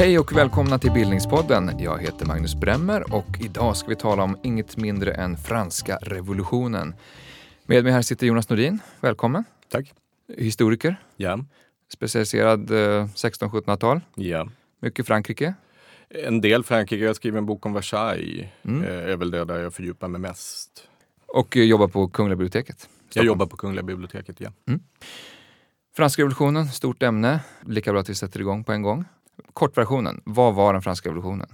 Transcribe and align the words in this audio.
Hej 0.00 0.18
och 0.18 0.36
välkomna 0.36 0.78
till 0.78 0.90
Bildningspodden. 0.90 1.70
Jag 1.78 1.98
heter 1.98 2.26
Magnus 2.26 2.54
Bremmer 2.54 3.14
och 3.14 3.26
idag 3.40 3.76
ska 3.76 3.88
vi 3.88 3.96
tala 3.96 4.22
om 4.22 4.38
inget 4.42 4.76
mindre 4.76 5.12
än 5.12 5.36
franska 5.36 5.98
revolutionen. 6.02 6.94
Med 7.66 7.84
mig 7.84 7.92
här 7.92 8.02
sitter 8.02 8.26
Jonas 8.26 8.48
Nordin. 8.48 8.78
Välkommen. 9.00 9.44
Tack. 9.68 9.92
Historiker. 10.36 10.96
Ja. 11.16 11.38
Specialiserad 11.92 12.70
eh, 12.70 12.74
1600-1700-tal. 12.74 14.00
Ja. 14.14 14.48
Mycket 14.80 15.06
Frankrike. 15.06 15.54
En 16.14 16.40
del 16.40 16.64
Frankrike. 16.64 17.04
Jag 17.04 17.16
skriver 17.16 17.38
en 17.38 17.46
bok 17.46 17.66
om 17.66 17.72
Versailles. 17.72 18.46
Mm. 18.62 18.82
Eh, 18.84 19.12
är 19.12 19.16
väl 19.16 19.30
det 19.30 19.44
där 19.44 19.58
jag 19.58 19.74
fördjupar 19.74 20.08
mig 20.08 20.20
mest. 20.20 20.88
Och 21.26 21.56
eh, 21.56 21.62
jobbar 21.62 21.88
på 21.88 22.08
Kungliga 22.08 22.36
biblioteket. 22.36 22.76
Jag 22.78 23.10
Stockholm. 23.10 23.26
jobbar 23.26 23.46
på 23.46 23.56
Kungliga 23.56 23.82
biblioteket, 23.82 24.40
ja. 24.40 24.50
Franska 25.96 26.22
revolutionen, 26.22 26.68
stort 26.68 27.02
ämne. 27.02 27.40
Lika 27.66 27.92
bra 27.92 28.00
att 28.00 28.08
vi 28.08 28.14
sätter 28.14 28.40
igång 28.40 28.64
på 28.64 28.72
en 28.72 28.82
gång. 28.82 29.04
Kortversionen, 29.52 30.20
vad 30.24 30.54
var 30.54 30.72
den 30.72 30.82
franska 30.82 31.08
revolutionen? 31.08 31.48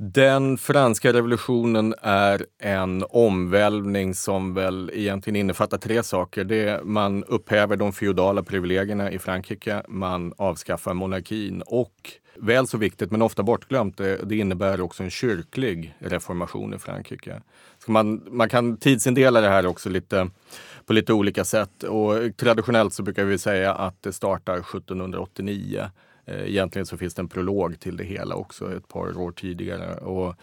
Den 0.00 0.58
franska 0.58 1.12
revolutionen 1.12 1.94
är 2.02 2.46
en 2.58 3.04
omvälvning 3.10 4.14
som 4.14 4.54
väl 4.54 4.90
egentligen 4.94 5.36
innefattar 5.36 5.78
tre 5.78 6.02
saker. 6.02 6.44
Det 6.44 6.68
är, 6.68 6.82
man 6.82 7.24
upphäver 7.24 7.76
de 7.76 7.92
feodala 7.92 8.42
privilegierna 8.42 9.10
i 9.10 9.18
Frankrike, 9.18 9.82
man 9.88 10.32
avskaffar 10.36 10.94
monarkin 10.94 11.62
och 11.62 12.12
väl 12.36 12.66
så 12.66 12.78
viktigt 12.78 13.10
men 13.10 13.22
ofta 13.22 13.42
bortglömt, 13.42 13.96
det, 13.96 14.16
det 14.16 14.36
innebär 14.36 14.80
också 14.80 15.02
en 15.02 15.10
kyrklig 15.10 15.94
reformation 15.98 16.74
i 16.74 16.78
Frankrike. 16.78 17.42
Så 17.84 17.92
man, 17.92 18.22
man 18.30 18.48
kan 18.48 18.76
tidsindela 18.76 19.40
det 19.40 19.48
här 19.48 19.66
också 19.66 19.88
lite 19.88 20.30
på 20.86 20.92
lite 20.92 21.12
olika 21.12 21.44
sätt 21.44 21.82
och 21.82 22.36
traditionellt 22.36 22.94
så 22.94 23.02
brukar 23.02 23.24
vi 23.24 23.38
säga 23.38 23.74
att 23.74 24.02
det 24.02 24.12
startar 24.12 24.56
1789. 24.56 25.90
Eh, 26.28 26.48
egentligen 26.48 26.86
så 26.86 26.96
finns 26.96 27.14
det 27.14 27.22
en 27.22 27.28
prolog 27.28 27.80
till 27.80 27.96
det 27.96 28.04
hela 28.04 28.34
också 28.34 28.76
ett 28.76 28.88
par 28.88 29.18
år 29.18 29.32
tidigare. 29.32 29.94
Och 29.94 30.34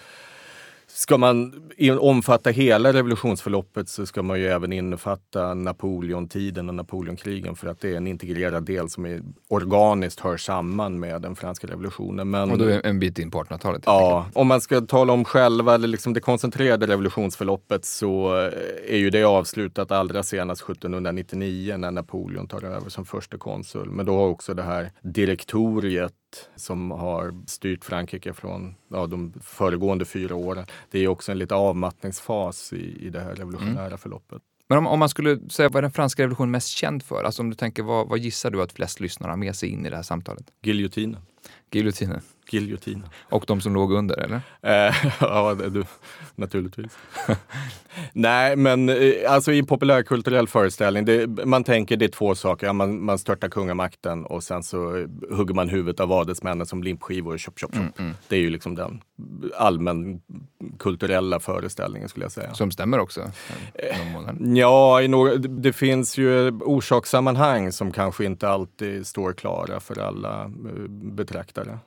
ska 0.96 1.18
man 1.18 1.54
omfatta 2.00 2.50
hela 2.50 2.94
revolutionsförloppet 2.94 3.90
så 3.90 4.06
ska 4.06 4.24
man 4.24 4.40
ju 4.40 4.48
även 4.48 4.74
innefatta 4.74 5.54
Napoleontiden 5.54 6.70
och 6.70 6.76
Napoleonkrigen 6.76 7.56
för 7.56 7.68
att 7.68 7.82
det 7.82 7.94
är 7.94 7.98
en 7.98 8.08
integrerad 8.08 8.66
del 8.66 8.90
som 8.90 9.06
är 9.06 9.22
organiskt 9.48 10.20
hör 10.20 10.38
samman 10.38 11.00
med 11.00 11.22
den 11.22 11.36
franska 11.36 11.68
revolutionen. 11.68 12.30
Men, 12.30 12.52
Och 12.52 12.58
då 12.58 12.66
är 12.66 12.86
en 12.86 13.00
bit 13.00 13.20
in 13.20 13.32
på 13.32 13.44
1800-talet. 13.44 13.86
helt 13.86 13.86
Ja, 13.86 14.28
om 14.34 14.48
man 14.48 14.62
ska 14.62 14.82
tala 14.82 15.14
om 15.14 15.26
själva 15.26 15.76
eller 15.76 15.88
liksom 15.88 16.14
det 16.14 16.20
koncentrerade 16.20 16.88
revolutionsförloppet 16.88 17.86
så 17.86 18.38
eh, 18.38 18.94
är 18.94 18.98
ju 18.98 19.09
det 19.09 19.24
avslutat 19.24 19.92
allra 19.92 20.24
senast 20.24 20.62
1799 20.62 21.78
när 21.78 21.92
Napoleon 21.92 22.48
tar 22.48 22.64
över 22.64 22.90
som 22.90 23.06
första 23.06 23.38
konsul. 23.38 23.90
Men 23.92 24.06
då 24.06 24.18
har 24.18 24.28
också 24.28 24.54
det 24.54 24.64
här 24.64 24.92
direktoriet 25.02 26.14
som 26.55 26.91
har 26.91 27.44
styrt 27.47 27.86
Frankrike 27.86 28.33
från 28.33 28.75
ja, 28.88 29.08
de 29.08 29.33
föregående 29.41 30.05
fyra 30.05 30.36
åren. 30.36 30.66
Det 30.91 31.00
är 31.00 31.08
också 31.08 31.31
en 31.31 31.38
lite 31.38 31.55
avmattningsfas 31.55 32.73
i, 32.73 33.05
i 33.05 33.09
det 33.09 33.19
här 33.19 33.36
revolutionära 33.36 33.97
förloppet. 33.97 34.41
Men 34.67 34.78
om, 34.78 34.88
om 34.88 35.00
man 35.00 35.09
skulle 35.09 35.50
säga 35.50 35.69
vad 35.69 35.78
är 35.78 35.81
den 35.81 35.91
franska 35.91 36.23
revolutionen 36.23 36.52
mest 36.52 36.67
känd 36.67 37.03
för? 37.03 37.23
Alltså 37.23 37.41
om 37.41 37.50
du 37.50 37.56
tänker, 37.56 37.83
vad, 37.83 38.08
vad 38.09 38.19
gissar 38.19 38.52
du 38.52 38.61
att 38.61 38.73
flest 38.73 39.00
lyssnare 39.00 39.30
har 39.30 39.38
med 39.38 39.56
sig 39.56 39.69
in 39.69 39.86
i 39.86 39.89
det 39.89 39.95
här 39.95 40.03
samtalet? 40.03 40.52
Giljotinen. 40.61 41.22
Giljotinen. 41.72 42.22
Giljotinen. 42.50 43.10
Och 43.30 43.44
de 43.48 43.62
som 43.62 43.74
låg 43.74 43.92
under, 43.92 44.16
eller? 44.20 44.42
Eh, 44.62 44.96
ja, 45.20 45.56
du, 45.56 45.84
naturligtvis. 46.36 46.98
Nej, 48.14 48.56
men 48.56 48.90
eh, 48.90 49.14
alltså 49.28 49.52
i 49.52 49.64
populärkulturell 49.64 50.48
föreställning, 50.48 51.06
det, 51.06 51.46
man 51.46 51.64
tänker 51.64 51.98
det 51.98 52.06
är 52.06 52.10
två 52.10 52.36
saker. 52.36 52.74
Man, 52.74 53.06
man 53.06 53.20
störtar 53.20 53.50
kungamakten 53.50 54.25
och 54.25 54.44
sen 54.44 54.64
så 54.64 54.97
eh, 54.97 55.08
hugger 55.31 55.53
man 55.53 55.69
huvudet 55.69 56.00
av 56.00 56.12
adelsmännen 56.12 56.66
som 56.66 56.84
limpskivor. 56.84 57.38
Chop, 57.38 57.59
chop, 57.59 57.75
chop. 57.75 58.02
Det 58.28 58.36
är 58.36 58.40
ju 58.40 58.50
liksom 58.50 58.75
den 58.75 59.02
allmän 59.58 60.22
kulturella 60.80 61.40
föreställningen 61.40 62.09
skulle 62.09 62.25
jag 62.25 62.31
säga. 62.31 62.53
Som 62.53 62.72
stämmer 62.72 63.00
också. 63.00 63.31
Ja, 64.40 65.02
i 65.02 65.08
några, 65.08 65.36
det 65.36 65.74
finns 65.74 66.18
ju 66.18 66.52
orsakssammanhang 66.52 67.72
som 67.72 67.92
kanske 67.92 68.25
inte 68.25 68.50
alltid 68.50 69.08
står 69.08 69.34
klara 69.34 69.80
för 69.80 70.00
alla 70.00 70.44
eh, 70.44 70.50
betraktare. 71.35 71.78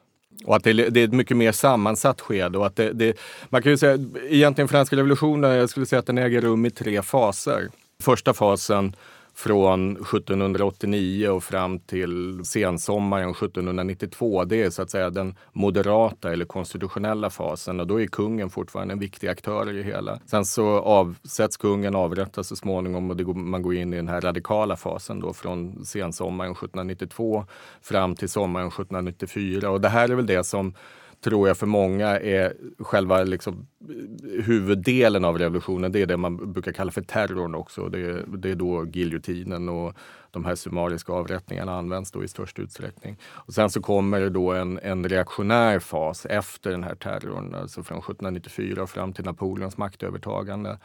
Och 0.45 0.57
att 0.57 0.65
det, 0.65 0.71
är- 0.71 0.91
det 0.91 1.01
är 1.01 1.05
ett 1.05 1.13
mycket 1.13 1.37
mer 1.37 1.53
sammansatt 1.53 2.21
skede. 2.21 2.59
Och 2.59 2.67
att 2.67 2.77
det, 2.77 2.93
det, 2.93 3.19
man 3.49 3.63
kan 3.63 3.73
ju 3.73 3.79
säga, 3.79 3.99
egentligen 4.29 4.69
franska 4.69 4.97
revolutionen, 4.97 5.51
jag 5.51 5.71
skulle 5.71 5.87
säga 5.87 6.01
att 6.01 6.07
den 6.07 6.19
äger 6.19 6.41
rum 6.41 6.67
i 6.67 6.71
tre 6.71 7.03
faser. 7.03 7.69
Första 8.03 8.35
fasen 8.35 8.97
från 9.39 9.93
1789 9.93 11.29
och 11.29 11.45
fram 11.45 11.79
till 11.79 12.41
sensommaren 12.45 13.31
1792. 13.31 14.45
Det 14.45 14.63
är 14.63 14.71
så 14.71 14.83
att 14.83 14.91
säga 14.91 15.11
den 15.11 15.35
moderata 15.53 16.33
eller 16.33 16.45
konstitutionella 16.45 17.31
fasen 17.31 17.81
och 17.81 17.87
då 17.87 18.01
är 18.01 18.07
kungen 18.07 18.51
fortfarande 18.51 18.93
en 18.93 18.99
viktig 18.99 19.29
aktör 19.29 19.71
i 19.71 19.77
det 19.77 19.83
hela. 19.83 20.21
Sen 20.27 20.45
så 20.45 20.79
avsätts 20.79 21.57
kungen, 21.57 21.95
avrättas 21.95 22.49
så 22.49 22.57
småningom 22.57 23.11
och 23.11 23.17
det 23.17 23.25
går, 23.25 23.35
man 23.35 23.63
går 23.63 23.75
in 23.75 23.93
i 23.93 23.97
den 23.97 24.09
här 24.09 24.21
radikala 24.21 24.77
fasen 24.77 25.21
då 25.21 25.33
från 25.33 25.85
sensommaren 25.85 26.53
1792 26.53 27.45
fram 27.83 28.17
till 28.17 28.29
sommaren 28.29 28.69
1794. 28.69 29.71
Och 29.71 29.81
det 29.81 29.89
här 29.89 30.09
är 30.09 30.15
väl 30.15 30.27
det 30.27 30.45
som 30.45 30.75
tror 31.21 31.49
jag 31.49 31.57
för 31.57 31.67
många 31.67 32.09
är 32.21 32.55
själva 32.79 33.23
liksom, 33.23 33.67
eh, 33.89 34.45
huvuddelen 34.45 35.25
av 35.25 35.39
revolutionen. 35.39 35.93
Det 35.93 36.03
är 36.03 36.07
det 36.07 36.17
man 36.17 36.53
brukar 36.53 36.73
kalla 36.73 36.91
för 36.91 37.03
terrorn 37.03 37.55
också. 37.55 37.89
Det 37.89 38.01
är, 38.01 38.25
det 38.39 38.51
är 38.51 38.55
då 38.55 38.87
giljotinen 38.87 39.69
och 39.69 39.95
de 40.31 40.45
här 40.45 40.55
summariska 40.55 41.13
avrättningarna 41.13 41.79
används 41.79 42.11
då 42.13 42.25
i 42.25 42.29
störst 42.29 42.59
utsträckning. 42.59 43.17
Och 43.25 43.55
sen 43.55 43.71
så 43.71 43.83
kommer 43.83 44.21
det 44.21 44.31
då 44.31 44.53
en, 44.53 44.79
en 44.79 45.09
reaktionär 45.09 45.79
fas 45.79 46.27
efter 46.27 46.71
den 46.71 46.85
här 46.85 46.95
terrorn, 46.95 47.55
alltså 47.55 47.83
från 47.83 47.99
1794 47.99 48.87
fram 48.87 49.13
till 49.13 49.25
Napoleons 49.25 49.77
maktövertagande. 49.77 50.79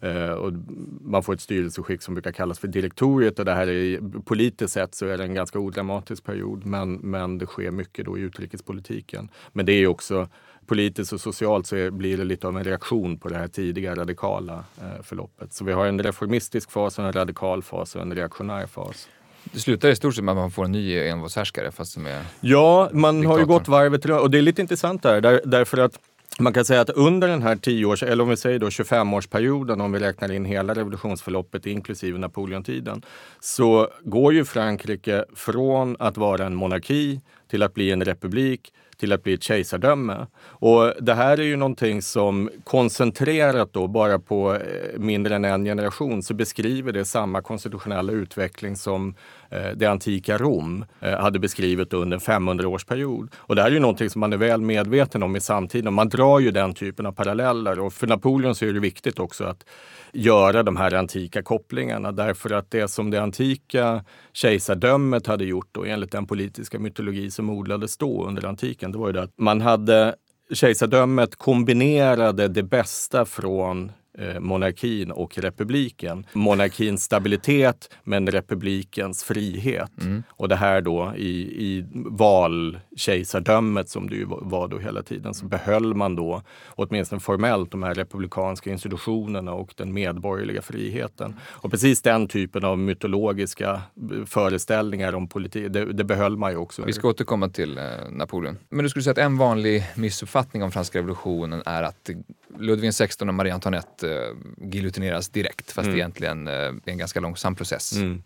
Eh, 0.00 0.30
och 0.30 0.52
man 1.00 1.22
får 1.22 1.34
ett 1.34 1.40
styrelseskick 1.40 2.02
som 2.02 2.14
brukar 2.14 2.32
kallas 2.32 2.58
för 2.58 2.68
direktoriet 2.68 3.38
och 3.38 3.44
det 3.44 3.54
här 3.54 3.68
är 3.68 4.20
politiskt 4.20 4.74
sett 4.74 4.94
så 4.94 5.06
är 5.06 5.18
det 5.18 5.24
en 5.24 5.34
ganska 5.34 5.58
odramatisk 5.58 6.24
period 6.24 6.66
men, 6.66 6.94
men 6.94 7.38
det 7.38 7.46
sker 7.46 7.70
mycket 7.70 8.06
då 8.06 8.18
i 8.18 8.20
utrikespolitiken. 8.20 9.28
Men 9.52 9.66
det 9.66 9.72
är 9.72 9.86
också 9.86 10.28
politiskt 10.66 11.12
och 11.12 11.20
socialt 11.20 11.66
så 11.66 11.90
blir 11.90 12.16
det 12.16 12.24
lite 12.24 12.46
av 12.46 12.56
en 12.56 12.64
reaktion 12.64 13.18
på 13.18 13.28
det 13.28 13.36
här 13.36 13.48
tidiga 13.48 13.94
radikala 13.94 14.64
eh, 14.80 15.02
förloppet. 15.02 15.52
Så 15.52 15.64
vi 15.64 15.72
har 15.72 15.86
en 15.86 16.02
reformistisk 16.02 16.70
fas, 16.70 16.98
en 16.98 17.12
radikal 17.12 17.62
fas 17.62 17.96
och 17.96 18.02
en 18.02 18.14
reaktionär 18.14 18.66
fas. 18.66 19.08
Det 19.44 19.60
slutar 19.60 19.88
i 19.88 19.96
stort 19.96 20.14
sett 20.14 20.24
med 20.24 20.32
att 20.32 20.38
man 20.38 20.50
får 20.50 20.64
en 20.64 20.72
ny 20.72 20.98
envåldshärskare 20.98 21.70
fast 21.70 21.92
som 21.92 22.06
är... 22.06 22.22
Ja, 22.40 22.90
man 22.92 23.26
har 23.26 23.38
ju 23.38 23.46
gått 23.46 23.68
varvet 23.68 24.06
runt 24.06 24.22
och 24.22 24.30
det 24.30 24.38
är 24.38 24.42
lite 24.42 24.62
intressant 24.62 25.02
där 25.02 25.40
därför 25.44 25.78
att 25.78 25.98
man 26.38 26.52
kan 26.52 26.64
säga 26.64 26.80
att 26.80 26.90
under 26.90 27.28
den 27.28 27.42
här 27.42 27.56
10 27.56 27.84
års, 27.84 28.02
eller 28.02 28.22
om 28.22 28.30
vi 28.30 28.36
säger 28.36 28.58
då 28.58 28.68
25-årsperioden, 28.68 29.82
om 29.82 29.92
vi 29.92 29.98
räknar 29.98 30.32
in 30.32 30.44
hela 30.44 30.74
revolutionsförloppet 30.74 31.66
inklusive 31.66 32.18
Napoleontiden, 32.18 33.02
så 33.40 33.88
går 34.04 34.34
ju 34.34 34.44
Frankrike 34.44 35.24
från 35.34 35.96
att 35.98 36.16
vara 36.16 36.46
en 36.46 36.54
monarki 36.54 37.20
till 37.50 37.62
att 37.62 37.74
bli 37.74 37.90
en 37.90 38.04
republik 38.04 38.72
till 38.98 39.12
att 39.12 39.22
bli 39.22 39.34
ett 39.34 39.42
kejsardöme. 39.42 40.26
Och 40.40 40.92
det 41.00 41.14
här 41.14 41.40
är 41.40 41.42
ju 41.42 41.56
någonting 41.56 42.02
som 42.02 42.50
koncentrerat 42.64 43.72
då 43.72 43.86
bara 43.86 44.18
på 44.18 44.54
eh, 44.54 44.60
mindre 44.98 45.36
än 45.36 45.44
en 45.44 45.64
generation 45.64 46.22
så 46.22 46.34
beskriver 46.34 46.92
det 46.92 47.04
samma 47.04 47.42
konstitutionella 47.42 48.12
utveckling 48.12 48.76
som 48.76 49.14
eh, 49.50 49.68
det 49.76 49.86
antika 49.86 50.38
Rom 50.38 50.84
eh, 51.00 51.18
hade 51.18 51.38
beskrivit 51.38 51.92
under 51.92 52.14
en 52.14 52.20
500-årsperiod. 52.20 53.28
Och 53.36 53.56
det 53.56 53.62
här 53.62 53.68
är 53.68 53.74
ju 53.74 53.80
någonting 53.80 54.10
som 54.10 54.20
man 54.20 54.32
är 54.32 54.36
väl 54.36 54.60
medveten 54.60 55.22
om 55.22 55.36
i 55.36 55.40
samtiden. 55.40 55.94
Man 55.94 56.08
drar 56.08 56.38
ju 56.40 56.50
den 56.50 56.74
typen 56.74 57.06
av 57.06 57.12
paralleller 57.12 57.80
och 57.80 57.92
för 57.92 58.06
Napoleon 58.06 58.54
så 58.54 58.64
är 58.64 58.72
det 58.72 58.80
viktigt 58.80 59.18
också 59.18 59.44
att 59.44 59.64
göra 60.12 60.62
de 60.62 60.76
här 60.76 60.94
antika 60.94 61.42
kopplingarna 61.42 62.12
därför 62.12 62.50
att 62.50 62.70
det 62.70 62.88
som 62.88 63.10
det 63.10 63.22
antika 63.22 64.04
kejsardömet 64.32 65.26
hade 65.26 65.44
gjort 65.44 65.68
då, 65.72 65.84
enligt 65.84 66.12
den 66.12 66.26
politiska 66.26 66.78
mytologi 66.78 67.30
som 67.30 67.50
odlades 67.50 67.96
då 67.96 68.26
under 68.26 68.46
antiken, 68.46 68.87
det 68.92 68.98
var 68.98 69.06
ju 69.06 69.12
det 69.12 69.22
att 69.22 69.38
man 69.38 69.60
hade 69.60 70.14
kejsardömet 70.52 71.36
kombinerade 71.36 72.48
det 72.48 72.62
bästa 72.62 73.24
från 73.24 73.92
monarkin 74.40 75.10
och 75.10 75.38
republiken. 75.38 76.26
Monarkins 76.32 77.04
stabilitet 77.04 77.90
men 78.04 78.26
republikens 78.26 79.24
frihet. 79.24 79.90
Mm. 80.00 80.22
Och 80.30 80.48
det 80.48 80.56
här 80.56 80.80
då 80.80 81.12
i, 81.16 81.30
i 81.66 81.84
valkejsardömet 81.92 83.88
som 83.88 84.10
det 84.10 84.16
ju 84.16 84.24
var 84.28 84.68
då 84.68 84.78
hela 84.78 85.02
tiden 85.02 85.34
så 85.34 85.46
behöll 85.46 85.94
man 85.94 86.16
då 86.16 86.42
åtminstone 86.68 87.20
formellt 87.20 87.70
de 87.70 87.82
här 87.82 87.94
republikanska 87.94 88.70
institutionerna 88.70 89.52
och 89.52 89.74
den 89.76 89.92
medborgerliga 89.92 90.62
friheten. 90.62 91.34
Och 91.42 91.70
precis 91.70 92.02
den 92.02 92.28
typen 92.28 92.64
av 92.64 92.78
mytologiska 92.78 93.70
eh, 93.70 94.24
föreställningar 94.26 95.12
om 95.12 95.28
politik, 95.28 95.72
det, 95.72 95.92
det 95.92 96.04
behöll 96.04 96.36
man 96.36 96.50
ju 96.50 96.56
också. 96.56 96.82
Vi 96.82 96.92
ska 96.92 97.08
återkomma 97.08 97.48
till 97.48 97.78
eh, 97.78 97.84
Napoleon. 98.10 98.58
Men 98.68 98.82
du 98.82 98.88
skulle 98.88 99.02
säga 99.02 99.12
att 99.12 99.18
en 99.18 99.38
vanlig 99.38 99.84
missuppfattning 99.94 100.62
om 100.62 100.70
franska 100.70 100.98
revolutionen 100.98 101.62
är 101.66 101.82
att 101.82 102.10
Ludvig 102.58 102.92
XVI 102.92 103.28
och 103.28 103.34
Marie 103.34 103.54
Antoinette 103.54 104.07
eh, 104.07 104.07
giljotineras 104.56 105.28
direkt 105.28 105.72
fast 105.72 105.86
mm. 105.86 105.92
det 105.92 105.98
egentligen 105.98 106.48
eh, 106.48 106.54
är 106.54 106.80
en 106.84 106.98
ganska 106.98 107.20
långsam 107.20 107.54
process. 107.54 107.92
Mm. 107.96 108.22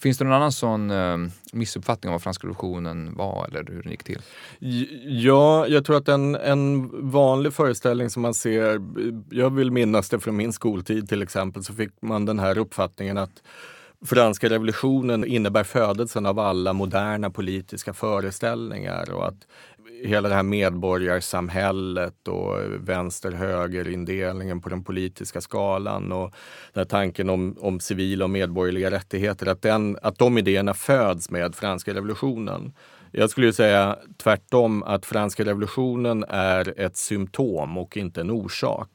Finns 0.00 0.18
det 0.18 0.24
någon 0.24 0.32
annan 0.32 0.52
sån 0.52 0.90
eh, 0.90 1.16
missuppfattning 1.52 2.08
om 2.08 2.12
vad 2.12 2.22
franska 2.22 2.46
revolutionen 2.46 3.14
var 3.14 3.48
eller 3.48 3.72
hur 3.72 3.82
den 3.82 3.90
gick 3.90 4.04
till? 4.04 4.22
Ja, 5.04 5.66
jag 5.66 5.84
tror 5.84 5.96
att 5.96 6.08
en, 6.08 6.34
en 6.34 6.90
vanlig 7.10 7.52
föreställning 7.52 8.10
som 8.10 8.22
man 8.22 8.34
ser, 8.34 8.80
jag 9.30 9.54
vill 9.54 9.70
minnas 9.70 10.08
det 10.08 10.20
från 10.20 10.36
min 10.36 10.52
skoltid 10.52 11.08
till 11.08 11.22
exempel, 11.22 11.64
så 11.64 11.74
fick 11.74 11.90
man 12.02 12.24
den 12.24 12.38
här 12.38 12.58
uppfattningen 12.58 13.18
att 13.18 13.42
franska 14.04 14.48
revolutionen 14.48 15.24
innebär 15.24 15.64
födelsen 15.64 16.26
av 16.26 16.38
alla 16.38 16.72
moderna 16.72 17.30
politiska 17.30 17.92
föreställningar 17.92 19.12
och 19.12 19.28
att 19.28 19.46
hela 20.04 20.28
det 20.28 20.34
här 20.34 20.42
medborgarsamhället 20.42 22.28
och 22.28 22.56
vänster-höger-indelningen 22.88 24.60
på 24.60 24.68
den 24.68 24.84
politiska 24.84 25.40
skalan 25.40 26.12
och 26.12 26.34
den 26.72 26.80
här 26.80 26.84
tanken 26.84 27.30
om, 27.30 27.56
om 27.60 27.80
civila 27.80 28.24
och 28.24 28.30
medborgerliga 28.30 28.90
rättigheter, 28.90 29.46
att, 29.46 29.62
den, 29.62 29.98
att 30.02 30.18
de 30.18 30.38
idéerna 30.38 30.74
föds 30.74 31.30
med 31.30 31.54
franska 31.54 31.94
revolutionen. 31.94 32.72
Jag 33.12 33.30
skulle 33.30 33.52
säga 33.52 33.96
tvärtom, 34.22 34.82
att 34.82 35.06
franska 35.06 35.44
revolutionen 35.44 36.24
är 36.28 36.80
ett 36.80 36.96
symptom 36.96 37.78
och 37.78 37.96
inte 37.96 38.20
en 38.20 38.30
orsak. 38.30 38.88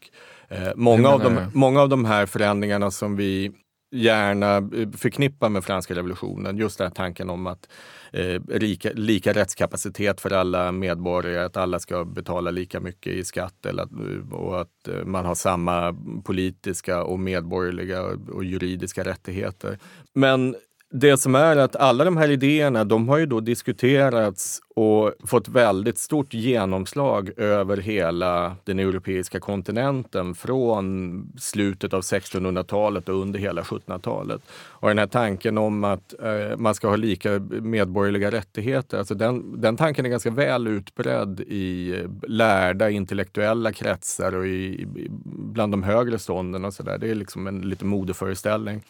Eh, 0.49 0.69
många, 0.75 1.09
av 1.09 1.19
de, 1.19 1.37
många 1.53 1.81
av 1.81 1.89
de 1.89 2.05
här 2.05 2.25
förändringarna 2.25 2.91
som 2.91 3.15
vi 3.15 3.51
gärna 3.95 4.57
eh, 4.57 4.89
förknippar 4.97 5.49
med 5.49 5.63
franska 5.63 5.95
revolutionen. 5.95 6.57
Just 6.57 6.77
den 6.77 6.87
här 6.87 6.95
tanken 6.95 7.29
om 7.29 7.47
att 7.47 7.69
eh, 8.13 8.41
lika, 8.47 8.89
lika 8.93 9.33
rättskapacitet 9.33 10.21
för 10.21 10.33
alla 10.33 10.71
medborgare, 10.71 11.45
att 11.45 11.57
alla 11.57 11.79
ska 11.79 12.05
betala 12.05 12.51
lika 12.51 12.79
mycket 12.79 13.13
i 13.13 13.23
skatt 13.23 13.65
eller 13.65 13.83
att, 13.83 13.91
eh, 13.91 14.33
och 14.33 14.61
att 14.61 14.87
eh, 14.87 15.05
man 15.05 15.25
har 15.25 15.35
samma 15.35 15.95
politiska 16.23 17.03
och 17.03 17.19
medborgerliga 17.19 18.03
och 18.31 18.43
juridiska 18.43 19.03
rättigheter. 19.03 19.79
Men 20.13 20.55
det 20.93 21.17
som 21.17 21.35
är 21.35 21.55
att 21.57 21.75
alla 21.75 22.03
de 22.03 22.17
här 22.17 22.29
idéerna, 22.29 22.83
de 22.83 23.09
har 23.09 23.17
ju 23.17 23.25
då 23.25 23.39
diskuterats 23.39 24.61
och 24.75 25.13
fått 25.27 25.47
väldigt 25.47 25.97
stort 25.97 26.33
genomslag 26.33 27.31
över 27.37 27.77
hela 27.77 28.55
den 28.63 28.79
europeiska 28.79 29.39
kontinenten 29.39 30.35
från 30.35 31.31
slutet 31.37 31.93
av 31.93 32.01
1600-talet 32.01 33.09
och 33.09 33.21
under 33.21 33.39
hela 33.39 33.61
1700-talet. 33.61 34.41
Och 34.51 34.87
den 34.87 34.97
här 34.97 35.07
tanken 35.07 35.57
om 35.57 35.83
att 35.83 36.13
eh, 36.23 36.57
man 36.57 36.75
ska 36.75 36.87
ha 36.87 36.95
lika 36.95 37.39
medborgerliga 37.61 38.31
rättigheter, 38.31 38.97
alltså 38.97 39.15
den, 39.15 39.61
den 39.61 39.77
tanken 39.77 40.05
är 40.05 40.09
ganska 40.09 40.31
väl 40.31 40.67
utbredd 40.67 41.39
i 41.39 41.95
lärda 42.27 42.89
intellektuella 42.89 43.71
kretsar 43.71 44.35
och 44.35 44.47
i, 44.47 44.85
bland 45.25 45.73
de 45.73 45.83
högre 45.83 46.19
stånden 46.19 46.65
och 46.65 46.73
sådär. 46.73 46.97
Det 46.97 47.09
är 47.09 47.15
liksom 47.15 47.47
en 47.47 47.61
lite 47.61 47.85
modeföreställning. 47.85 48.81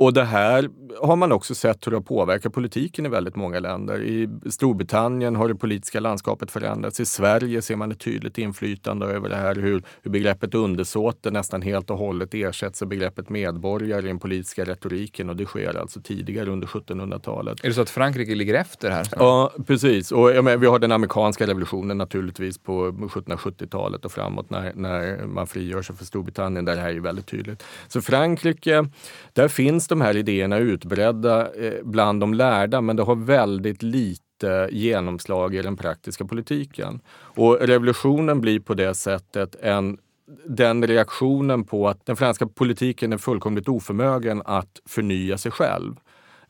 Och 0.00 0.12
det 0.12 0.24
här 0.24 0.68
har 1.00 1.16
man 1.16 1.32
också 1.32 1.54
sett 1.54 1.86
hur 1.86 1.90
det 1.90 1.96
har 1.96 2.02
påverkat 2.02 2.52
politiken 2.52 3.06
i 3.06 3.08
väldigt 3.08 3.36
många 3.36 3.60
länder. 3.60 4.02
I 4.02 4.28
Storbritannien 4.50 5.36
har 5.36 5.48
det 5.48 5.54
politiska 5.54 6.00
landskapet 6.00 6.50
förändrats. 6.50 7.00
I 7.00 7.06
Sverige 7.06 7.62
ser 7.62 7.76
man 7.76 7.92
ett 7.92 8.00
tydligt 8.00 8.38
inflytande 8.38 9.06
över 9.06 9.28
det 9.28 9.36
här 9.36 9.54
hur, 9.54 9.82
hur 10.02 10.10
begreppet 10.10 10.54
undersåte 10.54 11.30
nästan 11.30 11.62
helt 11.62 11.90
och 11.90 11.98
hållet 11.98 12.34
ersätts 12.34 12.82
av 12.82 12.88
begreppet 12.88 13.28
medborgare 13.28 14.04
i 14.04 14.08
den 14.08 14.18
politiska 14.18 14.64
retoriken 14.64 15.30
och 15.30 15.36
det 15.36 15.44
sker 15.44 15.80
alltså 15.80 16.00
tidigare 16.00 16.50
under 16.50 16.66
1700-talet. 16.66 17.64
Är 17.64 17.68
det 17.68 17.74
så 17.74 17.80
att 17.80 17.90
Frankrike 17.90 18.34
ligger 18.34 18.54
efter 18.54 18.90
här? 18.90 19.08
Ja, 19.16 19.52
precis. 19.66 20.12
Och 20.12 20.30
ja, 20.30 20.42
vi 20.42 20.66
har 20.66 20.78
den 20.78 20.92
amerikanska 20.92 21.46
revolutionen 21.46 21.98
naturligtvis 21.98 22.58
på 22.58 22.90
1770-talet 22.90 24.04
och 24.04 24.12
framåt 24.12 24.50
när, 24.50 24.72
när 24.74 25.26
man 25.26 25.46
frigör 25.46 25.82
sig 25.82 25.96
för 25.96 26.04
Storbritannien 26.04 26.64
där 26.64 26.76
det 26.76 26.82
här 26.82 26.90
är 26.90 27.00
väldigt 27.00 27.26
tydligt. 27.26 27.62
Så 27.88 28.02
Frankrike, 28.02 28.86
där 29.32 29.48
finns 29.48 29.89
de 29.90 30.00
här 30.00 30.16
idéerna 30.16 30.58
utbredda 30.58 31.54
eh, 31.54 31.82
bland 31.82 32.20
de 32.20 32.34
lärda, 32.34 32.80
men 32.80 32.96
det 32.96 33.02
har 33.02 33.16
väldigt 33.16 33.82
lite 33.82 34.68
genomslag 34.70 35.54
i 35.54 35.62
den 35.62 35.76
praktiska 35.76 36.24
politiken. 36.24 37.00
Och 37.12 37.58
revolutionen 37.60 38.40
blir 38.40 38.60
på 38.60 38.74
det 38.74 38.94
sättet 38.94 39.56
en 39.62 39.98
den 40.44 40.86
reaktionen 40.86 41.64
på 41.64 41.88
att 41.88 42.06
den 42.06 42.16
franska 42.16 42.46
politiken 42.46 43.12
är 43.12 43.18
fullkomligt 43.18 43.68
oförmögen 43.68 44.42
att 44.44 44.80
förnya 44.88 45.38
sig 45.38 45.52
själv. 45.52 45.94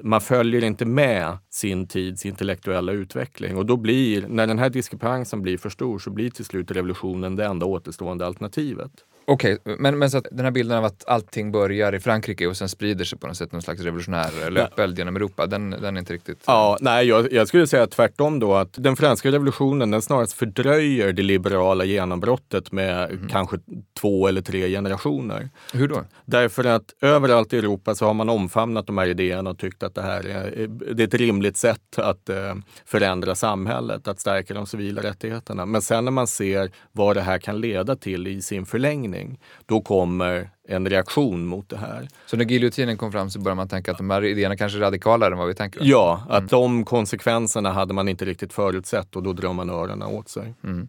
Man 0.02 0.20
följer 0.20 0.64
inte 0.64 0.84
med 0.84 1.38
sin 1.50 1.86
tids 1.86 2.26
intellektuella 2.26 2.92
utveckling 2.92 3.56
och 3.56 3.66
då 3.66 3.76
blir, 3.76 4.28
när 4.28 4.46
den 4.46 4.58
här 4.58 4.70
diskrepansen 4.70 5.42
blir 5.42 5.58
för 5.58 5.70
stor 5.70 5.98
så 5.98 6.10
blir 6.10 6.30
till 6.30 6.44
slut 6.44 6.70
revolutionen 6.70 7.36
det 7.36 7.44
enda 7.44 7.66
återstående 7.66 8.26
alternativet. 8.26 8.90
Okej, 9.32 9.58
okay, 9.64 9.76
men, 9.78 9.98
men 9.98 10.10
så 10.10 10.18
att 10.18 10.26
den 10.30 10.44
här 10.44 10.52
bilden 10.52 10.78
av 10.78 10.84
att 10.84 11.04
allting 11.06 11.52
börjar 11.52 11.94
i 11.94 12.00
Frankrike 12.00 12.46
och 12.46 12.56
sen 12.56 12.68
sprider 12.68 13.04
sig 13.04 13.18
på 13.18 13.26
något 13.26 13.36
sätt, 13.36 13.52
någon 13.52 13.62
slags 13.62 13.80
revolutionär 13.80 14.50
löpeld 14.50 14.98
genom 14.98 15.16
Europa, 15.16 15.46
den, 15.46 15.70
den 15.70 15.96
är 15.96 15.98
inte 15.98 16.12
riktigt... 16.12 16.42
Ja, 16.46 16.78
nej, 16.80 17.06
jag, 17.06 17.32
jag, 17.32 17.48
skulle 17.48 17.66
säga 17.66 17.86
tvärtom 17.86 18.38
då, 18.38 18.54
att 18.54 18.72
den 18.72 18.96
franska 18.96 19.32
revolutionen 19.32 19.90
den 19.90 20.02
snarast 20.02 20.32
fördröjer 20.32 21.12
det 21.12 21.22
liberala 21.22 21.84
genombrottet 21.84 22.72
med 22.72 23.10
mm. 23.10 23.28
kanske 23.28 23.56
två 24.00 24.28
eller 24.28 24.42
tre 24.42 24.68
generationer. 24.68 25.48
Hur 25.72 25.88
då? 25.88 26.04
Därför 26.24 26.64
att 26.64 26.94
överallt 27.00 27.52
i 27.52 27.58
Europa 27.58 27.94
så 27.94 28.06
har 28.06 28.14
man 28.14 28.28
omfamnat 28.28 28.86
de 28.86 28.98
här 28.98 29.06
idéerna 29.06 29.50
och 29.50 29.58
tyckt 29.58 29.82
att 29.82 29.94
det 29.94 30.02
här 30.02 30.26
är, 30.26 30.66
det 30.94 31.02
är 31.02 31.06
ett 31.06 31.14
rimligt 31.14 31.56
sätt 31.56 31.98
att 31.98 32.28
eh, 32.28 32.54
förändra 32.84 33.34
samhället, 33.34 34.08
att 34.08 34.20
stärka 34.20 34.54
de 34.54 34.66
civila 34.66 35.02
rättigheterna. 35.02 35.66
Men 35.66 35.82
sen 35.82 36.04
när 36.04 36.12
man 36.12 36.26
ser 36.26 36.70
vad 36.92 37.16
det 37.16 37.22
här 37.22 37.38
kan 37.38 37.60
leda 37.60 37.96
till 37.96 38.26
i 38.26 38.42
sin 38.42 38.66
förlängning 38.66 39.19
förlängning, 39.20 39.38
då 39.66 39.80
kommer 39.80 40.50
en 40.68 40.88
reaktion 40.88 41.46
mot 41.46 41.68
det 41.68 41.76
här. 41.76 42.08
Så 42.26 42.36
när 42.36 42.44
giljotinen 42.44 42.96
kom 42.96 43.12
fram 43.12 43.30
så 43.30 43.38
började 43.38 43.56
man 43.56 43.68
tänka 43.68 43.92
att 43.92 43.98
de 43.98 44.10
här 44.10 44.24
idéerna 44.24 44.56
kanske 44.56 44.78
är 44.78 44.80
radikalare 44.80 45.32
än 45.32 45.38
vad 45.38 45.48
vi 45.48 45.54
tänker? 45.54 45.80
Ja, 45.84 46.22
att 46.28 46.38
mm. 46.38 46.48
de 46.48 46.84
konsekvenserna 46.84 47.72
hade 47.72 47.94
man 47.94 48.08
inte 48.08 48.24
riktigt 48.24 48.52
förutsett 48.52 49.16
och 49.16 49.22
då 49.22 49.32
drar 49.32 49.52
man 49.52 49.70
öronen 49.70 50.02
åt 50.02 50.28
sig. 50.28 50.54
Mm. 50.64 50.88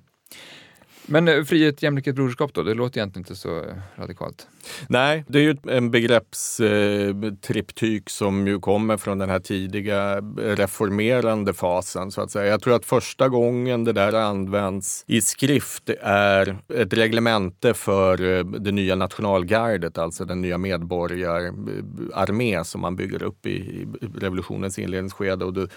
Men 1.06 1.28
eh, 1.28 1.44
frihet, 1.44 1.84
jämlikhet, 1.84 2.16
broderskap 2.16 2.54
då? 2.54 2.64
Det 2.64 2.74
låter 2.74 3.00
egentligen 3.00 3.22
inte 3.22 3.36
så 3.36 3.58
eh, 3.58 3.76
radikalt. 3.96 4.48
Nej, 4.88 5.26
det 5.28 5.40
är 5.40 5.44
ju 5.44 5.58
en 5.68 5.92
begreppstriptyk 5.92 8.02
eh, 8.02 8.10
som 8.10 8.48
ju 8.48 8.60
kommer 8.60 8.98
från 8.98 9.18
den 9.18 9.30
här 9.30 9.40
tidiga 9.40 10.16
reformerande 10.38 11.54
fasen 11.54 12.12
så 12.12 12.22
att 12.22 12.32
säga. 12.32 12.46
Jag 12.46 12.62
tror 12.62 12.76
att 12.76 12.86
första 12.86 13.30
gången 13.30 13.84
det 13.84 13.94
där 13.94 14.14
används 14.14 15.04
i 15.08 15.22
skrift 15.22 15.90
är 16.02 16.58
ett 16.76 16.94
reglemente 16.94 17.74
för 17.74 18.38
eh, 18.38 18.46
det 18.46 18.72
nya 18.72 18.96
nationalgardet, 18.96 19.98
alltså 19.98 20.26
den 20.26 20.42
nya 20.42 20.58
medborgararmé 20.58 22.64
som 22.64 22.82
man 22.82 22.96
bygger 22.96 23.24
upp 23.24 23.46
i 23.46 23.88
revolutionens 24.16 24.80
inledningsskede. 24.80 25.46
Och 25.46 25.54
det, 25.54 25.68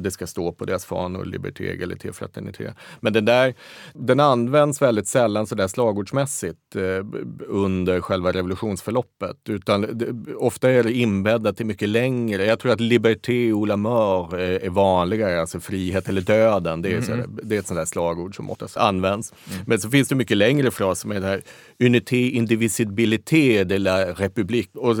det 0.00 0.10
ska 0.10 0.26
stå 0.26 0.52
på 0.52 0.64
deras 0.64 0.84
fanor, 0.84 1.24
liberté, 1.24 1.70
egalité, 1.70 2.12
fraternité. 2.12 2.72
Men 3.00 3.12
den 3.12 3.24
där, 3.24 3.54
den 3.94 4.20
används 4.20 4.82
väldigt 4.82 5.08
sällan 5.08 5.46
sådär 5.46 5.66
slagordsmässigt 5.66 6.76
eh, 6.76 7.06
under 7.46 8.00
själva 8.00 8.32
revolutionsförloppet. 8.32 9.36
Utan 9.48 9.80
det, 9.80 10.34
ofta 10.34 10.70
är 10.70 10.82
det 10.82 10.92
inbäddat 10.92 11.56
till 11.56 11.66
mycket 11.66 11.88
längre. 11.88 12.44
Jag 12.44 12.58
tror 12.58 12.72
att 12.72 12.80
liberté 12.80 13.52
ou 13.52 13.64
la 13.64 13.76
mort 13.76 14.32
är, 14.32 14.38
är 14.38 14.70
vanligare, 14.70 15.40
alltså 15.40 15.60
frihet 15.60 16.08
eller 16.08 16.20
döden. 16.20 16.82
Det 16.82 16.88
är, 16.88 16.92
mm. 16.92 17.04
sådär, 17.04 17.26
det 17.42 17.56
är 17.56 17.60
ett 17.60 17.66
sånt 17.66 17.80
där 17.80 17.84
slagord 17.84 18.36
som 18.36 18.50
oftast 18.50 18.76
används. 18.76 19.32
Mm. 19.52 19.64
Men 19.66 19.80
så 19.80 19.90
finns 19.90 20.08
det 20.08 20.14
mycket 20.14 20.36
längre 20.36 20.70
fraser 20.70 21.08
med 21.08 21.22
det 21.22 21.28
här 21.28 21.42
unité 21.78 22.30
indivisibilité 22.30 23.64
de 23.64 23.78
la 23.78 24.12
république. 24.12 24.68
Och 24.74 24.96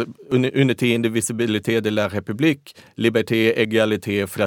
unité 0.54 0.86
indivisibilité 0.86 1.80
de 1.80 1.90
la 1.90 2.08
république, 2.08 2.74
liberté, 2.94 3.52
égalité, 3.56 4.26
fraternité, 4.26 4.45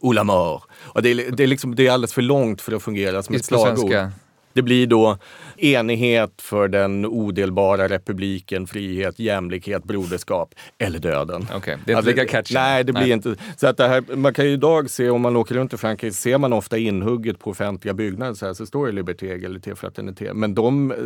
ou 0.00 0.12
la 0.12 0.24
mort. 0.24 0.62
Och 0.82 1.02
det, 1.02 1.10
är, 1.10 1.30
det, 1.30 1.42
är 1.42 1.46
liksom, 1.46 1.74
det 1.74 1.86
är 1.86 1.92
alldeles 1.92 2.12
för 2.12 2.22
långt 2.22 2.60
för 2.60 2.72
att 2.72 2.82
fungera 2.82 3.22
som 3.22 3.34
ett 3.34 3.44
slagord. 3.44 4.12
Det 4.52 4.62
blir 4.62 4.86
då 4.86 5.18
enighet 5.56 6.42
för 6.42 6.68
den 6.68 7.06
odelbara 7.06 7.88
republiken, 7.88 8.66
frihet, 8.66 9.18
jämlikhet, 9.18 9.84
broderskap 9.84 10.54
eller 10.78 10.98
döden. 10.98 11.46
Okay. 11.56 11.76
Det 11.84 11.92
är 11.92 11.98
inte 11.98 12.10
lika 12.10 12.26
catchy. 12.26 12.54
Nej, 12.54 12.84
det 12.84 12.92
blir 12.92 13.02
nej. 13.02 13.10
inte. 13.10 13.34
Så 13.56 13.66
att 13.66 13.76
det 13.76 13.88
här, 13.88 14.16
man 14.16 14.34
kan 14.34 14.44
ju 14.44 14.50
idag 14.50 14.90
se, 14.90 15.10
om 15.10 15.20
man 15.20 15.36
åker 15.36 15.54
runt 15.54 15.72
i 15.72 15.76
Frankrike, 15.76 16.14
ser 16.14 16.38
man 16.38 16.52
ofta 16.52 16.78
inhugget 16.78 17.38
på 17.38 17.50
offentliga 17.50 17.94
byggnader 17.94 18.34
så, 18.34 18.46
här, 18.46 18.54
så 18.54 18.66
står 18.66 18.86
det 18.86 18.92
Liberté, 18.92 19.32
Egalité, 19.32 19.74
Fraternité. 19.74 20.34
Men 20.34 20.54
de 20.54 20.90
eh, 20.90 20.96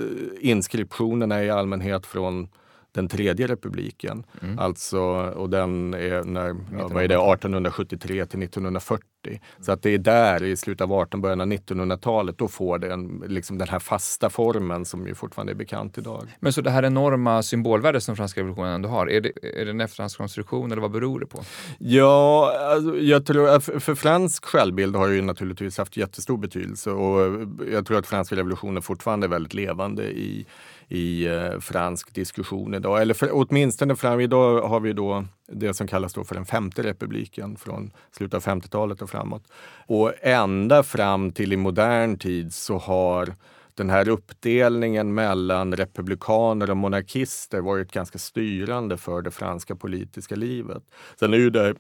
inskriptionerna 0.50 1.37
är 1.37 1.45
i 1.45 1.50
allmänhet 1.50 2.07
från 2.07 2.49
den 2.97 3.09
tredje 3.09 3.47
republiken. 3.47 4.25
Mm. 4.43 4.59
Alltså, 4.59 5.00
och 5.37 5.50
den 5.50 5.95
är 5.95 6.25
när, 6.25 6.57
ja, 6.79 6.88
vad 6.88 7.05
är 7.05 7.09
det, 7.09 7.15
1873 7.15 8.26
till 8.26 8.43
1940. 8.43 9.07
Mm. 9.26 9.38
Så 9.61 9.73
att 9.73 9.83
det 9.83 9.91
är 9.91 9.99
där 9.99 10.43
i 10.43 10.57
slutet 10.57 10.81
av 10.81 10.93
18 10.93 11.21
början 11.21 11.41
av 11.41 11.47
1900-talet 11.47 12.38
då 12.38 12.49
får 12.49 12.79
det 12.79 12.93
en, 12.93 13.25
liksom 13.26 13.59
den 13.59 13.69
här 13.69 13.79
fasta 13.79 14.31
formen 14.31 14.85
som 14.85 15.07
ju 15.07 15.15
fortfarande 15.15 15.53
är 15.53 15.55
bekant 15.55 15.99
idag. 15.99 16.37
Men 16.41 16.53
så 16.53 16.61
det 16.61 16.71
här 16.71 16.83
enorma 16.83 17.43
symbolvärde 17.43 18.00
som 18.00 18.17
franska 18.17 18.41
revolutionen 18.41 18.73
ändå 18.73 18.88
har, 18.88 19.11
är 19.11 19.21
det, 19.21 19.33
är 19.61 19.65
det 19.65 19.71
en 19.71 19.81
efterhandskonstruktion 19.81 20.73
eller 20.73 20.83
vad 20.83 20.91
beror 20.91 21.21
det 21.21 21.26
på? 21.26 21.43
Ja, 21.79 22.53
alltså, 22.75 22.99
jag 22.99 23.26
tror 23.26 23.81
för 23.81 23.95
fransk 23.95 24.45
självbild 24.45 24.97
har 24.97 25.09
ju 25.09 25.23
naturligtvis 25.23 25.79
haft 25.79 25.97
jättestor 25.97 26.37
betydelse 26.38 26.91
och 26.91 27.47
jag 27.73 27.87
tror 27.87 27.99
att 27.99 28.07
franska 28.07 28.37
revolutionen 28.37 28.83
fortfarande 28.83 29.26
är 29.26 29.29
väldigt 29.29 29.55
levande 29.55 30.03
i 30.03 30.47
i 30.88 31.26
eh, 31.26 31.59
fransk 31.61 32.14
diskussion 32.14 32.75
idag. 32.75 33.02
Eller 33.02 33.14
för, 33.14 33.31
åtminstone 33.33 33.97
fram, 33.97 34.21
idag 34.21 34.61
har 34.62 34.81
vi 34.81 34.93
då 34.93 35.25
det 35.49 35.75
som 35.75 35.87
kallas 35.87 36.14
då 36.14 36.25
för 36.25 36.35
den 36.35 36.47
femte 36.47 36.83
republiken 36.83 37.57
från 37.57 37.90
slutet 38.12 38.35
av 38.35 38.43
50-talet 38.55 39.02
och 39.02 39.11
framåt. 39.11 39.45
Och 39.87 40.12
ända 40.21 40.83
fram 40.83 41.33
till 41.33 41.52
i 41.52 41.57
modern 41.57 42.19
tid 42.19 42.55
så 42.55 42.78
har 42.78 43.35
den 43.75 43.90
här 43.90 44.09
uppdelningen 44.09 45.14
mellan 45.14 45.76
republikaner 45.76 46.71
och 46.71 46.76
monarkister 46.76 47.61
varit 47.61 47.93
ganska 47.93 48.19
styrande 48.19 48.97
för 48.97 49.23
det 49.23 49.31
franska 49.31 49.76
politiska 49.76 50.37
livet. 50.37 50.83
Sen 51.19 51.35
är 51.35 51.38
ju 51.38 51.50
det 51.50 51.75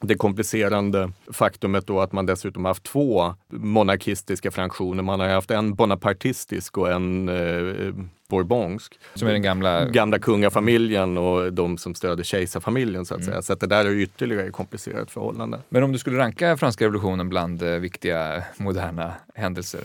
det 0.00 0.14
komplicerande 0.14 1.12
faktumet 1.32 1.86
då 1.86 2.00
att 2.00 2.12
man 2.12 2.26
dessutom 2.26 2.64
haft 2.64 2.82
två 2.82 3.34
monarkistiska 3.48 4.50
fraktioner. 4.50 5.02
Man 5.02 5.20
har 5.20 5.28
haft 5.28 5.50
en 5.50 5.74
bonapartistisk 5.74 6.78
och 6.78 6.92
en 6.92 7.28
eh, 7.28 7.94
bourbonsk. 8.28 8.98
Som 9.14 9.28
är 9.28 9.32
den 9.32 9.42
gamla... 9.42 9.84
Gamla 9.84 10.18
kungafamiljen 10.18 11.18
och 11.18 11.52
de 11.52 11.78
som 11.78 11.94
stöder 11.94 12.24
kejsarfamiljen 12.24 13.06
så 13.06 13.14
att 13.14 13.20
mm. 13.20 13.30
säga. 13.30 13.42
Så 13.42 13.52
att 13.52 13.60
det 13.60 13.66
där 13.66 13.84
är 13.84 13.90
ytterligare 13.90 14.50
komplicerat 14.50 15.10
förhållande. 15.10 15.60
Men 15.68 15.82
om 15.82 15.92
du 15.92 15.98
skulle 15.98 16.18
ranka 16.18 16.56
franska 16.56 16.84
revolutionen 16.84 17.28
bland 17.28 17.62
eh, 17.62 17.68
viktiga 17.68 18.44
moderna 18.56 19.12
händelser, 19.34 19.80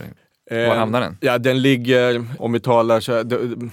var 0.50 0.74
hamnar 0.76 1.00
den? 1.00 1.18
Ja, 1.20 1.38
den 1.38 1.62
ligger, 1.62 2.24
om 2.38 2.52
vi 2.52 2.60
talar 2.60 3.00
så 3.00 3.12
här, 3.12 3.24
det, 3.24 3.70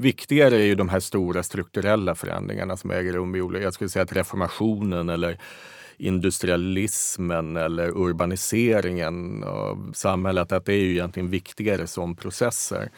viktigare 0.00 0.56
är 0.56 0.64
ju 0.64 0.74
de 0.74 0.88
här 0.88 1.00
stora 1.00 1.42
strukturella 1.42 2.14
förändringarna 2.14 2.76
som 2.76 2.90
äger 2.90 3.12
rum 3.12 3.34
i 3.34 3.40
olika, 3.40 3.64
jag 3.64 3.74
skulle 3.74 3.90
säga 3.90 4.02
att 4.02 4.12
reformationen 4.12 5.08
eller 5.08 5.38
industrialismen 5.96 7.56
eller 7.56 7.88
urbaniseringen 7.88 9.44
av 9.44 9.92
samhället, 9.94 10.52
att 10.52 10.64
det 10.64 10.72
är 10.72 10.78
ju 10.78 10.90
egentligen 10.90 11.30
viktigare 11.30 11.86
som 11.86 12.16
processer. 12.16 12.90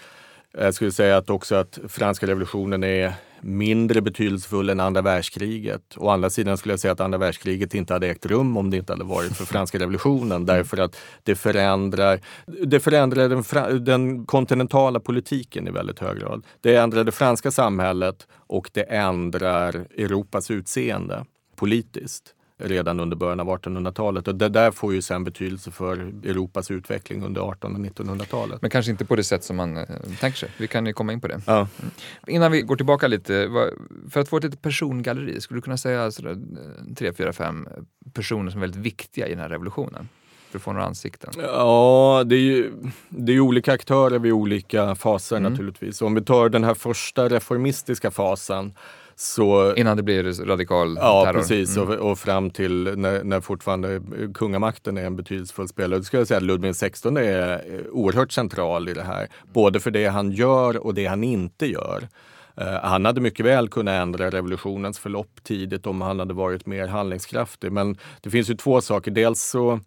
Jag 0.59 0.75
skulle 0.75 0.93
säga 0.93 1.17
att 1.17 1.31
också 1.31 1.55
att 1.55 1.79
franska 1.89 2.27
revolutionen 2.27 2.85
är 2.85 3.13
mindre 3.45 4.01
betydelsefull 4.01 4.71
än 4.71 4.81
andra 4.81 5.03
världskriget. 5.03 5.83
Å 5.97 6.09
andra 6.09 6.31
sidan 6.31 6.57
skulle 6.57 6.73
jag 6.73 6.81
säga 6.81 6.93
att 6.93 7.01
andra 7.01 7.19
världskriget 7.19 7.75
inte 7.75 7.93
hade 7.93 8.09
ägt 8.09 8.27
rum 8.27 8.57
om 8.57 8.71
det 8.71 8.77
inte 8.77 8.93
hade 8.93 9.05
varit 9.05 9.37
för 9.37 9.45
franska 9.45 9.79
revolutionen 9.79 10.33
mm. 10.33 10.47
därför 10.47 10.77
att 10.77 10.97
det 11.23 11.35
förändrar, 11.35 12.21
det 12.67 12.81
förändrar 12.81 13.29
den, 13.29 13.85
den 13.85 14.27
kontinentala 14.27 15.01
politiken 15.01 15.69
i 15.69 15.71
väldigt 15.71 15.99
hög 15.99 16.19
grad. 16.19 16.47
Det 16.61 16.77
ändrar 16.77 17.05
det 17.05 17.13
franska 17.13 17.51
samhället 17.51 18.27
och 18.47 18.71
det 18.73 18.83
ändrar 18.83 19.75
Europas 19.97 20.51
utseende 20.51 21.25
politiskt 21.57 22.34
redan 22.59 23.01
under 23.01 23.17
början 23.17 23.41
av 23.41 23.49
1800-talet. 23.49 24.29
Och 24.29 24.35
det 24.35 24.49
där 24.49 24.71
får 24.71 24.95
ju 24.95 25.03
sen 25.03 25.25
betydelse 25.25 25.71
för 25.71 25.97
Europas 26.25 26.71
utveckling 26.71 27.23
under 27.23 27.53
1800 27.53 27.91
och 27.99 28.07
1900-talet. 28.07 28.63
Men 28.63 28.71
kanske 28.71 28.91
inte 28.91 29.05
på 29.05 29.17
det 29.17 29.25
sätt 29.25 29.45
som 29.45 29.57
man 29.57 29.77
eh, 29.77 29.85
tänker 30.21 30.39
sig. 30.39 30.51
Vi 30.59 30.67
kan 30.67 30.87
ju 30.87 30.93
komma 30.93 31.13
in 31.13 31.21
på 31.21 31.29
det. 31.29 31.41
Ja. 31.47 31.57
Mm. 31.57 31.91
Innan 32.27 32.53
vi 32.53 32.63
går 32.63 32.77
tillbaka 32.77 33.09
lite, 33.09 33.49
för 34.11 34.21
att 34.21 34.29
få 34.29 34.37
ett 34.37 34.45
litet 34.45 34.63
persongalleri, 34.63 35.41
skulle 35.41 35.59
du 35.59 35.63
kunna 35.63 35.77
säga 35.77 36.11
sådär, 36.11 36.31
eh, 36.31 36.95
tre, 36.95 37.13
fyra, 37.13 37.33
fem 37.33 37.69
personer 38.13 38.51
som 38.51 38.61
är 38.61 38.67
väldigt 38.67 38.81
viktiga 38.81 39.27
i 39.27 39.31
den 39.31 39.41
här 39.41 39.49
revolutionen? 39.49 40.09
För 40.51 40.59
att 40.59 40.63
få 40.63 40.73
några 40.73 40.87
ansikten? 40.87 41.33
Ja, 41.39 42.23
det 42.27 42.37
är 42.37 42.41
ju 42.41 42.73
det 43.09 43.33
är 43.33 43.41
olika 43.41 43.73
aktörer 43.73 44.19
vid 44.19 44.33
olika 44.33 44.95
faser 44.95 45.37
mm. 45.37 45.53
naturligtvis. 45.53 46.03
Om 46.03 46.15
vi 46.15 46.23
tar 46.23 46.49
den 46.49 46.65
här 46.65 46.75
första 46.75 47.29
reformistiska 47.29 48.11
fasen 48.11 48.75
så, 49.17 49.75
Innan 49.75 49.97
det 49.97 50.03
blir 50.03 50.45
radikal 50.45 50.97
ja, 51.01 51.25
terror? 51.25 51.37
Ja, 51.37 51.41
precis. 51.41 51.77
Mm. 51.77 51.89
Och, 51.89 52.11
och, 52.11 52.19
fram 52.19 52.51
till 52.51 52.93
när, 52.97 53.25
när 53.25 53.41
fortfarande 53.41 54.01
kungamakten 54.35 54.99
är 54.99 55.07
en 55.07 55.17
betydelsefull 55.17 55.69
spelare. 55.69 55.99
Då 55.99 56.05
skulle 56.05 56.21
jag 56.21 56.29
säga 56.29 56.39
att 56.39 56.45
Ludvig 56.45 56.75
XVI 56.75 57.19
är 57.19 57.85
oerhört 57.91 58.33
central 58.33 58.89
i 58.89 58.95
det 58.95 59.03
här. 59.03 59.29
Både 59.53 59.81
för 59.81 59.91
det 59.91 60.07
han 60.07 60.31
gör 60.33 60.77
och 60.77 60.95
det 60.95 61.07
han 61.07 61.25
inte 61.25 61.67
gör. 61.67 62.09
Uh, 62.61 62.67
han 62.83 63.05
hade 63.05 63.21
mycket 63.21 63.47
väl 63.47 63.69
kunnat 63.69 63.93
ändra 63.93 64.31
revolutionens 64.31 64.99
förlopp 64.99 65.41
tidigt 65.43 65.87
om 65.87 66.01
han 66.01 66.19
hade 66.19 66.35
varit 66.35 66.67
mer 66.67 66.87
handlingskraftig. 66.87 67.73
Men 67.73 67.99
det 68.21 68.31
finns 68.31 68.51
ju 68.51 68.55
två 68.55 68.81
saker. 68.81 69.11
Dels 69.11 69.43
så 69.43 69.81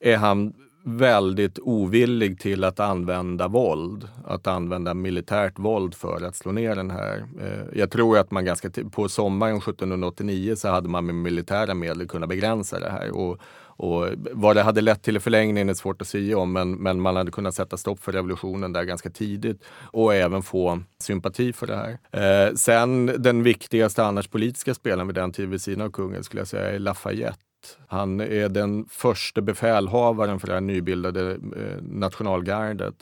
är 0.00 0.16
han 0.16 0.54
väldigt 0.88 1.58
ovillig 1.62 2.40
till 2.40 2.64
att 2.64 2.80
använda 2.80 3.48
våld, 3.48 4.08
att 4.24 4.46
använda 4.46 4.94
militärt 4.94 5.58
våld 5.58 5.94
för 5.94 6.24
att 6.24 6.36
slå 6.36 6.52
ner 6.52 6.76
den 6.76 6.90
här. 6.90 7.26
Eh, 7.40 7.78
jag 7.78 7.90
tror 7.90 8.18
att 8.18 8.30
man 8.30 8.44
ganska 8.44 8.70
på 8.90 9.08
sommaren 9.08 9.56
1789 9.56 10.54
så 10.56 10.68
hade 10.68 10.88
man 10.88 11.06
med 11.06 11.14
militära 11.14 11.74
medel 11.74 12.08
kunnat 12.08 12.28
begränsa 12.28 12.80
det 12.80 12.90
här. 12.90 13.16
Och, 13.16 13.38
och 13.78 14.08
vad 14.32 14.56
det 14.56 14.62
hade 14.62 14.80
lett 14.80 15.02
till 15.02 15.16
i 15.16 15.20
förlängningen 15.20 15.68
är 15.68 15.74
svårt 15.74 16.02
att 16.02 16.08
säga 16.08 16.38
om, 16.38 16.52
men, 16.52 16.72
men 16.72 17.00
man 17.00 17.16
hade 17.16 17.30
kunnat 17.30 17.54
sätta 17.54 17.76
stopp 17.76 18.00
för 18.00 18.12
revolutionen 18.12 18.72
där 18.72 18.84
ganska 18.84 19.10
tidigt 19.10 19.64
och 19.84 20.14
även 20.14 20.42
få 20.42 20.80
sympati 21.02 21.52
för 21.52 21.66
det 21.66 21.76
här. 21.76 21.98
Eh, 22.46 22.54
sen 22.54 23.06
den 23.06 23.42
viktigaste 23.42 24.04
annars 24.04 24.28
politiska 24.28 24.74
spelaren 24.74 25.06
vid 25.06 25.14
den 25.14 25.32
tiden 25.32 25.50
vid 25.50 25.62
sidan 25.62 25.86
av 25.86 25.90
kungen 25.90 26.24
skulle 26.24 26.40
jag 26.40 26.48
säga 26.48 26.70
är 26.70 26.78
Lafayette 26.78 27.45
han 27.88 28.20
är 28.20 28.48
den 28.48 28.86
första 28.90 29.40
befälhavaren 29.40 30.40
för 30.40 30.46
det 30.46 30.52
här 30.52 30.60
nybildade 30.60 31.30
eh, 31.32 31.82
nationalgardet. 31.82 32.94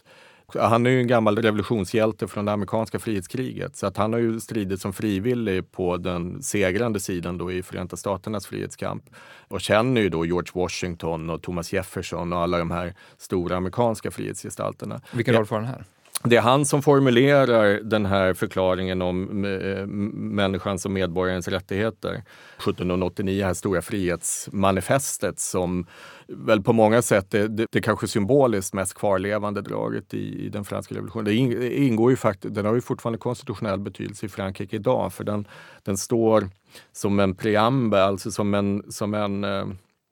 Han 0.59 0.87
är 0.87 0.91
ju 0.91 1.01
en 1.01 1.07
gammal 1.07 1.39
revolutionshjälte 1.39 2.29
från 2.29 2.45
det 2.45 2.53
amerikanska 2.53 2.99
frihetskriget 2.99 3.77
så 3.77 3.87
att 3.87 3.97
han 3.97 4.13
har 4.13 4.21
ju 4.21 4.41
stridit 4.41 4.81
som 4.81 4.93
frivillig 4.93 5.73
på 5.73 5.97
den 5.97 6.43
segrande 6.43 7.01
sidan 7.01 7.39
då 7.39 7.53
i 7.53 7.63
Förenta 7.63 7.97
Staternas 7.97 8.47
frihetskamp 8.47 9.05
och 9.49 9.61
känner 9.61 10.01
ju 10.01 10.09
då 10.09 10.27
George 10.27 10.51
Washington 10.55 11.31
och 11.31 11.43
Thomas 11.43 11.73
Jefferson 11.73 12.33
och 12.33 12.39
alla 12.39 12.59
de 12.59 12.71
här 12.71 12.95
stora 13.17 13.57
amerikanska 13.57 14.11
frihetsgestalterna. 14.11 15.01
Vilken 15.13 15.35
roll 15.35 15.47
får 15.47 15.57
han 15.57 15.65
här? 15.65 15.85
Det 16.29 16.37
är 16.37 16.41
han 16.41 16.67
som 16.67 16.83
formulerar 16.83 17.81
den 17.83 18.07
här 18.07 18.35
förklaringen 18.35 19.03
om 19.03 19.45
eh, 19.45 19.87
människans 20.17 20.85
och 20.85 20.91
medborgarens 20.91 21.49
rättigheter. 21.49 22.23
1789, 22.59 23.39
det 23.39 23.47
här 23.47 23.55
stora 23.55 23.83
frihetsmanifestet 23.83 25.41
som 25.41 25.87
väl 26.29 26.63
på 26.63 26.73
många 26.73 27.03
sätt 27.03 27.35
är 27.35 27.49
det, 27.49 27.67
det 27.71 27.81
kanske 27.81 28.09
symboliskt 28.09 28.75
mest 28.75 28.95
kvarlevande 28.95 29.63
draget 29.63 30.15
i, 30.15 30.47
i 30.47 30.49
den 30.49 30.65
franska 30.65 30.95
revolutionen. 30.95 31.25
Det 31.25 31.35
ingår 31.77 32.11
ju 32.11 32.17
faktiskt, 32.17 32.55
den 32.55 32.67
har 32.67 32.75
ju 32.75 32.81
fortfarande 32.81 33.19
konstitutionell 33.19 33.81
betydelse 33.81 34.27
i 34.27 34.29
Frankrike 34.29 34.77
idag 34.77 35.13
för 35.13 35.25
den, 35.25 35.49
den 35.83 35.97
står 35.97 36.49
som 36.93 37.21
en 37.21 37.35
preambel, 37.35 38.01
alltså 38.01 38.31
som 38.31 38.55
en, 38.55 38.83
som 38.89 39.15
en 39.15 39.45
eh, 39.45 39.67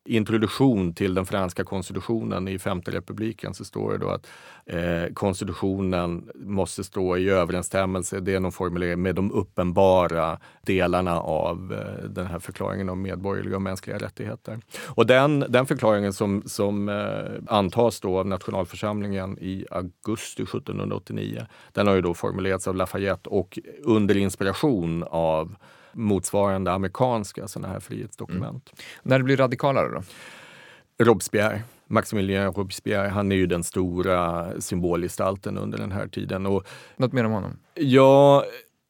introduktion 0.04 0.94
till 0.94 1.14
den 1.14 1.26
franska 1.26 1.64
konstitutionen 1.64 2.48
i 2.48 2.58
femte 2.58 2.90
republiken 2.90 3.54
så 3.54 3.64
står 3.64 3.92
det 3.92 3.98
då 3.98 4.08
att 4.08 4.26
eh, 4.66 5.12
konstitutionen 5.14 6.30
måste 6.34 6.84
stå 6.84 7.16
i 7.16 7.30
överensstämmelse, 7.30 8.20
det 8.20 8.34
är 8.34 8.40
någon 8.40 8.52
formulering, 8.52 9.02
med 9.02 9.14
de 9.14 9.32
uppenbara 9.32 10.38
delarna 10.62 11.20
av 11.20 11.72
eh, 11.72 12.08
den 12.08 12.26
här 12.26 12.38
förklaringen 12.38 12.88
om 12.88 13.02
medborgerliga 13.02 13.56
och 13.56 13.62
mänskliga 13.62 13.98
rättigheter. 13.98 14.60
Och 14.86 15.06
den, 15.06 15.44
den 15.48 15.66
förklaringen 15.66 16.12
som, 16.12 16.42
som 16.46 16.88
eh, 16.88 17.54
antas 17.54 18.00
då 18.00 18.18
av 18.18 18.26
nationalförsamlingen 18.26 19.38
i 19.38 19.66
augusti 19.70 20.42
1789, 20.42 21.46
den 21.72 21.86
har 21.86 21.94
ju 21.94 22.00
då 22.00 22.14
formulerats 22.14 22.68
av 22.68 22.76
Lafayette 22.76 23.28
och 23.28 23.58
under 23.84 24.16
inspiration 24.16 25.04
av 25.10 25.54
motsvarande 25.92 26.72
amerikanska 26.72 27.48
sådana 27.48 27.72
här 27.72 27.80
frihetsdokument. 27.80 28.72
Mm. 28.72 28.84
När 29.02 29.18
det 29.18 29.24
blir 29.24 29.36
radikalare 29.36 29.88
då? 29.88 30.02
Robespierre. 31.04 31.62
Maximilien 31.86 32.52
Robespierre, 32.52 33.08
han 33.08 33.32
är 33.32 33.36
ju 33.36 33.46
den 33.46 33.64
stora 33.64 34.50
symbolgestalten 34.60 35.58
under 35.58 35.78
den 35.78 35.92
här 35.92 36.06
tiden. 36.06 36.46
Och, 36.46 36.66
Något 36.96 37.12
mer 37.12 37.24
om 37.24 37.32
honom? 37.32 37.58
Ja, 37.74 38.44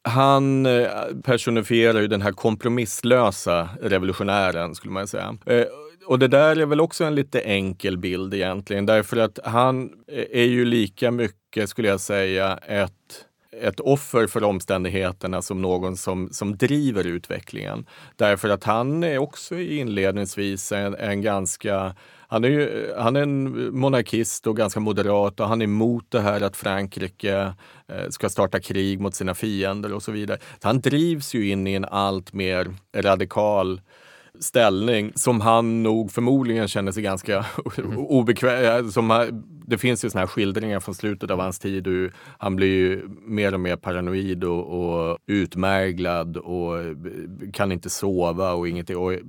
han 0.04 0.66
eh, 0.66 0.88
personifierar 1.24 2.00
ju 2.00 2.06
den 2.06 2.22
här 2.22 2.32
kompromisslösa 2.32 3.68
revolutionären 3.80 4.74
skulle 4.74 4.92
man 4.92 5.06
säga. 5.06 5.36
Eh, 5.46 5.64
och 6.06 6.18
det 6.18 6.28
där 6.28 6.60
är 6.60 6.66
väl 6.66 6.80
också 6.80 7.04
en 7.04 7.14
lite 7.14 7.40
enkel 7.40 7.98
bild 7.98 8.34
egentligen, 8.34 8.86
därför 8.86 9.16
att 9.16 9.38
han 9.44 9.90
är 10.32 10.44
ju 10.44 10.64
lika 10.64 11.10
mycket, 11.10 11.68
skulle 11.68 11.88
jag 11.88 12.00
säga, 12.00 12.56
ett 12.56 13.26
ett 13.60 13.80
offer 13.80 14.26
för 14.26 14.44
omständigheterna 14.44 15.42
som 15.42 15.62
någon 15.62 15.96
som, 15.96 16.28
som 16.32 16.56
driver 16.56 17.06
utvecklingen. 17.06 17.86
Därför 18.16 18.48
att 18.48 18.64
han 18.64 19.04
är 19.04 19.18
också 19.18 19.58
inledningsvis 19.58 20.72
en, 20.72 20.94
en 20.94 21.22
ganska 21.22 21.94
han 22.28 22.44
är, 22.44 22.48
ju, 22.48 22.92
han 22.98 23.16
är 23.16 23.22
en 23.22 23.74
monarkist 23.78 24.46
och 24.46 24.56
ganska 24.56 24.80
moderat 24.80 25.40
och 25.40 25.48
han 25.48 25.60
är 25.62 25.64
emot 25.64 26.04
det 26.08 26.20
här 26.20 26.40
att 26.40 26.56
Frankrike 26.56 27.54
eh, 27.88 28.08
ska 28.08 28.28
starta 28.28 28.60
krig 28.60 29.00
mot 29.00 29.14
sina 29.14 29.34
fiender 29.34 29.92
och 29.92 30.02
så 30.02 30.12
vidare. 30.12 30.38
Han 30.62 30.80
drivs 30.80 31.34
ju 31.34 31.50
in 31.50 31.66
i 31.66 31.74
en 31.74 31.84
allt 31.84 32.32
mer 32.32 32.74
radikal 32.96 33.80
ställning 34.40 35.12
som 35.14 35.40
han 35.40 35.82
nog 35.82 36.12
förmodligen 36.12 36.68
känner 36.68 36.92
sig 36.92 37.02
ganska 37.02 37.46
mm. 37.78 37.98
obekväm 37.98 38.84
eh, 38.84 38.90
som 38.90 39.30
Det 39.66 39.78
finns 39.78 40.04
ju 40.04 40.10
såna 40.10 40.20
här 40.20 40.26
skildringar 40.26 40.80
från 40.80 40.94
slutet 40.94 41.30
av 41.30 41.40
hans 41.40 41.58
tid. 41.58 41.86
Och 41.86 42.10
han 42.38 42.56
blir 42.56 42.68
ju 42.68 43.08
mer 43.26 43.54
och 43.54 43.60
mer 43.60 43.76
paranoid 43.76 44.44
och, 44.44 45.10
och 45.10 45.18
utmärglad 45.26 46.36
och 46.36 46.80
eh, 46.80 46.96
kan 47.52 47.72
inte 47.72 47.90
sova 47.90 48.52
och 48.52 48.68
ingenting. 48.68 48.96
Och 48.96 49.12
eh, 49.12 49.20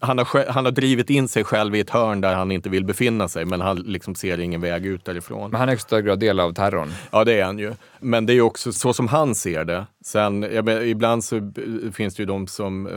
han 0.00 0.18
har, 0.18 0.52
han 0.52 0.64
har 0.64 0.72
drivit 0.72 1.10
in 1.10 1.28
sig 1.28 1.44
själv 1.44 1.74
i 1.74 1.80
ett 1.80 1.90
hörn 1.90 2.20
där 2.20 2.34
han 2.34 2.52
inte 2.52 2.68
vill 2.68 2.84
befinna 2.84 3.28
sig 3.28 3.44
men 3.44 3.60
han 3.60 3.76
liksom 3.76 4.14
ser 4.14 4.40
ingen 4.40 4.60
väg 4.60 4.86
ut 4.86 5.04
därifrån. 5.04 5.50
Men 5.50 5.60
han 5.60 5.68
är 5.68 5.72
i 5.72 5.74
högsta 5.74 6.02
grad 6.02 6.18
del 6.18 6.40
av 6.40 6.52
terrorn. 6.52 6.92
Ja 7.10 7.24
det 7.24 7.40
är 7.40 7.44
han 7.44 7.58
ju. 7.58 7.72
Men 8.00 8.26
det 8.26 8.32
är 8.32 8.40
också 8.40 8.72
så 8.72 8.92
som 8.92 9.08
han 9.08 9.34
ser 9.34 9.64
det. 9.64 9.86
Sen, 10.04 10.40
menar, 10.40 10.82
ibland 10.82 11.24
så 11.24 11.52
finns 11.92 12.14
det 12.14 12.22
ju 12.22 12.26
de 12.26 12.46
som, 12.46 12.86
eh, 12.86 12.92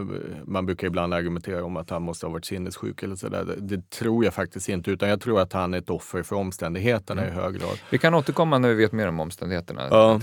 man 0.45 0.65
brukar 0.65 0.87
ibland 0.87 1.13
argumentera 1.13 1.63
om 1.63 1.77
att 1.77 1.89
han 1.89 2.01
måste 2.01 2.25
ha 2.25 2.33
varit 2.33 2.45
sinnessjuk 2.45 3.03
eller 3.03 3.15
sådär. 3.15 3.45
Det, 3.45 3.55
det 3.75 3.89
tror 3.89 4.25
jag 4.25 4.33
faktiskt 4.33 4.69
inte, 4.69 4.91
utan 4.91 5.09
jag 5.09 5.21
tror 5.21 5.41
att 5.41 5.53
han 5.53 5.73
är 5.73 5.77
ett 5.77 5.89
offer 5.89 6.23
för 6.23 6.35
omständigheterna 6.35 7.21
mm. 7.21 7.33
i 7.33 7.41
hög 7.41 7.59
grad. 7.59 7.79
Vi 7.89 7.97
kan 7.97 8.13
återkomma 8.13 8.57
när 8.57 8.69
vi 8.69 8.75
vet 8.75 8.91
mer 8.91 9.07
om 9.07 9.19
omständigheterna. 9.19 9.87
Ja. 9.89 10.19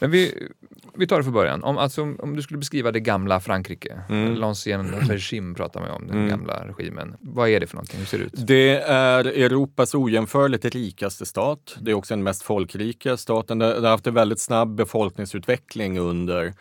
Men 0.00 0.10
vi, 0.10 0.48
vi 0.94 1.06
tar 1.06 1.16
det 1.16 1.24
från 1.24 1.32
början. 1.32 1.64
Om, 1.64 1.78
alltså, 1.78 2.02
om 2.02 2.36
du 2.36 2.42
skulle 2.42 2.58
beskriva 2.58 2.92
det 2.92 3.00
gamla 3.00 3.40
Frankrike, 3.40 4.00
mm. 4.08 4.34
L'ancien 4.34 5.08
regime 5.08 5.54
pratar 5.54 5.80
man 5.80 5.90
om, 5.90 6.03
den 6.06 6.16
mm. 6.16 6.28
gamla 6.28 6.68
regimen. 6.68 7.16
Vad 7.20 7.48
är 7.48 7.60
det 7.60 7.66
för 7.66 7.76
någonting? 7.76 7.98
Hur 7.98 8.06
ser 8.06 8.18
det 8.18 8.24
ut? 8.24 8.46
Det 8.46 8.80
är 8.80 9.24
Europas 9.24 9.94
ojämförligt 9.94 10.64
rikaste 10.64 11.26
stat. 11.26 11.76
Det 11.80 11.90
är 11.90 11.94
också 11.94 12.14
den 12.14 12.22
mest 12.22 12.42
folkrika 12.42 13.16
staten. 13.16 13.58
Det 13.58 13.66
har 13.66 13.88
haft 13.88 14.06
en 14.06 14.14
väldigt 14.14 14.40
snabb 14.40 14.74
befolkningsutveckling 14.74 15.98
under 15.98 16.54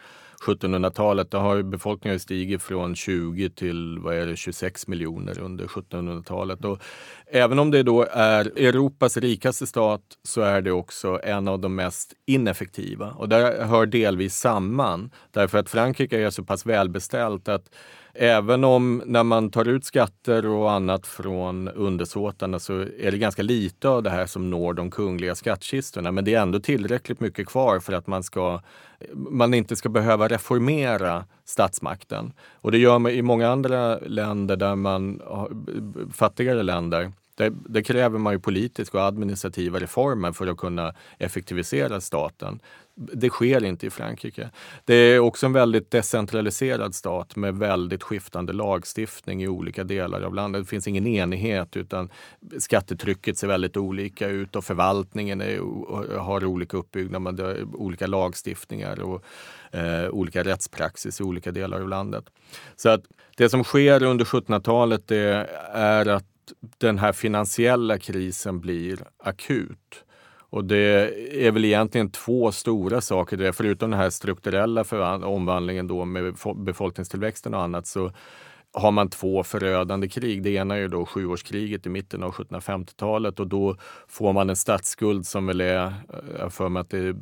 1700-talet. 0.46 1.32
Då 1.32 1.38
har 1.38 1.62
befolkningen 1.62 2.20
stigit 2.20 2.62
från 2.62 2.96
20 2.96 3.50
till 3.50 4.00
vad 4.00 4.16
är 4.16 4.26
det, 4.26 4.36
26 4.36 4.88
miljoner 4.88 5.40
under 5.40 5.66
1700-talet. 5.66 6.66
Och 6.66 6.80
även 7.28 7.60
om 7.60 7.72
det 7.72 7.84
då 7.84 8.08
är 8.12 8.46
Europas 8.46 9.18
rikaste 9.18 9.68
stat 9.68 10.02
så 10.24 10.42
är 10.42 10.62
det 10.62 10.72
också 10.72 11.20
en 11.24 11.48
av 11.48 11.60
de 11.60 11.76
mest 11.76 12.14
ineffektiva. 12.26 13.12
Och 13.12 13.30
det 13.30 13.66
hör 13.66 13.86
delvis 13.86 14.36
samman. 14.36 15.12
Därför 15.32 15.58
att 15.58 15.70
Frankrike 15.70 16.20
är 16.20 16.30
så 16.30 16.44
pass 16.44 16.66
välbeställt 16.66 17.48
att 17.48 17.70
Även 18.16 18.64
om 18.64 19.04
när 19.06 19.24
man 19.24 19.50
tar 19.50 19.68
ut 19.68 19.86
skatter 19.86 20.46
och 20.46 20.72
annat 20.72 21.08
från 21.08 21.68
undersåtarna 21.68 22.60
så 22.60 22.74
är 22.80 23.12
det 23.12 23.18
ganska 23.18 23.42
lite 23.42 23.90
av 23.90 24.04
det 24.04 24.10
här 24.10 24.26
som 24.26 24.50
når 24.50 24.74
de 24.74 24.92
kungliga 24.92 25.36
skattkistorna. 25.36 26.12
Men 26.12 26.26
det 26.26 26.34
är 26.34 26.42
ändå 26.42 26.60
tillräckligt 26.60 27.20
mycket 27.20 27.48
kvar 27.48 27.80
för 27.80 27.94
att 27.94 28.08
man, 28.08 28.24
ska, 28.24 28.62
man 29.14 29.54
inte 29.54 29.76
ska 29.76 29.90
behöva 29.90 30.28
reformera 30.28 31.26
statsmakten. 31.46 32.34
Och 32.54 32.72
det 32.72 32.78
gör 32.78 33.00
man 33.00 33.12
i 33.12 33.22
många 33.22 33.50
andra 33.50 33.98
länder 33.98 34.56
där 34.56 34.76
man, 34.76 35.22
fattigare 36.14 36.64
länder, 36.64 37.12
det, 37.36 37.54
det, 37.70 37.84
kräver 37.84 38.20
man 38.20 38.34
ju 38.34 38.40
politiska 38.40 38.98
och 38.98 39.04
administrativa 39.04 39.80
reformer 39.80 40.32
för 40.32 40.48
att 40.48 40.58
kunna 40.58 40.94
effektivisera 41.18 42.02
staten. 42.02 42.60
Det 42.96 43.30
sker 43.30 43.64
inte 43.64 43.86
i 43.86 43.90
Frankrike. 43.90 44.50
Det 44.86 44.94
är 44.94 45.20
också 45.20 45.46
en 45.46 45.54
väldigt 45.54 45.92
decentraliserad 45.92 46.96
stat 46.96 47.36
med 47.36 47.58
väldigt 47.58 48.04
skiftande 48.04 48.54
lagstiftning 48.54 49.44
i 49.44 49.48
olika 49.48 49.84
delar 49.84 50.22
av 50.22 50.36
landet. 50.36 50.62
Det 50.62 50.70
finns 50.70 50.88
ingen 50.88 51.08
enighet 51.08 51.78
utan 51.78 52.10
skattetrycket 52.58 53.38
ser 53.38 53.48
väldigt 53.48 53.78
olika 53.78 54.28
ut 54.28 54.56
och 54.56 54.66
förvaltningen 54.66 55.42
är, 55.42 56.18
har 56.18 56.46
olika 56.46 56.78
uppbyggnad, 56.78 57.42
olika 57.74 58.08
lagstiftningar 58.08 59.00
och 59.02 59.24
eh, 59.72 60.10
olika 60.10 60.44
rättspraxis 60.44 61.20
i 61.20 61.24
olika 61.24 61.52
delar 61.52 61.82
av 61.82 61.90
landet. 61.90 62.26
Så 62.76 62.90
att 62.90 63.04
det 63.38 63.50
som 63.50 63.64
sker 63.64 64.04
under 64.04 64.26
1700-talet 64.26 65.12
är 65.12 66.06
att 66.08 66.26
den 66.78 67.00
här 67.00 67.12
finansiella 67.12 67.98
krisen 67.98 68.60
blir 68.60 69.00
akut. 69.18 70.04
Och 70.54 70.66
det 70.66 71.12
är 71.48 71.52
väl 71.52 71.66
egentligen 71.66 72.10
två 72.10 72.52
stora 72.52 73.02
saker 73.02 73.38
där, 73.38 73.52
Förutom 73.52 73.92
den 73.92 74.00
här 74.00 74.10
strukturella 74.10 74.84
omvandlingen 75.28 75.88
då 75.88 76.06
med 76.06 76.36
befolkningstillväxten 76.56 77.54
och 77.54 77.62
annat 77.62 77.88
så 77.88 78.12
har 78.74 78.92
man 78.92 79.10
två 79.10 79.44
förödande 79.44 80.10
krig. 80.10 80.44
Det 80.44 80.50
ena 80.50 80.78
är 80.78 80.88
då 80.88 81.06
sjuårskriget 81.06 81.86
i 81.86 81.90
mitten 81.90 82.24
av 82.24 82.32
1750-talet 82.32 83.40
och 83.40 83.48
då 83.48 83.76
får 84.08 84.34
man 84.34 84.50
en 84.50 84.56
statsskuld 84.56 85.28
som 85.28 85.48
väl 85.48 85.62
är, 85.62 85.86
eh, 85.86 85.94
jag 86.40 86.54
för 86.54 86.70
mig 86.70 86.82
att 86.82 86.90
det 86.90 87.08
eh, 87.08 87.16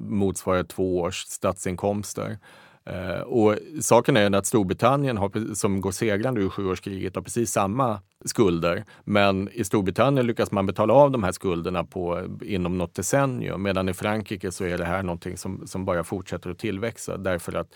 motsvarar 0.00 0.64
två 0.64 1.00
års 1.00 1.16
statsinkomster. 1.16 2.38
Eh, 2.86 3.20
och 3.20 3.58
saken 3.80 4.16
är 4.16 4.34
att 4.34 4.46
Storbritannien, 4.46 5.16
har, 5.16 5.54
som 5.54 5.80
går 5.80 5.90
segrande 5.90 6.40
ur 6.40 6.48
sjuårskriget, 6.48 7.14
har 7.14 7.22
precis 7.22 7.50
samma 7.50 8.00
skulder. 8.24 8.84
Men 9.04 9.48
i 9.52 9.64
Storbritannien 9.64 10.26
lyckas 10.26 10.50
man 10.50 10.66
betala 10.66 10.94
av 10.94 11.10
de 11.10 11.24
här 11.24 11.32
skulderna 11.32 11.84
på, 11.84 12.22
inom 12.42 12.78
något 12.78 12.94
decennium. 12.94 13.62
Medan 13.62 13.88
i 13.88 13.94
Frankrike 13.94 14.52
så 14.52 14.64
är 14.64 14.78
det 14.78 14.84
här 14.84 15.02
någonting 15.02 15.36
som, 15.36 15.66
som 15.66 15.84
bara 15.84 16.04
fortsätter 16.04 16.50
att 16.50 16.58
tillväxa 16.58 17.16
därför 17.16 17.52
att 17.52 17.68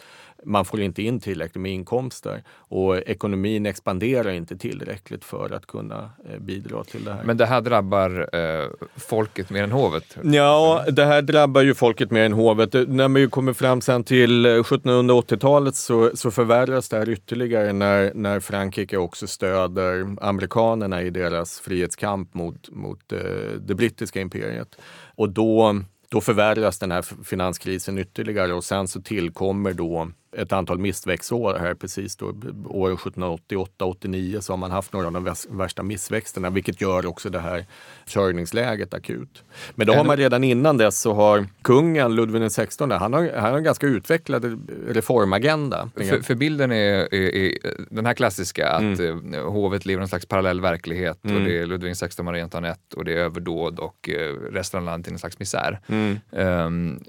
man 0.44 0.64
får 0.64 0.80
inte 0.80 1.02
in 1.02 1.20
tillräckligt 1.20 1.62
med 1.62 1.72
inkomster 1.72 2.42
och 2.56 2.96
ekonomin 2.96 3.66
expanderar 3.66 4.30
inte 4.30 4.56
tillräckligt 4.56 5.24
för 5.24 5.54
att 5.54 5.66
kunna 5.66 6.10
eh, 6.30 6.40
bidra 6.40 6.84
till 6.84 7.04
det 7.04 7.12
här. 7.12 7.24
Men 7.24 7.36
det 7.36 7.46
här 7.46 7.60
drabbar 7.60 8.28
eh, 8.32 8.66
folket 8.96 9.50
mer 9.50 9.62
än 9.62 9.72
hovet? 9.72 10.16
Ja, 10.22 10.84
det 10.90 11.04
här 11.04 11.22
drabbar 11.22 11.62
ju 11.62 11.74
folket 11.74 12.10
mer 12.10 12.24
än 12.24 12.32
hovet. 12.32 12.74
När 12.88 13.08
man 13.08 13.30
kommer 13.30 13.52
fram 13.52 13.80
sen 13.80 14.04
till 14.04 14.46
1780-talet 14.46 15.74
så, 15.74 16.10
så 16.14 16.30
förvärras 16.30 16.88
det 16.88 16.96
här 16.96 17.08
ytterligare 17.08 17.72
när, 17.72 18.12
när 18.14 18.40
Frankrike 18.40 18.96
också 18.96 19.26
stöder 19.26 20.22
amerikanerna 20.38 21.02
i 21.02 21.10
deras 21.10 21.60
frihetskamp 21.60 22.34
mot, 22.34 22.70
mot 22.70 23.12
eh, 23.12 23.20
det 23.60 23.74
brittiska 23.74 24.20
imperiet. 24.20 24.76
Och 25.16 25.30
då, 25.30 25.80
då 26.08 26.20
förvärras 26.20 26.78
den 26.78 26.90
här 26.90 27.24
finanskrisen 27.24 27.98
ytterligare 27.98 28.52
och 28.54 28.64
sen 28.64 28.88
så 28.88 29.02
tillkommer 29.02 29.72
då 29.72 30.10
ett 30.36 30.52
antal 30.52 30.78
missväxtår 30.78 31.58
här 31.60 31.74
precis 31.74 32.16
då, 32.16 32.34
åren 32.66 32.96
1788-89 32.96 34.40
så 34.40 34.52
har 34.52 34.58
man 34.58 34.70
haft 34.70 34.92
några 34.92 35.06
av 35.06 35.12
de 35.12 35.34
värsta 35.48 35.82
missväxterna 35.82 36.50
vilket 36.50 36.80
gör 36.80 37.06
också 37.06 37.30
det 37.30 37.38
här 37.38 37.66
försörjningsläget 38.04 38.94
akut. 38.94 39.44
Men 39.74 39.86
då 39.86 39.92
har 39.92 40.04
man 40.04 40.16
redan 40.16 40.44
innan 40.44 40.76
dess 40.76 41.00
så 41.00 41.14
har 41.14 41.46
kungen 41.62 42.14
Ludvig 42.14 42.50
XVI, 42.50 42.92
han 42.92 43.12
har, 43.12 43.32
han 43.36 43.50
har 43.50 43.58
en 43.58 43.64
ganska 43.64 43.86
utvecklad 43.86 44.68
reformagenda. 44.88 45.90
För, 45.96 46.20
för 46.22 46.34
bilden 46.34 46.72
är, 46.72 47.14
är, 47.14 47.34
är, 47.34 47.52
den 47.90 48.06
här 48.06 48.14
klassiska 48.14 48.68
att 48.68 48.80
mm. 48.80 49.34
Eh, 49.34 49.50
hovet 49.50 49.86
lever 49.86 50.00
i 50.00 50.02
en 50.02 50.08
slags 50.08 50.26
parallell 50.26 50.60
verklighet 50.60 51.24
mm. 51.24 51.36
och 51.36 51.42
det 51.42 51.58
är 51.58 51.66
Ludvig 51.66 51.94
XVI, 51.94 52.24
Marie 52.24 52.42
Antoinette 52.42 52.96
och 52.96 53.04
det 53.04 53.12
är 53.12 53.16
överdåd 53.16 53.78
och 53.78 54.08
eh, 54.08 54.34
resten 54.52 54.78
av 54.78 54.86
landet 54.86 55.08
i 55.08 55.12
en 55.12 55.18
slags 55.18 55.38
misär. 55.38 55.80
Mm. 55.86 56.18
Um, 56.30 57.00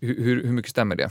hur, 0.00 0.42
hur 0.44 0.52
mycket 0.52 0.70
stämmer 0.70 0.96
det? 0.96 1.10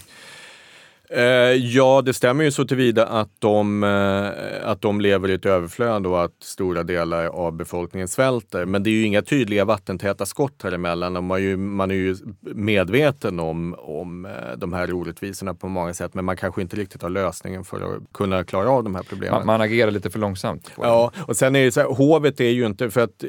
Eh, 1.09 1.23
ja, 1.53 2.01
det 2.05 2.13
stämmer 2.13 2.43
ju 2.43 2.51
så 2.51 2.65
tillvida 2.65 3.05
att 3.05 3.29
de, 3.39 3.83
eh, 3.83 4.69
att 4.69 4.81
de 4.81 5.01
lever 5.01 5.29
i 5.29 5.33
ett 5.33 5.45
överflöd 5.45 6.05
och 6.07 6.23
att 6.23 6.33
stora 6.41 6.83
delar 6.83 7.25
av 7.25 7.53
befolkningen 7.53 8.07
svälter. 8.07 8.65
Men 8.65 8.83
det 8.83 8.89
är 8.89 8.91
ju 8.91 9.05
inga 9.05 9.21
tydliga 9.21 9.65
vattentäta 9.65 10.25
skott 10.25 10.61
här 10.63 10.71
emellan. 10.71 11.17
Och 11.17 11.23
man, 11.23 11.37
är 11.37 11.41
ju, 11.41 11.57
man 11.57 11.91
är 11.91 11.95
ju 11.95 12.15
medveten 12.41 13.39
om, 13.39 13.75
om 13.77 14.25
eh, 14.25 14.31
de 14.57 14.73
här 14.73 14.93
orättvisorna 14.93 15.53
på 15.53 15.67
många 15.67 15.93
sätt 15.93 16.13
men 16.13 16.25
man 16.25 16.37
kanske 16.37 16.61
inte 16.61 16.75
riktigt 16.75 17.01
har 17.01 17.09
lösningen 17.09 17.63
för 17.63 17.77
att 17.77 18.13
kunna 18.13 18.43
klara 18.43 18.69
av 18.69 18.83
de 18.83 18.95
här 18.95 19.03
problemen. 19.03 19.35
Man, 19.35 19.45
man 19.45 19.61
agerar 19.61 19.91
lite 19.91 20.09
för 20.09 20.19
långsamt. 20.19 20.71
Ja, 20.77 21.11
och 21.17 21.37
sen 21.37 21.55
är 21.55 21.65
det 21.65 21.71
så 21.71 21.79
här, 21.79 21.87
hovet 21.87 22.39
är 22.39 22.49
ju 22.49 22.65
inte, 22.65 22.89
för 22.89 23.01
att 23.01 23.19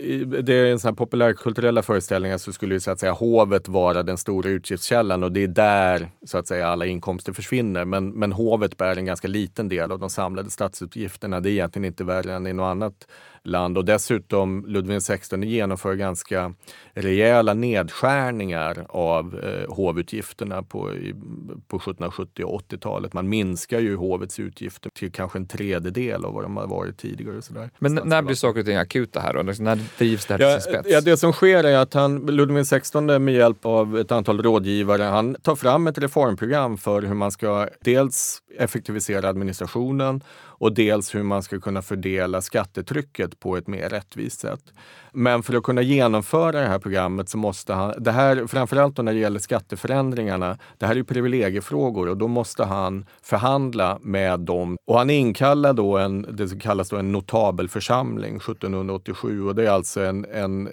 det 0.42 0.54
är 0.54 0.66
en 0.66 0.78
sån 0.78 0.88
här 0.88 0.96
populärkulturella 0.96 1.82
föreställningar 1.82 2.38
så 2.38 2.52
skulle 2.52 2.74
ju 2.74 2.80
så 2.80 2.90
att 2.90 3.00
säga 3.00 3.12
hovet 3.12 3.68
vara 3.68 4.02
den 4.02 4.18
stora 4.18 4.50
utgiftskällan 4.50 5.22
och 5.22 5.32
det 5.32 5.42
är 5.42 5.48
där 5.48 6.10
så 6.26 6.38
att 6.38 6.46
säga 6.48 6.68
alla 6.68 6.86
inkomster 6.86 7.32
försvinner 7.32 7.65
försvinner. 7.66 7.84
Men, 7.84 8.10
men 8.10 8.32
hovet 8.32 8.76
bär 8.76 8.96
en 8.96 9.06
ganska 9.06 9.28
liten 9.28 9.68
del 9.68 9.92
av 9.92 9.98
de 9.98 10.10
samlade 10.10 10.50
statsutgifterna. 10.50 11.40
Det 11.40 11.50
är 11.50 11.52
egentligen 11.52 11.84
inte 11.84 12.04
värre 12.04 12.34
än 12.34 12.46
i 12.46 12.52
något 12.52 12.70
annat 12.70 13.06
land 13.46 13.78
och 13.78 13.84
dessutom 13.84 14.64
Ludvig 14.66 15.00
XVI 15.00 15.44
genomför 15.44 15.94
ganska 15.94 16.52
rejäla 16.94 17.54
nedskärningar 17.54 18.86
av 18.88 19.40
eh, 19.44 19.74
hovutgifterna 19.74 20.62
på, 20.62 20.94
i, 20.94 21.14
på 21.68 21.76
1770 21.76 22.44
och 22.44 22.60
80-talet. 22.60 23.12
Man 23.12 23.28
minskar 23.28 23.80
ju 23.80 23.96
hovets 23.96 24.40
utgifter 24.40 24.90
till 24.90 25.12
kanske 25.12 25.38
en 25.38 25.46
tredjedel 25.46 26.24
av 26.24 26.34
vad 26.34 26.44
de 26.44 26.56
har 26.56 26.66
varit 26.66 26.98
tidigare. 26.98 27.36
Och 27.36 27.44
sådär. 27.44 27.70
Men 27.78 28.00
när 28.04 28.22
blir 28.22 28.34
saker 28.36 28.60
och 28.60 28.66
ting 28.66 28.76
akuta 28.76 29.20
här 29.20 29.34
då? 29.34 29.42
När 29.42 29.78
drivs 29.98 30.26
det 30.26 30.34
här 30.34 30.40
ja, 30.40 30.54
till 30.54 30.62
sin 30.62 30.72
spets? 30.72 30.88
Ja, 30.90 31.00
det 31.00 31.16
som 31.16 31.32
sker 31.32 31.64
är 31.64 31.78
att 31.78 31.94
han, 31.94 32.26
Ludvig 32.26 32.66
XVI 32.66 33.18
med 33.18 33.34
hjälp 33.34 33.66
av 33.66 33.98
ett 33.98 34.12
antal 34.12 34.42
rådgivare, 34.42 35.02
han 35.02 35.34
tar 35.42 35.56
fram 35.56 35.86
ett 35.86 35.98
reformprogram 35.98 36.78
för 36.78 37.02
hur 37.02 37.14
man 37.14 37.30
ska 37.30 37.55
dels 37.80 38.42
effektivisera 38.58 39.28
administrationen 39.28 40.22
och 40.58 40.72
dels 40.74 41.14
hur 41.14 41.22
man 41.22 41.42
ska 41.42 41.60
kunna 41.60 41.82
fördela 41.82 42.40
skattetrycket 42.40 43.40
på 43.40 43.56
ett 43.56 43.66
mer 43.66 43.88
rättvist 43.88 44.40
sätt. 44.40 44.72
Men 45.12 45.42
för 45.42 45.54
att 45.54 45.62
kunna 45.62 45.82
genomföra 45.82 46.60
det 46.60 46.66
här 46.66 46.78
programmet 46.78 47.28
så 47.28 47.38
måste 47.38 47.74
han, 47.74 47.94
det 47.98 48.12
här, 48.12 48.46
framförallt 48.46 48.98
när 48.98 49.12
det 49.12 49.18
gäller 49.18 49.38
skatteförändringarna, 49.38 50.58
det 50.78 50.86
här 50.86 50.92
är 50.92 50.96
ju 50.96 51.04
privilegiefrågor 51.04 52.08
och 52.08 52.16
då 52.16 52.28
måste 52.28 52.64
han 52.64 53.06
förhandla 53.22 53.98
med 54.02 54.40
dem. 54.40 54.76
Och 54.86 54.98
han 54.98 55.10
inkallar 55.10 55.72
då 55.72 55.98
en, 55.98 56.26
det 56.36 56.48
som 56.48 56.60
kallas 56.60 56.88
då 56.88 56.96
en 56.96 57.12
notabelförsamling 57.12 58.36
1787 58.36 59.46
och 59.46 59.54
det 59.54 59.66
är 59.66 59.70
alltså 59.70 60.00
en, 60.00 60.24
en 60.24 60.66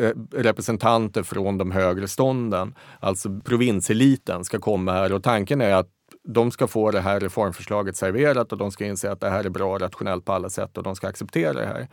eh, 0.00 0.10
representanter 0.32 1.22
från 1.22 1.58
de 1.58 1.70
högre 1.70 2.08
stånden, 2.08 2.74
alltså 3.00 3.40
provinseliten 3.44 4.44
ska 4.44 4.58
komma 4.58 4.92
här 4.92 5.12
och 5.12 5.22
tanken 5.22 5.60
är 5.60 5.74
att 5.74 5.88
de 6.24 6.50
ska 6.50 6.66
få 6.66 6.90
det 6.90 7.00
här 7.00 7.20
reformförslaget 7.20 7.96
serverat 7.96 8.52
och 8.52 8.58
de 8.58 8.70
ska 8.70 8.84
inse 8.84 9.10
att 9.10 9.20
det 9.20 9.30
här 9.30 9.44
är 9.44 9.50
bra 9.50 9.72
och 9.72 9.80
rationellt 9.80 10.24
på 10.24 10.32
alla 10.32 10.50
sätt 10.50 10.78
och 10.78 10.82
de 10.82 10.96
ska 10.96 11.08
acceptera 11.08 11.52
det 11.52 11.66
här. 11.66 11.88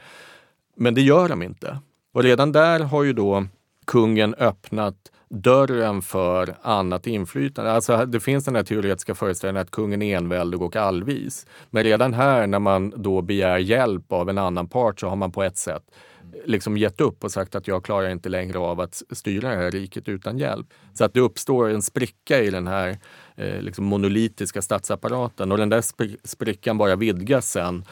Men 0.75 0.93
det 0.93 1.01
gör 1.01 1.29
de 1.29 1.43
inte. 1.43 1.79
Och 2.13 2.23
redan 2.23 2.51
där 2.51 2.79
har 2.79 3.03
ju 3.03 3.13
då 3.13 3.45
kungen 3.85 4.35
öppnat 4.35 5.11
dörren 5.29 6.01
för 6.01 6.55
annat 6.61 7.07
inflytande. 7.07 7.71
Alltså 7.71 8.05
det 8.05 8.19
finns 8.19 8.45
den 8.45 8.55
här 8.55 8.63
teoretiska 8.63 9.15
föreställningen 9.15 9.61
att 9.61 9.71
kungen 9.71 10.01
är 10.01 10.17
enväldig 10.17 10.61
och 10.61 10.75
allvis. 10.75 11.47
Men 11.69 11.83
redan 11.83 12.13
här 12.13 12.47
när 12.47 12.59
man 12.59 12.93
då 12.95 13.21
begär 13.21 13.57
hjälp 13.57 14.11
av 14.11 14.29
en 14.29 14.37
annan 14.37 14.67
part 14.67 14.99
så 14.99 15.07
har 15.07 15.15
man 15.15 15.31
på 15.31 15.43
ett 15.43 15.57
sätt 15.57 15.83
eh, 16.21 16.39
liksom 16.45 16.77
gett 16.77 17.01
upp 17.01 17.23
och 17.23 17.31
sagt 17.31 17.55
att 17.55 17.67
jag 17.67 17.85
klarar 17.85 18.09
inte 18.09 18.29
längre 18.29 18.59
av 18.59 18.79
att 18.79 19.01
styra 19.11 19.49
det 19.49 19.55
här 19.55 19.71
riket 19.71 20.09
utan 20.09 20.37
hjälp. 20.37 20.67
Så 20.93 21.05
att 21.05 21.13
det 21.13 21.19
uppstår 21.19 21.69
en 21.69 21.81
spricka 21.81 22.39
i 22.39 22.49
den 22.49 22.67
här 22.67 22.97
eh, 23.41 23.61
liksom 23.61 23.85
monolitiska 23.85 24.61
statsapparaten 24.61 25.51
och 25.51 25.57
den 25.57 25.69
där 25.69 25.83
sprickan 26.27 26.77
bara 26.77 26.95
vidgas 26.95 27.51
sen 27.51 27.85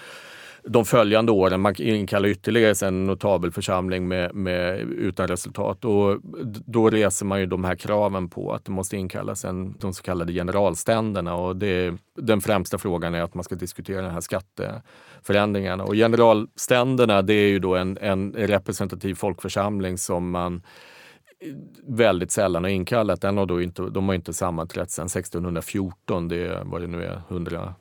de 0.63 0.85
följande 0.85 1.31
åren. 1.31 1.61
Man 1.61 1.75
inkallar 1.77 2.29
ytterligare 2.29 2.87
en 2.87 3.05
notabel 3.05 3.51
församling 3.51 4.07
med, 4.07 4.35
med, 4.35 4.79
utan 4.79 5.27
resultat. 5.27 5.85
Och 5.85 6.17
då 6.65 6.89
reser 6.89 7.25
man 7.25 7.39
ju 7.39 7.45
de 7.45 7.63
här 7.63 7.75
kraven 7.75 8.29
på 8.29 8.53
att 8.53 8.65
det 8.65 8.71
måste 8.71 8.97
inkallas 8.97 9.45
en, 9.45 9.77
de 9.79 9.93
så 9.93 10.03
kallade 10.03 10.33
generalständerna. 10.33 11.35
Och 11.35 11.55
det, 11.55 11.97
den 12.15 12.41
främsta 12.41 12.77
frågan 12.77 13.15
är 13.15 13.21
att 13.21 13.33
man 13.33 13.43
ska 13.43 13.55
diskutera 13.55 14.01
de 14.01 14.11
här 14.11 14.21
skatteförändringarna. 14.21 15.83
Och 15.83 15.93
generalständerna 15.93 17.21
det 17.21 17.33
är 17.33 17.49
ju 17.49 17.59
då 17.59 17.75
en, 17.75 17.97
en 18.01 18.33
representativ 18.33 19.15
folkförsamling 19.15 19.97
som 19.97 20.31
man 20.31 20.61
väldigt 21.87 22.31
sällan 22.31 22.63
har 22.63 22.71
inkallat. 22.71 23.21
Den 23.21 23.37
har 23.37 23.45
då 23.45 23.61
inte, 23.61 23.81
de 23.81 24.07
har 24.07 24.15
inte 24.15 24.33
sammanträtt 24.33 24.91
sedan 24.91 25.05
1614, 25.05 26.27
det 26.27 26.47
är 26.47 26.63
vad 26.63 26.81
det 26.81 26.87
nu 26.87 27.03
är, 27.03 27.21
100 27.29 27.75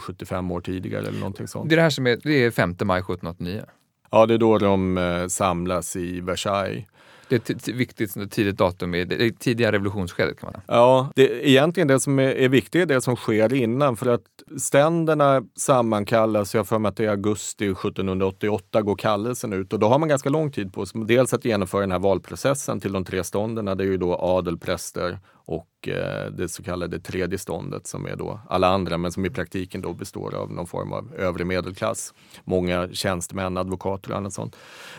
75 0.00 0.50
år 0.50 0.60
tidigare 0.60 1.06
eller 1.06 1.18
någonting 1.18 1.48
sånt. 1.48 1.68
Det 1.68 1.74
är 1.74 1.76
det 1.76 1.82
här 1.82 1.90
som 1.90 2.06
är, 2.06 2.18
det 2.22 2.44
är 2.44 2.50
5 2.50 2.70
maj 2.70 2.98
1789? 2.98 3.64
Ja, 4.10 4.26
det 4.26 4.34
är 4.34 4.38
då 4.38 4.58
de 4.58 4.98
eh, 4.98 5.26
samlas 5.26 5.96
i 5.96 6.20
Versailles. 6.20 6.84
Det 7.32 7.50
är 7.50 7.54
ett 7.54 7.68
viktigt 7.68 8.30
tidigt 8.30 8.56
datum 8.56 8.94
i 8.94 9.04
det 9.04 9.38
tidiga 9.38 9.72
revolutionsskedet 9.72 10.40
kan 10.40 10.46
man 10.46 10.52
säga. 10.52 10.62
Ja, 10.66 11.12
det, 11.14 11.48
egentligen 11.48 11.88
det 11.88 12.00
som 12.00 12.18
är, 12.18 12.28
är 12.28 12.48
viktigt 12.48 12.82
är 12.82 12.86
det 12.86 13.00
som 13.00 13.16
sker 13.16 13.54
innan 13.54 13.96
för 13.96 14.06
att 14.06 14.22
ständerna 14.58 15.42
sammankallas, 15.56 16.54
jag 16.54 16.68
för 16.68 16.78
mig 16.78 16.88
att 16.88 16.96
det 16.96 17.04
är 17.04 17.10
augusti 17.10 17.64
1788 17.64 18.82
går 18.82 18.96
kallelsen 18.96 19.52
ut 19.52 19.72
och 19.72 19.78
då 19.78 19.88
har 19.88 19.98
man 19.98 20.08
ganska 20.08 20.28
lång 20.28 20.52
tid 20.52 20.72
på 20.72 20.86
sig. 20.86 21.04
Dels 21.04 21.34
att 21.34 21.44
genomföra 21.44 21.80
den 21.80 21.92
här 21.92 21.98
valprocessen 21.98 22.80
till 22.80 22.92
de 22.92 23.04
tre 23.04 23.24
stånderna, 23.24 23.74
det 23.74 23.84
är 23.84 23.88
ju 23.88 23.96
då 23.96 24.16
adel, 24.16 24.58
präster 24.58 25.18
och 25.44 25.88
eh, 25.88 26.30
det 26.32 26.48
så 26.48 26.62
kallade 26.62 27.00
tredje 27.00 27.38
ståndet 27.38 27.86
som 27.86 28.06
är 28.06 28.16
då 28.16 28.40
alla 28.48 28.68
andra 28.68 28.98
men 28.98 29.12
som 29.12 29.24
i 29.24 29.30
praktiken 29.30 29.82
då 29.82 29.92
består 29.92 30.34
av 30.34 30.52
någon 30.52 30.66
form 30.66 30.92
av 30.92 31.14
övre 31.18 31.44
medelklass. 31.44 32.14
Många 32.44 32.88
tjänstemän, 32.92 33.56
advokater 33.56 34.10
och 34.10 34.16
annat 34.16 34.32
sånt. 34.32 34.56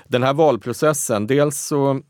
Den 0.08 0.24
här 0.24 0.34
valprocessen, 0.34 1.28
dels 1.28 1.58
så 1.58 2.02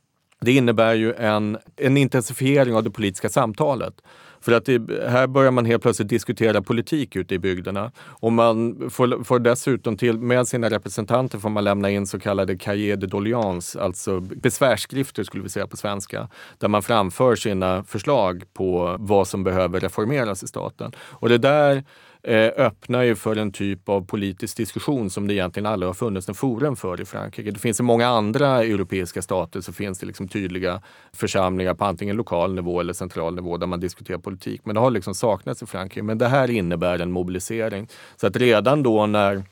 det 0.43 0.51
innebär 0.51 0.93
ju 0.93 1.13
en, 1.13 1.57
en 1.75 1.97
intensifiering 1.97 2.75
av 2.75 2.83
det 2.83 2.91
politiska 2.91 3.29
samtalet. 3.29 3.93
För 4.41 4.51
att 4.51 4.65
det, 4.65 5.09
här 5.09 5.27
börjar 5.27 5.51
man 5.51 5.65
helt 5.65 5.83
plötsligt 5.83 6.09
diskutera 6.09 6.61
politik 6.61 7.15
ute 7.15 7.35
i 7.35 7.39
bygderna. 7.39 7.91
Och 7.99 8.33
man 8.33 8.89
får, 8.89 9.23
får 9.23 9.39
dessutom 9.39 9.97
till, 9.97 10.19
med 10.19 10.47
sina 10.47 10.69
representanter 10.69 11.39
får 11.39 11.49
man 11.49 11.63
lämna 11.63 11.89
in 11.89 12.07
så 12.07 12.19
kallade 12.19 12.57
cahiers 12.57 12.99
de 12.99 13.07
doléance, 13.07 13.81
alltså 13.81 14.19
besvärsskrifter 14.19 15.23
skulle 15.23 15.43
vi 15.43 15.49
säga 15.49 15.67
på 15.67 15.77
svenska, 15.77 16.29
där 16.57 16.67
man 16.67 16.83
framför 16.83 17.35
sina 17.35 17.83
förslag 17.83 18.43
på 18.53 18.95
vad 18.99 19.27
som 19.27 19.43
behöver 19.43 19.79
reformeras 19.79 20.43
i 20.43 20.47
staten. 20.47 20.91
Och 20.97 21.29
det 21.29 21.37
där 21.37 21.83
Eh, 22.27 22.51
öppnar 22.57 23.01
ju 23.01 23.15
för 23.15 23.35
en 23.35 23.51
typ 23.51 23.89
av 23.89 24.05
politisk 24.05 24.57
diskussion 24.57 25.09
som 25.09 25.27
det 25.27 25.33
egentligen 25.33 25.65
aldrig 25.65 25.87
har 25.89 25.93
funnits 25.93 26.29
en 26.29 26.35
forum 26.35 26.75
för 26.75 27.01
i 27.01 27.05
Frankrike. 27.05 27.51
Det 27.51 27.59
finns 27.59 27.79
i 27.79 27.83
många 27.83 28.07
andra 28.07 28.63
europeiska 28.63 29.21
stater 29.21 29.61
så 29.61 29.73
finns 29.73 29.99
det 29.99 30.05
liksom 30.05 30.27
tydliga 30.27 30.81
församlingar 31.13 31.73
på 31.73 31.85
antingen 31.85 32.15
lokal 32.15 32.53
nivå 32.55 32.79
eller 32.79 32.93
central 32.93 33.35
nivå 33.35 33.57
där 33.57 33.67
man 33.67 33.79
diskuterar 33.79 34.17
politik. 34.17 34.61
Men 34.63 34.75
det 34.75 34.81
har 34.81 34.91
liksom 34.91 35.15
saknats 35.15 35.63
i 35.63 35.65
Frankrike. 35.65 36.03
Men 36.03 36.17
det 36.17 36.27
här 36.27 36.51
innebär 36.51 36.99
en 36.99 37.11
mobilisering. 37.11 37.87
Så 38.15 38.27
att 38.27 38.35
redan 38.35 38.83
då 38.83 39.05
när 39.05 39.43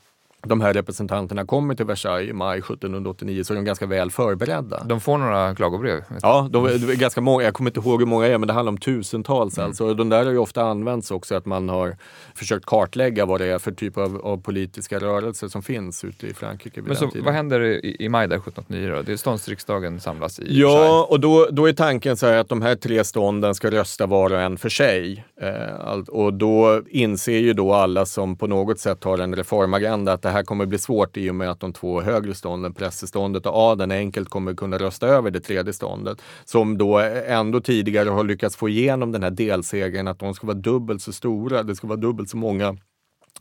de 0.46 0.60
här 0.60 0.72
representanterna 0.74 1.46
kommer 1.46 1.74
till 1.74 1.86
Versailles 1.86 2.30
i 2.30 2.32
maj 2.32 2.58
1789 2.58 3.44
så 3.44 3.52
är 3.52 3.56
de 3.56 3.64
ganska 3.64 3.86
väl 3.86 4.10
förberedda. 4.10 4.84
De 4.84 5.00
får 5.00 5.18
några 5.18 5.54
klagobrev? 5.54 6.04
Ja, 6.22 6.48
de, 6.50 6.64
det 6.64 6.72
är 6.72 6.96
ganska 6.96 7.20
många. 7.20 7.44
Jag 7.44 7.54
kommer 7.54 7.70
inte 7.70 7.80
ihåg 7.80 8.00
hur 8.00 8.06
många 8.06 8.26
det 8.26 8.34
är, 8.34 8.38
men 8.38 8.46
det 8.46 8.52
handlar 8.52 8.72
om 8.72 8.78
tusentals. 8.78 9.58
Mm. 9.58 9.66
Alltså. 9.68 9.94
De 9.94 10.08
där 10.08 10.24
har 10.24 10.32
ju 10.32 10.38
ofta 10.38 10.62
använts 10.62 11.10
också 11.10 11.34
att 11.34 11.46
man 11.46 11.68
har 11.68 11.96
försökt 12.34 12.66
kartlägga 12.66 13.26
vad 13.26 13.40
det 13.40 13.46
är 13.46 13.58
för 13.58 13.72
typ 13.72 13.98
av, 13.98 14.20
av 14.24 14.42
politiska 14.42 14.98
rörelser 14.98 15.48
som 15.48 15.62
finns 15.62 16.04
ute 16.04 16.26
i 16.26 16.34
Frankrike. 16.34 16.82
men 16.82 16.96
så, 16.96 17.10
vad 17.24 17.34
händer 17.34 17.60
i, 17.60 17.96
i 17.98 18.08
maj 18.08 18.28
där 18.28 18.36
1789 18.36 18.96
då? 18.96 19.02
Det 19.02 19.12
är 19.12 19.16
ståndsriksdagen 19.16 20.00
samlas 20.00 20.38
i 20.38 20.60
Ja, 20.60 20.68
Versailles. 20.68 21.06
och 21.10 21.20
då, 21.20 21.48
då 21.50 21.68
är 21.68 21.72
tanken 21.72 22.16
så 22.16 22.26
att 22.26 22.48
de 22.48 22.62
här 22.62 22.74
tre 22.74 23.04
stånden 23.04 23.54
ska 23.54 23.70
rösta 23.70 24.06
var 24.06 24.32
och 24.32 24.40
en 24.40 24.58
för 24.58 24.68
sig. 24.68 25.24
Eh, 25.40 25.98
och 26.08 26.34
då 26.34 26.82
inser 26.88 27.38
ju 27.38 27.52
då 27.52 27.72
alla 27.72 28.06
som 28.06 28.36
på 28.36 28.46
något 28.46 28.78
sätt 28.78 29.04
har 29.04 29.18
en 29.18 29.36
reformagenda 29.36 30.12
att 30.12 30.22
det 30.22 30.31
här 30.32 30.42
kommer 30.42 30.66
bli 30.66 30.78
svårt 30.78 31.16
i 31.16 31.30
och 31.30 31.34
med 31.34 31.50
att 31.50 31.60
de 31.60 31.72
två 31.72 32.00
högre 32.00 32.34
stånden, 32.34 32.74
prästeståndet 32.74 33.46
och 33.46 33.56
adeln, 33.56 33.90
enkelt 33.90 34.28
kommer 34.28 34.54
kunna 34.54 34.78
rösta 34.78 35.06
över 35.06 35.30
det 35.30 35.40
tredje 35.40 35.72
ståndet. 35.72 36.22
Som 36.44 36.78
då 36.78 36.98
ändå 37.26 37.60
tidigare 37.60 38.08
har 38.08 38.24
lyckats 38.24 38.56
få 38.56 38.68
igenom 38.68 39.12
den 39.12 39.22
här 39.22 39.30
delsegern 39.30 40.08
att 40.08 40.18
de 40.18 40.34
ska 40.34 40.46
vara 40.46 40.56
dubbelt 40.56 41.02
så 41.02 41.12
stora, 41.12 41.62
det 41.62 41.76
ska 41.76 41.86
vara 41.86 42.00
dubbelt 42.00 42.30
så 42.30 42.36
många 42.36 42.76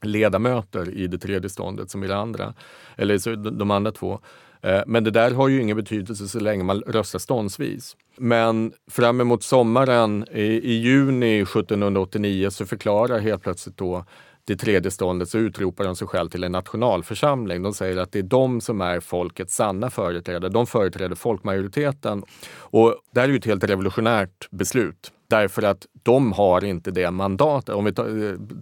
ledamöter 0.01 0.89
i 0.89 1.07
det 1.07 1.17
tredje 1.17 1.49
ståndet 1.49 1.89
som 1.89 2.03
i 2.03 2.07
det 2.07 2.17
andra, 2.17 2.53
eller 2.97 3.35
de 3.51 3.71
andra 3.71 3.91
två. 3.91 4.19
Eh, 4.61 4.81
men 4.87 5.03
det 5.03 5.11
där 5.11 5.31
har 5.31 5.47
ju 5.47 5.61
ingen 5.61 5.77
betydelse 5.77 6.27
så 6.27 6.39
länge 6.39 6.63
man 6.63 6.81
röstar 6.81 7.19
ståndsvis. 7.19 7.95
Men 8.17 8.73
fram 8.91 9.21
emot 9.21 9.43
sommaren, 9.43 10.25
i, 10.31 10.43
i 10.43 10.73
juni 10.73 11.41
1789, 11.41 12.49
så 12.49 12.65
förklarar 12.65 13.19
helt 13.19 13.43
plötsligt 13.43 13.77
då 13.77 14.05
det 14.45 14.55
tredje 14.55 14.91
ståndet 14.91 15.29
så 15.29 15.37
utropar 15.37 15.83
de 15.83 15.95
sig 15.95 16.07
själv 16.07 16.29
till 16.29 16.43
en 16.43 16.51
nationalförsamling. 16.51 17.63
De 17.63 17.73
säger 17.73 17.97
att 17.97 18.11
det 18.11 18.19
är 18.19 18.23
de 18.23 18.61
som 18.61 18.81
är 18.81 18.99
folkets 18.99 19.55
sanna 19.55 19.89
företrädare. 19.89 20.51
De 20.51 20.67
företräder 20.67 21.15
folkmajoriteten. 21.15 22.23
Och 22.53 22.95
det 23.13 23.19
här 23.19 23.27
är 23.27 23.31
ju 23.31 23.37
ett 23.37 23.45
helt 23.45 23.63
revolutionärt 23.63 24.51
beslut. 24.51 25.11
Därför 25.31 25.61
att 25.61 25.85
de 26.03 26.31
har 26.31 26.63
inte 26.63 26.91
det 26.91 27.11
mandatet. 27.11 27.75
Om 27.75 27.85
vi 27.85 27.93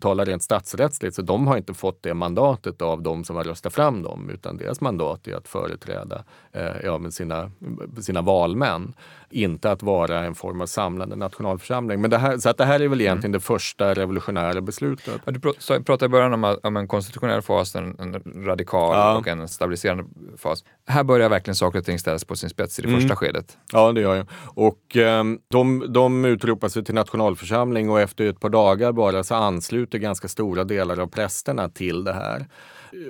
talar 0.02 0.26
rent 0.26 0.44
statsrättsligt, 0.44 1.16
så 1.16 1.22
de 1.22 1.48
har 1.48 1.58
inte 1.58 1.74
fått 1.74 2.04
det 2.04 2.14
mandatet 2.14 2.82
av 2.82 3.02
de 3.02 3.24
som 3.24 3.36
har 3.36 3.44
röstat 3.44 3.74
fram 3.74 4.04
dem, 4.04 4.30
utan 4.30 4.58
deras 4.58 4.82
mandat 4.82 5.28
är 5.28 5.36
att 5.36 5.48
företräda 5.48 6.24
eh, 6.52 6.64
ja, 6.84 7.12
sina, 7.12 7.52
sina 8.02 8.22
valmän. 8.22 8.94
Inte 9.32 9.72
att 9.72 9.84
vara 9.84 10.20
en 10.20 10.36
form 10.36 10.62
av 10.62 10.66
samlande 10.66 11.16
nationalförsamling. 11.16 12.02
Men 12.02 12.10
det 12.10 12.18
här, 12.18 12.38
så 12.38 12.50
att 12.50 12.58
det 12.58 12.66
här 12.66 12.80
är 12.80 12.88
väl 12.88 13.02
egentligen 13.02 13.32
mm. 13.32 13.40
det 13.40 13.46
första 13.46 13.94
revolutionära 13.94 14.62
beslutet. 14.62 15.22
Du 15.26 15.40
pratade 15.84 16.06
i 16.06 16.10
början 16.10 16.34
om, 16.34 16.58
om 16.64 16.78
en 16.78 16.88
konstitutionell 16.88 17.42
fas, 17.42 17.76
en, 17.76 17.96
en 18.00 18.46
radikal 18.46 18.96
ja. 18.96 19.18
och 19.18 19.28
en 19.28 19.48
stabiliserande 19.48 20.04
fas. 20.38 20.64
Här 20.88 21.04
börjar 21.04 21.30
verkligen 21.30 21.56
saker 21.56 21.80
och 21.80 21.86
ting 21.86 22.00
ställas 22.00 22.26
på 22.26 22.36
sin 22.36 22.50
spets 22.50 22.80
i 22.80 22.82
det 22.82 22.88
mm. 22.88 23.00
första 23.00 23.16
skedet. 23.16 23.58
Ja, 23.74 23.92
det 23.92 24.02
gör 24.02 24.16
jag. 24.16 24.28
Och 24.46 24.98
eh, 24.98 25.24
de, 25.50 25.94
de 25.94 26.26
utrop 26.26 26.59
utropar 26.59 26.59
sig 26.68 26.84
till 26.84 26.96
nationalförsamling 26.96 27.90
och 27.90 28.00
efter 28.00 28.26
ett 28.30 28.40
par 28.40 28.50
dagar 28.50 28.92
bara 28.92 29.24
så 29.24 29.36
ansluter 29.36 29.98
ganska 29.98 30.28
stora 30.28 30.64
delar 30.64 31.00
av 31.00 31.08
prästerna 31.08 31.70
till 31.70 32.04
det 32.04 32.14
här. 32.14 32.46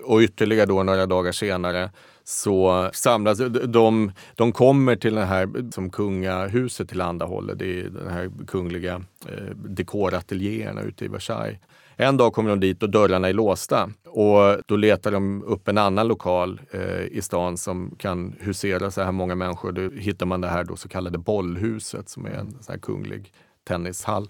Och 0.03 0.19
ytterligare 0.19 0.65
då 0.65 0.83
några 0.83 1.05
dagar 1.05 1.31
senare 1.31 1.89
så 2.23 2.89
samlas 2.93 3.37
de, 3.65 4.11
de 4.35 4.51
kommer 4.51 4.95
till 4.95 5.15
det 5.15 5.25
här 5.25 5.71
som 5.71 5.89
kungahuset 5.89 6.89
tillhandahåller, 6.89 7.55
det 7.55 7.79
är 7.79 7.89
de 7.89 8.09
här 8.09 8.31
kungliga 8.47 9.01
eh, 9.25 9.55
dekorateljéerna 9.55 10.81
ute 10.81 11.05
i 11.05 11.07
Versailles. 11.07 11.59
En 12.01 12.17
dag 12.17 12.33
kommer 12.33 12.49
de 12.49 12.59
dit 12.59 12.83
och 12.83 12.89
dörrarna 12.89 13.29
är 13.29 13.33
låsta 13.33 13.89
och 14.07 14.57
då 14.65 14.75
letar 14.75 15.11
de 15.11 15.43
upp 15.43 15.67
en 15.67 15.77
annan 15.77 16.07
lokal 16.07 16.61
eh, 16.71 17.03
i 17.03 17.21
stan 17.21 17.57
som 17.57 17.95
kan 17.97 18.35
husera 18.39 18.91
så 18.91 19.01
här 19.01 19.11
många 19.11 19.35
människor. 19.35 19.71
Då 19.71 19.89
hittar 19.89 20.25
man 20.25 20.41
det 20.41 20.47
här 20.47 20.63
då 20.63 20.75
så 20.75 20.89
kallade 20.89 21.17
bollhuset 21.17 22.09
som 22.09 22.25
är 22.25 22.29
en 22.29 22.63
så 22.63 22.71
här 22.71 22.79
kunglig 22.79 23.33
tennishall. 23.67 24.27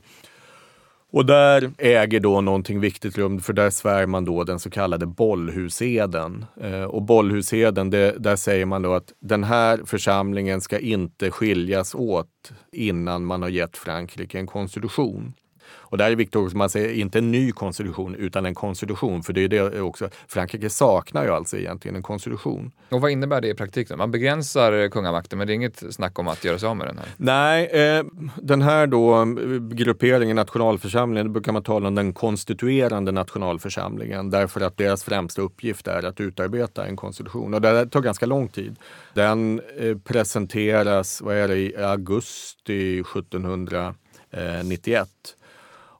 Och 1.12 1.25
där 1.25 1.71
äger 1.77 2.19
då 2.19 2.41
någonting 2.41 2.79
viktigt 2.79 3.17
rum, 3.17 3.39
för 3.39 3.53
där 3.53 3.69
svär 3.69 4.05
man 4.05 4.25
då 4.25 4.43
den 4.43 4.60
så 4.60 4.69
kallade 4.69 5.05
bollhuseden. 5.05 6.45
Eh, 6.62 6.84
och 6.84 7.01
bollhuseden, 7.01 7.89
det, 7.89 8.15
där 8.19 8.36
säger 8.36 8.65
man 8.65 8.82
då 8.82 8.93
att 8.93 9.13
den 9.19 9.43
här 9.43 9.82
församlingen 9.86 10.62
ska 10.62 10.79
inte 10.79 11.32
skiljas 11.32 11.95
åt 11.95 12.51
innan 12.71 13.25
man 13.25 13.41
har 13.41 13.49
gett 13.49 13.77
Frankrike 13.77 14.39
en 14.39 14.47
konstitution. 14.47 15.34
Och 15.71 15.97
där 15.97 16.12
är 16.12 16.15
viktigt 16.15 16.36
också, 16.36 16.58
man 16.58 16.69
säger 16.69 16.93
inte 16.93 17.17
en 17.17 17.32
ny 17.32 17.51
konstitution 17.51 18.15
utan 18.15 18.45
en 18.45 18.55
konstitution. 18.55 19.23
För 19.23 19.34
det 19.34 19.43
är 19.43 19.47
det 19.47 19.82
också, 19.82 20.10
Frankrike 20.27 20.69
saknar 20.69 21.23
ju 21.23 21.29
alltså 21.29 21.58
egentligen 21.58 21.95
en 21.95 22.03
konstitution. 22.03 22.71
Och 22.89 23.01
vad 23.01 23.12
innebär 23.12 23.41
det 23.41 23.47
i 23.47 23.53
praktiken? 23.53 23.97
Man 23.97 24.12
begränsar 24.12 24.89
kungamakten 24.89 25.38
men 25.38 25.47
det 25.47 25.53
är 25.53 25.55
inget 25.55 25.93
snack 25.93 26.19
om 26.19 26.27
att 26.27 26.43
göra 26.43 26.60
sig 26.60 26.69
av 26.69 26.77
med 26.77 26.88
den 26.88 26.97
här? 26.97 27.08
Nej, 27.17 27.65
eh, 27.65 28.05
den 28.36 28.62
här 28.62 28.88
då 28.88 29.25
grupperingen, 29.71 30.36
nationalförsamlingen, 30.36 31.27
då 31.27 31.34
brukar 31.34 31.51
man 31.51 31.63
tala 31.63 31.88
om 31.88 31.95
den 31.95 32.13
konstituerande 32.13 33.12
nationalförsamlingen 33.12 34.29
därför 34.29 34.62
att 34.62 34.77
deras 34.77 35.03
främsta 35.03 35.41
uppgift 35.41 35.88
är 35.88 36.05
att 36.05 36.19
utarbeta 36.19 36.86
en 36.86 36.95
konstitution. 36.95 37.53
Och 37.53 37.62
det 37.62 37.88
tar 37.88 38.01
ganska 38.01 38.25
lång 38.25 38.47
tid. 38.47 38.75
Den 39.13 39.62
eh, 39.77 39.97
presenteras, 39.97 41.21
vad 41.21 41.36
är 41.36 41.47
det, 41.47 41.58
i 41.58 41.77
augusti 41.77 42.99
1791. 42.99 45.10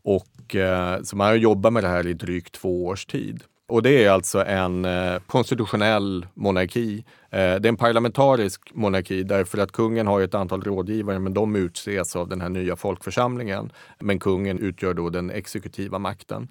Och, 0.04 0.56
eh, 0.56 1.02
så 1.02 1.16
man 1.16 1.28
har 1.28 1.36
jobbat 1.36 1.74
med 1.74 1.84
det 1.84 1.88
här 1.88 2.08
i 2.08 2.14
drygt 2.14 2.54
två 2.54 2.86
års 2.86 3.06
tid. 3.06 3.44
Och 3.68 3.84
det 3.84 4.04
är 4.06 4.10
alltså 4.12 4.46
en 4.46 4.86
eh, 4.86 5.20
konstitutionell 5.28 6.26
monarki. 6.34 7.06
Eh, 7.30 7.38
det 7.40 7.40
är 7.40 7.66
en 7.66 7.78
parlamentarisk 7.78 8.74
monarki 8.74 9.24
därför 9.24 9.58
att 9.58 9.72
kungen 9.72 10.08
har 10.08 10.22
ett 10.22 10.36
antal 10.36 10.62
rådgivare 10.62 11.20
men 11.20 11.34
de 11.34 11.56
utses 11.56 12.16
av 12.16 12.30
den 12.30 12.42
här 12.42 12.50
nya 12.50 12.76
folkförsamlingen. 12.76 13.72
Men 14.00 14.20
kungen 14.20 14.60
utgör 14.60 14.94
då 14.94 15.10
den 15.10 15.30
exekutiva 15.30 16.00
makten 16.00 16.48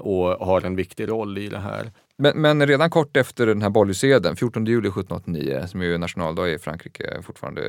och 0.00 0.46
har 0.46 0.66
en 0.66 0.76
viktig 0.76 1.08
roll 1.08 1.38
i 1.38 1.48
det 1.48 1.58
här. 1.58 1.90
Men, 2.16 2.40
men 2.40 2.66
redan 2.66 2.90
kort 2.90 3.16
efter 3.16 3.46
den 3.46 3.62
här 3.62 3.70
Bollyseden, 3.70 4.36
14 4.36 4.66
juli 4.66 4.88
1789, 4.88 5.66
som 5.66 5.82
är 5.82 5.98
nationaldag 5.98 6.48
i 6.48 6.58
Frankrike 6.58 7.22
fortfarande, 7.22 7.62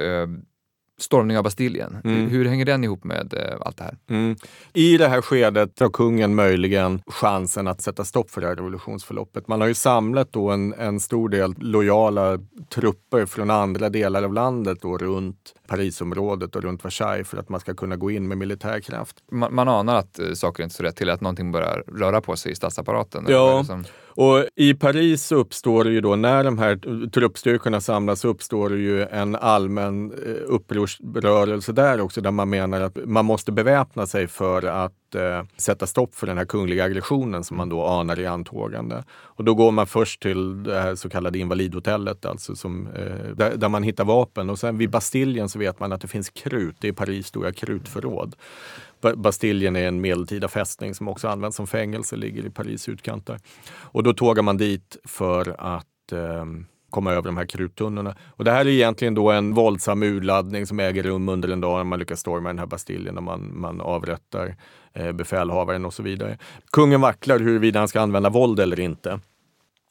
stormning 1.01 1.37
av 1.37 1.43
Bastiljen. 1.43 1.97
Mm. 2.03 2.29
Hur 2.29 2.45
hänger 2.45 2.65
den 2.65 2.83
ihop 2.83 3.03
med 3.03 3.33
eh, 3.33 3.57
allt 3.61 3.77
det 3.77 3.83
här? 3.83 3.97
Mm. 4.09 4.35
I 4.73 4.97
det 4.97 5.07
här 5.07 5.21
skedet 5.21 5.79
har 5.79 5.89
kungen 5.89 6.35
möjligen 6.35 7.01
chansen 7.07 7.67
att 7.67 7.81
sätta 7.81 8.05
stopp 8.05 8.29
för 8.29 8.41
det 8.41 8.47
här 8.47 8.55
revolutionsförloppet. 8.55 9.47
Man 9.47 9.61
har 9.61 9.67
ju 9.67 9.73
samlat 9.73 10.33
då 10.33 10.49
en, 10.49 10.73
en 10.73 10.99
stor 10.99 11.29
del 11.29 11.55
lojala 11.57 12.39
trupper 12.73 13.25
från 13.25 13.49
andra 13.49 13.89
delar 13.89 14.23
av 14.23 14.33
landet 14.33 14.77
då 14.81 14.97
runt 14.97 15.53
Parisområdet 15.71 16.55
och 16.55 16.63
runt 16.63 16.85
Versailles 16.85 17.27
för 17.27 17.37
att 17.37 17.49
man 17.49 17.59
ska 17.59 17.73
kunna 17.73 17.95
gå 17.95 18.11
in 18.11 18.27
med 18.27 18.37
militärkraft. 18.37 19.15
Man, 19.31 19.55
man 19.55 19.67
anar 19.67 19.95
att 19.95 20.19
uh, 20.19 20.33
saker 20.33 20.63
inte 20.63 20.73
står 20.73 20.83
rätt 20.83 20.95
till, 20.95 21.09
att 21.09 21.21
någonting 21.21 21.51
börjar 21.51 21.83
röra 21.87 22.21
på 22.21 22.35
sig 22.35 22.51
i 22.51 22.55
statsapparaten? 22.55 23.25
Ja, 23.27 23.65
och 24.05 24.45
i 24.55 24.73
Paris 24.73 25.31
uppstår 25.31 25.83
det 25.83 25.91
ju 25.91 26.01
då, 26.01 26.15
när 26.15 26.43
de 26.43 26.57
här 26.57 27.07
truppstyrkorna 27.09 27.81
samlas, 27.81 28.25
uppstår 28.25 28.69
det 28.69 28.77
ju 28.77 29.03
en 29.03 29.35
allmän 29.35 30.11
uh, 30.11 30.35
upprorsrörelse 30.45 31.71
där 31.71 32.01
också, 32.01 32.21
där 32.21 32.31
man 32.31 32.49
menar 32.49 32.81
att 32.81 32.97
man 33.05 33.25
måste 33.25 33.51
beväpna 33.51 34.07
sig 34.07 34.27
för 34.27 34.63
att 34.63 34.93
eh, 35.15 35.43
sätta 35.57 35.87
stopp 35.87 36.15
för 36.15 36.27
den 36.27 36.37
här 36.37 36.45
kungliga 36.45 36.83
aggressionen 36.83 37.43
som 37.43 37.57
man 37.57 37.69
då 37.69 37.85
anar 37.85 38.19
i 38.19 38.25
antågande. 38.25 39.03
Och 39.11 39.43
då 39.43 39.53
går 39.53 39.71
man 39.71 39.87
först 39.87 40.21
till 40.21 40.63
det 40.63 40.81
här 40.81 40.95
så 40.95 41.09
kallade 41.09 41.39
invalidhotellet, 41.39 42.25
alltså 42.25 42.55
som, 42.55 42.87
eh, 42.87 43.35
där, 43.35 43.55
där, 43.55 43.69
man 43.69 43.83
hittar 43.83 44.03
vapen. 44.05 44.49
Och 44.49 44.59
sen 44.59 44.77
vid 44.77 44.89
Bastiljen 44.89 45.49
så 45.49 45.59
vet 45.59 45.79
man 45.79 45.91
att 45.91 46.01
det 46.01 46.07
finns 46.07 46.29
krut. 46.29 46.75
Det 46.79 46.87
är 46.87 46.93
Paris 46.93 47.27
stora 47.27 47.51
krutförråd. 47.51 48.35
Bastiljen 49.15 49.75
är 49.75 49.87
en 49.87 50.01
medeltida 50.01 50.47
fästning 50.47 50.95
som 50.95 51.07
också 51.07 51.27
används 51.27 51.57
som 51.57 51.67
fängelse, 51.67 52.15
ligger 52.15 52.45
i 52.45 52.49
Paris 52.49 52.89
utkanter. 52.89 53.39
Och 53.73 54.03
då 54.03 54.13
tågar 54.13 54.43
man 54.43 54.57
dit 54.57 54.97
för 55.03 55.55
att 55.59 56.11
eh, 56.11 56.45
komma 56.91 57.11
över 57.11 57.21
de 57.21 57.37
här 57.37 57.45
kruttunnorna. 57.45 58.15
Och 58.29 58.45
det 58.45 58.51
här 58.51 58.65
är 58.65 58.69
egentligen 58.69 59.13
då 59.13 59.31
en 59.31 59.53
våldsam 59.53 60.03
urladdning 60.03 60.67
som 60.67 60.79
äger 60.79 61.03
rum 61.03 61.29
under 61.29 61.49
en 61.49 61.61
dag 61.61 61.77
när 61.77 61.83
man 61.83 61.99
lyckas 61.99 62.19
storma 62.19 62.49
den 62.49 62.59
här 62.59 62.65
Bastiljen 62.65 63.17
och 63.17 63.23
man, 63.23 63.59
man 63.59 63.81
avrättar 63.81 64.55
eh, 64.93 65.11
befälhavaren 65.11 65.85
och 65.85 65.93
så 65.93 66.03
vidare. 66.03 66.37
Kungen 66.71 67.01
vacklar 67.01 67.39
huruvida 67.39 67.79
han 67.79 67.87
ska 67.87 68.01
använda 68.01 68.29
våld 68.29 68.59
eller 68.59 68.79
inte. 68.79 69.19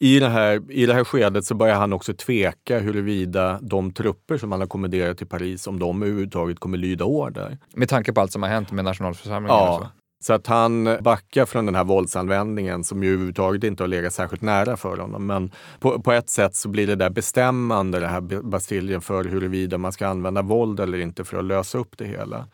I 0.02 0.20
det, 0.20 0.28
här, 0.28 0.62
I 0.70 0.86
det 0.86 0.94
här 0.94 1.04
skedet 1.04 1.44
så 1.44 1.54
börjar 1.54 1.76
han 1.76 1.92
också 1.92 2.14
tveka 2.14 2.78
huruvida 2.78 3.58
de 3.62 3.92
trupper 3.92 4.38
som 4.38 4.52
han 4.52 4.60
har 4.60 4.68
kommenderat 4.68 5.18
till 5.18 5.26
Paris, 5.26 5.66
om 5.66 5.78
de 5.78 6.02
överhuvudtaget 6.02 6.58
kommer 6.58 6.78
lyda 6.78 7.04
order. 7.04 7.58
Med 7.74 7.88
tanke 7.88 8.12
på 8.12 8.20
allt 8.20 8.32
som 8.32 8.42
har 8.42 8.50
hänt 8.50 8.72
med 8.72 8.84
nationalförsamlingen? 8.84 9.56
Ja, 9.56 9.90
så 10.22 10.32
att 10.32 10.46
han 10.46 10.98
backar 11.00 11.46
från 11.46 11.66
den 11.66 11.74
här 11.74 11.84
våldsanvändningen 11.84 12.84
som 12.84 13.02
ju 13.02 13.08
överhuvudtaget 13.08 13.64
inte 13.64 13.82
har 13.82 13.88
legat 13.88 14.14
särskilt 14.14 14.42
nära 14.42 14.76
för 14.76 14.96
honom. 14.96 15.26
Men 15.26 15.50
på, 15.80 16.02
på 16.02 16.12
ett 16.12 16.30
sätt 16.30 16.56
så 16.56 16.68
blir 16.68 16.86
det 16.86 16.94
där 16.94 17.10
bestämmande, 17.10 18.00
den 18.00 18.10
här 18.10 18.42
Bastiljen, 18.42 19.00
för 19.00 19.24
huruvida 19.24 19.78
man 19.78 19.92
ska 19.92 20.06
använda 20.06 20.42
våld 20.42 20.80
eller 20.80 20.98
inte 20.98 21.24
för 21.24 21.38
att 21.38 21.44
lösa 21.44 21.78
upp 21.78 21.98
det 21.98 22.04
hela. 22.04 22.46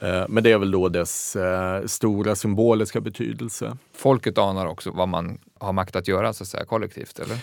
Eh, 0.00 0.24
men 0.28 0.44
det 0.44 0.52
är 0.52 0.58
väl 0.58 0.70
då 0.70 0.88
dess 0.88 1.36
eh, 1.36 1.86
stora 1.86 2.36
symboliska 2.36 3.00
betydelse. 3.00 3.76
Folket 3.94 4.38
anar 4.38 4.66
också 4.66 4.90
vad 4.90 5.08
man 5.08 5.38
har 5.58 5.72
makt 5.72 5.96
att 5.96 6.08
göra 6.08 6.32
så 6.32 6.44
att 6.44 6.48
säga, 6.48 6.64
kollektivt, 6.64 7.18
eller? 7.18 7.38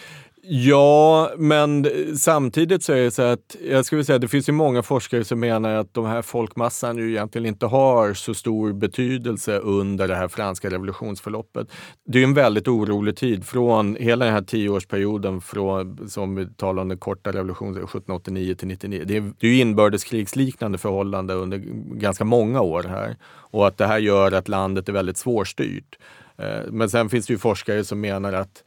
Ja, 0.46 1.32
men 1.38 1.88
samtidigt 2.18 2.84
så 2.84 2.94
är 2.94 3.02
det 3.02 3.12
så 3.12 3.22
att 3.22 3.56
jag 3.70 3.86
skulle 3.86 4.04
säga 4.04 4.20
det 4.20 4.28
finns 4.28 4.50
ju 4.50 4.54
många 4.54 4.84
forskare 4.84 5.24
som 5.24 5.40
menar 5.40 5.74
att 5.76 5.94
de 5.94 6.06
här 6.06 6.22
folkmassan 6.22 6.98
ju 6.98 7.10
egentligen 7.10 7.46
inte 7.46 7.66
har 7.66 8.14
så 8.14 8.34
stor 8.34 8.74
betydelse 8.74 9.58
under 9.58 10.08
det 10.08 10.16
här 10.16 10.28
franska 10.28 10.70
revolutionsförloppet. 10.70 11.68
Det 12.06 12.20
är 12.20 12.24
en 12.24 12.34
väldigt 12.34 12.68
orolig 12.68 13.18
tid 13.18 13.46
från 13.46 13.96
hela 13.96 14.26
den 14.26 14.34
här 14.34 14.42
tioårsperioden 14.42 15.42
från, 15.42 16.10
som 16.10 16.36
vi 16.36 16.48
talar 16.48 16.82
om 16.82 16.90
den 16.90 16.98
korta 16.98 17.32
revolutionen 17.32 17.74
1789 17.74 18.56
till 18.56 18.68
99. 18.68 19.04
Det 19.06 19.18
är, 19.18 19.32
det 19.40 19.48
är 19.48 19.62
inbördeskrigsliknande 19.62 20.78
förhållanden 20.78 21.38
under 21.38 21.58
ganska 21.96 22.26
många 22.26 22.62
år 22.62 22.84
här 22.84 23.16
och 23.26 23.68
att 23.68 23.78
det 23.78 23.88
här 23.88 24.00
gör 24.00 24.32
att 24.32 24.48
landet 24.48 24.90
är 24.90 24.94
väldigt 24.94 25.18
svårstyrt. 25.18 25.98
Eh, 26.38 26.72
men 26.72 26.90
sen 26.90 27.10
finns 27.10 27.28
det 27.28 27.34
ju 27.34 27.40
forskare 27.40 27.84
som 27.84 28.02
menar 28.02 28.34
att 28.34 28.64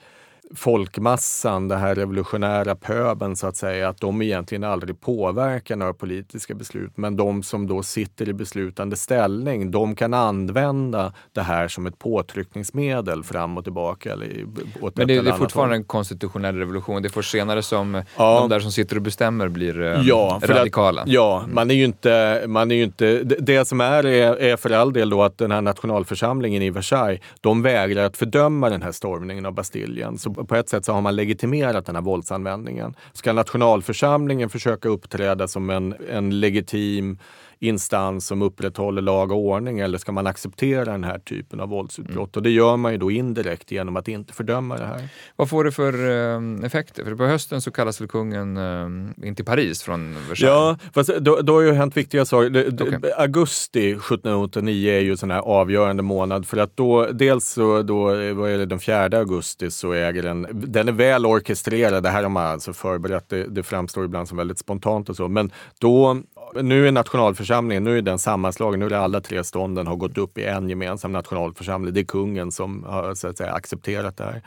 folkmassan, 0.55 1.69
den 1.69 1.79
här 1.79 1.95
revolutionära 1.95 2.75
pöben 2.75 3.37
så 3.37 3.47
att 3.47 3.57
säga, 3.57 3.89
att 3.89 4.01
de 4.01 4.23
egentligen 4.23 4.65
aldrig 4.65 5.01
påverkar 5.01 5.77
några 5.77 5.95
politiska 5.95 6.55
beslut. 6.55 6.93
Men 6.95 7.17
de 7.17 7.43
som 7.43 7.67
då 7.67 7.83
sitter 7.83 8.29
i 8.29 8.33
beslutande 8.33 8.97
ställning, 8.97 9.71
de 9.71 9.95
kan 9.95 10.15
använda 10.15 11.13
det 11.33 11.41
här 11.41 11.69
som 11.69 11.87
ett 11.87 11.99
påtryckningsmedel 11.99 13.25
fram 13.25 13.59
och 13.59 13.65
tillbaka. 13.65 14.13
Eller 14.13 14.47
åt 14.81 14.97
Men 14.97 15.09
det, 15.09 15.21
det 15.21 15.31
är 15.31 15.35
fortfarande 15.35 15.75
håll. 15.75 15.81
en 15.81 15.85
konstitutionell 15.85 16.57
revolution. 16.57 17.03
Det 17.03 17.09
är 17.09 17.11
först 17.11 17.31
senare 17.31 17.63
som 17.63 18.03
ja. 18.17 18.41
de 18.41 18.49
där 18.49 18.61
som 18.61 18.73
sitter 18.73 18.97
och 18.97 19.03
bestämmer 19.03 19.49
blir 19.49 19.83
eh, 19.83 20.01
ja, 20.03 20.41
radikala. 20.43 21.03
Att, 21.03 21.09
ja, 21.09 21.41
mm. 21.41 21.55
man 21.55 21.71
är 21.71 21.75
ju 21.75 21.85
inte... 21.85 22.45
Man 22.47 22.71
är 22.71 22.75
ju 22.75 22.83
inte 22.83 23.23
det, 23.23 23.37
det 23.41 23.65
som 23.65 23.81
är, 23.81 24.07
är, 24.07 24.37
är 24.37 24.57
för 24.57 24.71
all 24.71 24.93
del 24.93 25.11
då 25.11 25.23
att 25.23 25.39
den 25.39 25.51
här 25.51 25.61
nationalförsamlingen 25.61 26.63
i 26.63 26.71
Versailles, 26.71 27.21
de 27.41 27.63
vägrar 27.63 28.05
att 28.05 28.17
fördöma 28.17 28.71
den 28.71 28.83
här 28.83 28.93
stormningen 28.93 29.47
av 29.47 29.53
Bastiljen. 29.53 30.19
Så 30.19 30.36
på 30.45 30.57
ett 30.57 30.69
sätt 30.69 30.85
så 30.85 30.93
har 30.93 31.01
man 31.01 31.17
legitimerat 31.17 31.87
den 31.87 31.95
här 31.95 32.03
våldsanvändningen. 32.03 32.95
Ska 33.13 33.33
nationalförsamlingen 33.33 34.51
försöka 34.51 34.89
uppträda 34.89 35.49
som 35.49 35.71
en, 35.71 35.95
en 36.11 36.41
legitim 36.41 37.19
instans 37.59 38.27
som 38.27 38.43
upprätthåller 38.43 39.03
lag 39.03 39.33
och 39.33 39.39
ordning 39.39 39.81
eller 39.81 39.99
ska 39.99 40.13
man 40.13 40.27
acceptera 40.27 40.93
den 40.93 41.05
här 41.05 41.19
typen 41.19 41.61
av 41.61 41.69
våldsutbrott? 41.69 42.37
Mm. 42.37 42.41
Och 42.41 42.43
det 42.43 42.51
gör 42.51 42.77
man 42.77 42.93
ju 42.93 42.99
då 42.99 43.11
indirekt 43.11 43.71
genom 43.71 43.97
att 43.97 44.09
inte 44.09 44.33
fördöma 44.33 44.77
det 44.77 44.87
här. 44.87 45.09
Vad 45.37 45.49
får 45.49 45.65
det 45.65 45.73
för 45.73 45.95
uh, 45.95 46.65
effekter? 46.65 47.05
För 47.05 47.15
på 47.15 47.25
hösten 47.25 47.61
så 47.61 47.71
kallas 47.71 48.01
väl 48.01 48.09
kungen 48.09 48.57
uh, 48.57 49.27
in 49.29 49.35
till 49.35 49.45
Paris 49.45 49.83
från 49.83 50.15
Versailles? 50.29 50.41
Ja, 50.43 50.79
fast 50.95 51.11
då, 51.19 51.41
då 51.41 51.55
har 51.55 51.61
ju 51.61 51.73
hänt 51.73 51.97
viktiga 51.97 52.25
saker. 52.25 52.75
Okay. 52.75 53.11
Augusti 53.17 53.91
1789 53.91 54.93
är 54.93 55.01
ju 55.01 55.11
en 55.11 55.17
sån 55.17 55.31
här 55.31 55.41
avgörande 55.41 56.03
månad 56.03 56.47
för 56.47 56.57
att 56.57 56.77
då 56.77 57.07
dels 57.07 57.49
så 57.49 57.83
då, 57.83 58.05
vad 58.35 58.51
är 58.51 58.59
det, 58.59 58.67
den 58.67 58.81
4 58.81 59.19
augusti 59.19 59.71
så 59.71 59.93
äger 59.93 60.23
den, 60.23 60.47
den 60.53 60.89
är 60.89 60.93
väl 60.93 61.27
orkestrerad. 61.27 62.03
Det 62.03 62.11
här 62.11 62.23
har 62.23 62.31
man 62.31 62.47
alltså 62.47 62.73
förberett. 62.73 63.29
Det, 63.29 63.45
det 63.45 63.63
framstår 63.63 64.05
ibland 64.05 64.29
som 64.29 64.39
väldigt 64.39 64.59
spontant 64.59 65.09
och 65.09 65.17
så, 65.17 65.29
men 65.29 65.53
då 65.81 66.23
Nu 66.55 66.89
är 66.89 66.93
nationalförsamlingen, 66.93 67.85
nu 67.85 67.99
är 67.99 68.03
den 68.03 68.19
sammanslagen, 68.19 68.81
nu 68.81 68.87
är 68.87 68.93
alla 68.93 69.21
tre 69.21 69.45
stånden 69.45 69.87
har 69.87 69.97
gått 69.97 70.19
upp 70.19 70.39
i 70.39 70.45
en 70.45 70.69
gemensam 70.69 71.13
nationalförsamling. 71.13 71.95
Det 71.95 72.01
är 72.01 72.05
kungen 72.05 72.53
som 72.53 72.85
har 72.85 73.15
så 73.15 73.29
att 73.29 73.39
säga, 73.39 73.53
accepterat 73.53 74.17
det 74.17 74.25
här. 74.25 74.43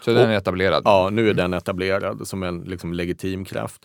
Så 0.00 0.10
den 0.10 0.30
är 0.30 0.36
etablerad? 0.36 0.82
Ja, 0.84 1.08
nu 1.12 1.30
är 1.30 1.34
den 1.34 1.54
etablerad 1.54 2.28
som 2.28 2.42
en 2.42 2.60
liksom, 2.60 2.92
legitim 2.92 3.44
kraft. 3.44 3.82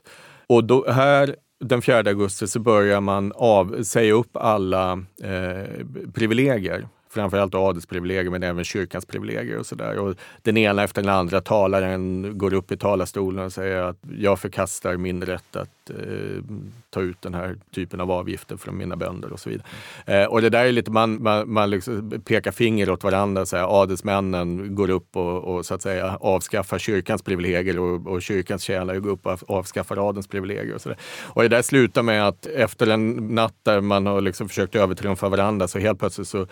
Och 0.48 0.64
då, 0.64 0.92
här 0.92 1.36
den 1.60 1.82
4 1.82 1.98
augusti 1.98 2.48
så 2.48 2.60
börjar 2.60 3.02
man 3.02 3.32
av, 3.36 3.84
säga 3.84 4.14
upp 4.14 4.38
alla 4.38 4.92
eh, 5.24 5.86
privilegier 6.14 6.88
framförallt 7.14 7.56
adelsprivilegier 7.56 8.32
men 8.32 8.44
även 8.44 8.64
kyrkans 8.64 9.06
privilegier 9.06 9.58
och 9.58 9.66
sådär. 9.66 10.16
Den 10.42 10.58
ena 10.58 10.84
efter 10.84 11.02
den 11.02 11.12
andra 11.12 11.42
talaren 11.42 12.32
går 12.38 12.54
upp 12.54 12.72
i 12.72 12.78
talarstolen 12.78 13.46
och 13.46 13.54
säger 13.54 13.82
att 13.82 13.98
jag 14.18 14.40
förkastar 14.40 14.98
min 14.98 15.26
rätt 15.26 15.56
att 15.56 15.90
eh, 15.90 16.44
ta 16.90 17.02
ut 17.02 17.22
den 17.22 17.34
här 17.34 17.58
typen 17.76 18.02
av 18.02 18.12
avgifter 18.12 18.58
från 18.58 18.78
mina 18.78 18.96
bönder 18.96 19.34
och 19.34 19.40
så 19.40 19.50
vidare. 19.50 19.68
Eh, 20.06 20.26
och 20.26 20.42
det 20.42 20.50
där 20.50 20.66
är 20.66 20.72
lite, 20.72 20.92
man, 20.92 21.24
man, 21.24 21.54
man 21.54 21.70
liksom 21.70 22.22
pekar 22.26 22.52
finger 22.52 22.90
åt 22.90 23.04
varandra. 23.04 23.46
Så 23.46 23.58
här, 23.58 23.82
adelsmännen 23.82 24.76
går 24.76 24.90
upp 24.90 25.16
och, 25.16 25.44
och, 25.44 25.66
så 25.66 25.74
att 25.74 25.82
säga 25.82 26.18
avskaffar 26.22 26.80
kyrkans 26.80 27.22
privilegier 27.22 27.80
och, 27.80 28.08
och 28.08 28.22
kyrkans 28.22 28.64
tjänare 28.64 29.00
går 29.00 29.10
upp 29.10 29.26
och 29.26 29.50
avskaffar 29.50 30.10
adelns 30.10 30.28
privilegier. 30.28 30.76
Och, 30.76 30.82
så 30.82 30.90
där. 30.90 30.98
och 31.24 31.42
det 31.42 31.48
där 31.50 31.62
slutar 31.62 32.04
med 32.04 32.28
att 32.28 32.46
efter 32.46 32.88
en 32.88 33.36
natt 33.36 33.56
där 33.64 33.82
man 33.82 34.06
har 34.06 34.22
liksom 34.22 34.50
försökt 34.50 34.76
övertrumfa 34.76 35.30
varandra 35.30 35.68
så 35.68 35.80
helt 35.80 36.00
plötsligt 36.00 36.28
så 36.28 36.48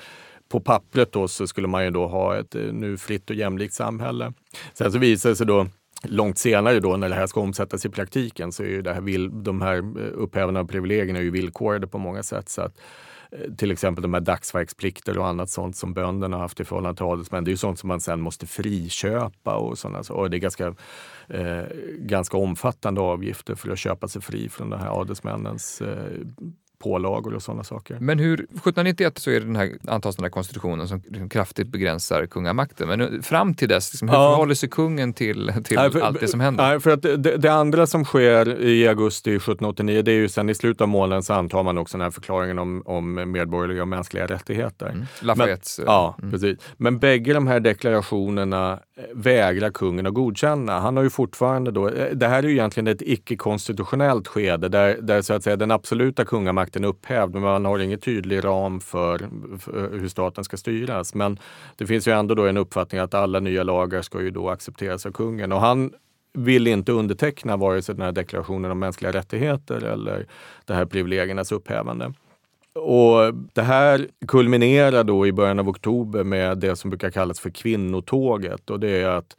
på 0.51 0.59
pappret 0.59 1.11
då 1.11 1.27
så 1.27 1.47
skulle 1.47 1.67
man 1.67 1.83
ju 1.83 1.89
då 1.89 2.07
ha 2.07 2.37
ett 2.37 2.55
eh, 2.55 2.61
nu 2.61 2.97
fritt 2.97 3.29
och 3.29 3.35
jämlikt 3.35 3.73
samhälle. 3.73 4.33
Sen 4.73 4.91
så 4.91 4.99
visar 4.99 5.29
det 5.29 5.35
sig 5.35 5.47
då 5.47 5.67
långt 6.03 6.37
senare 6.37 6.79
då 6.79 6.97
när 6.97 7.09
det 7.09 7.15
här 7.15 7.27
ska 7.27 7.41
omsättas 7.41 7.85
i 7.85 7.89
praktiken 7.89 8.51
så 8.51 8.63
är 8.63 8.67
ju 8.67 8.81
det 8.81 8.93
här, 8.93 9.43
de 9.43 9.61
här 9.61 9.77
eh, 9.77 9.81
upphävande 9.81 10.09
upphävandena 10.13 10.59
av 10.59 10.65
privilegierna 10.65 11.19
är 11.19 11.23
ju 11.23 11.31
villkorade 11.31 11.87
på 11.87 11.97
många 11.97 12.23
sätt. 12.23 12.49
Så 12.49 12.61
att, 12.61 12.77
eh, 13.31 13.53
till 13.55 13.71
exempel 13.71 14.01
de 14.01 14.13
här 14.13 14.21
dagsverksplikter 14.21 15.17
och 15.17 15.27
annat 15.27 15.49
sånt 15.49 15.75
som 15.75 15.93
bönderna 15.93 16.37
haft 16.37 16.59
i 16.59 16.65
förhållande 16.65 16.97
till 16.97 17.05
adelsmän. 17.05 17.43
Det 17.43 17.49
är 17.49 17.53
ju 17.53 17.57
sånt 17.57 17.79
som 17.79 17.87
man 17.87 18.01
sen 18.01 18.21
måste 18.21 18.47
friköpa 18.47 19.55
och 19.55 19.77
sådana 19.77 20.01
och 20.09 20.29
Det 20.29 20.37
är 20.37 20.39
ganska, 20.39 20.75
eh, 21.27 21.63
ganska 21.99 22.37
omfattande 22.37 23.01
avgifter 23.01 23.55
för 23.55 23.71
att 23.71 23.79
köpa 23.79 24.07
sig 24.07 24.21
fri 24.21 24.49
från 24.49 24.69
de 24.69 24.79
här 24.79 25.01
adelsmännens 25.01 25.81
eh, 25.81 26.19
pålagor 26.81 27.33
och 27.33 27.43
sådana 27.43 27.63
saker. 27.63 27.97
Men 27.99 28.19
hur, 28.19 28.33
1791 28.33 29.17
så 29.17 29.31
är 29.31 29.39
det 29.39 29.45
den 29.45 29.55
här, 29.55 29.71
antas 29.87 30.15
den 30.15 30.23
här 30.23 30.29
konstitutionen 30.29 30.87
som 30.87 31.01
liksom 31.07 31.29
kraftigt 31.29 31.67
begränsar 31.67 32.25
kungamakten. 32.25 32.87
Men 32.87 33.23
fram 33.23 33.53
till 33.53 33.67
dess, 33.67 33.93
liksom, 33.93 34.09
hur 34.09 34.15
ja. 34.15 34.31
förhåller 34.31 34.55
sig 34.55 34.69
kungen 34.69 35.13
till, 35.13 35.53
till 35.63 35.77
nej, 35.77 35.91
för, 35.91 35.99
allt 35.99 36.19
det 36.19 36.27
som 36.27 36.39
händer? 36.39 36.67
Nej, 36.67 36.79
för 36.79 36.91
att 36.91 37.01
det, 37.01 37.17
det, 37.17 37.53
andra 37.53 37.87
som 37.87 38.05
sker 38.05 38.61
i 38.61 38.87
augusti 38.87 39.29
1789, 39.29 40.01
det 40.01 40.11
är 40.11 40.15
ju 40.15 40.29
sen 40.29 40.49
i 40.49 40.55
slutet 40.55 40.81
av 40.81 40.87
månaden 40.87 41.23
så 41.23 41.33
antar 41.33 41.63
man 41.63 41.77
också 41.77 41.97
den 41.97 42.03
här 42.03 42.11
förklaringen 42.11 42.59
om, 42.59 42.83
om 42.85 43.31
medborgerliga 43.31 43.81
och 43.81 43.87
mänskliga 43.87 44.25
rättigheter. 44.25 44.89
Mm. 44.89 45.05
Lafayettes... 45.21 45.79
Men, 45.79 45.87
ja, 45.87 46.15
mm. 46.19 46.31
precis. 46.31 46.57
Men 46.77 46.99
bägge 46.99 47.33
de 47.33 47.47
här 47.47 47.59
deklarationerna 47.59 48.79
vägrar 49.13 49.69
kungen 49.69 50.07
att 50.07 50.13
godkänna. 50.13 50.79
Han 50.79 50.97
har 50.97 51.03
ju 51.03 51.09
fortfarande 51.09 51.71
då, 51.71 51.89
eh, 51.89 52.15
det 52.15 52.27
här 52.27 52.43
är 52.43 52.47
ju 52.47 52.53
egentligen 52.53 52.87
ett 52.87 53.01
icke-konstitutionellt 53.01 54.27
skede 54.27 54.69
där, 54.69 54.97
där 55.01 55.21
så 55.21 55.33
att 55.33 55.43
säga 55.43 55.55
den 55.55 55.71
absoluta 55.71 56.25
kungamakten 56.25 56.70
makten 56.71 56.85
upphävd, 56.85 57.33
men 57.33 57.41
man 57.41 57.65
har 57.65 57.79
ingen 57.79 57.99
tydlig 57.99 58.43
ram 58.43 58.79
för, 58.79 59.29
för, 59.59 59.99
hur 59.99 60.07
staten 60.07 60.43
ska 60.43 60.57
styras. 60.57 61.13
Men 61.15 61.39
det 61.77 61.87
finns 61.87 62.07
ju 62.07 62.11
ändå 62.11 62.35
då 62.35 62.47
en 62.47 62.57
uppfattning 62.57 63.01
att 63.01 63.13
alla 63.13 63.39
nya 63.39 63.63
lagar 63.63 64.01
ska 64.01 64.21
ju 64.21 64.31
då 64.31 64.49
accepteras 64.49 65.05
av 65.05 65.11
kungen 65.11 65.51
och 65.51 65.61
han 65.61 65.93
vill 66.33 66.67
inte 66.67 66.91
underteckna 66.91 67.57
vare 67.57 67.81
sig 67.81 67.95
den 67.95 68.05
här 68.05 68.11
deklarationen 68.11 68.71
om 68.71 68.79
mänskliga 68.79 69.11
rättigheter 69.11 69.83
eller 69.83 70.25
det 70.65 70.73
här 70.73 70.85
privilegiernas 70.85 71.51
upphävande. 71.51 72.13
Och 72.73 73.33
det 73.53 73.63
här 73.63 74.07
kulminerar 74.27 75.03
då 75.03 75.27
i 75.27 75.31
början 75.31 75.59
av 75.59 75.69
oktober 75.69 76.23
med 76.23 76.57
det 76.57 76.75
som 76.75 76.89
brukar 76.89 77.11
kallas 77.11 77.39
för 77.39 77.51
kvinnotåget 77.51 78.69
och 78.69 78.79
det 78.79 79.01
är 79.01 79.09
att 79.09 79.35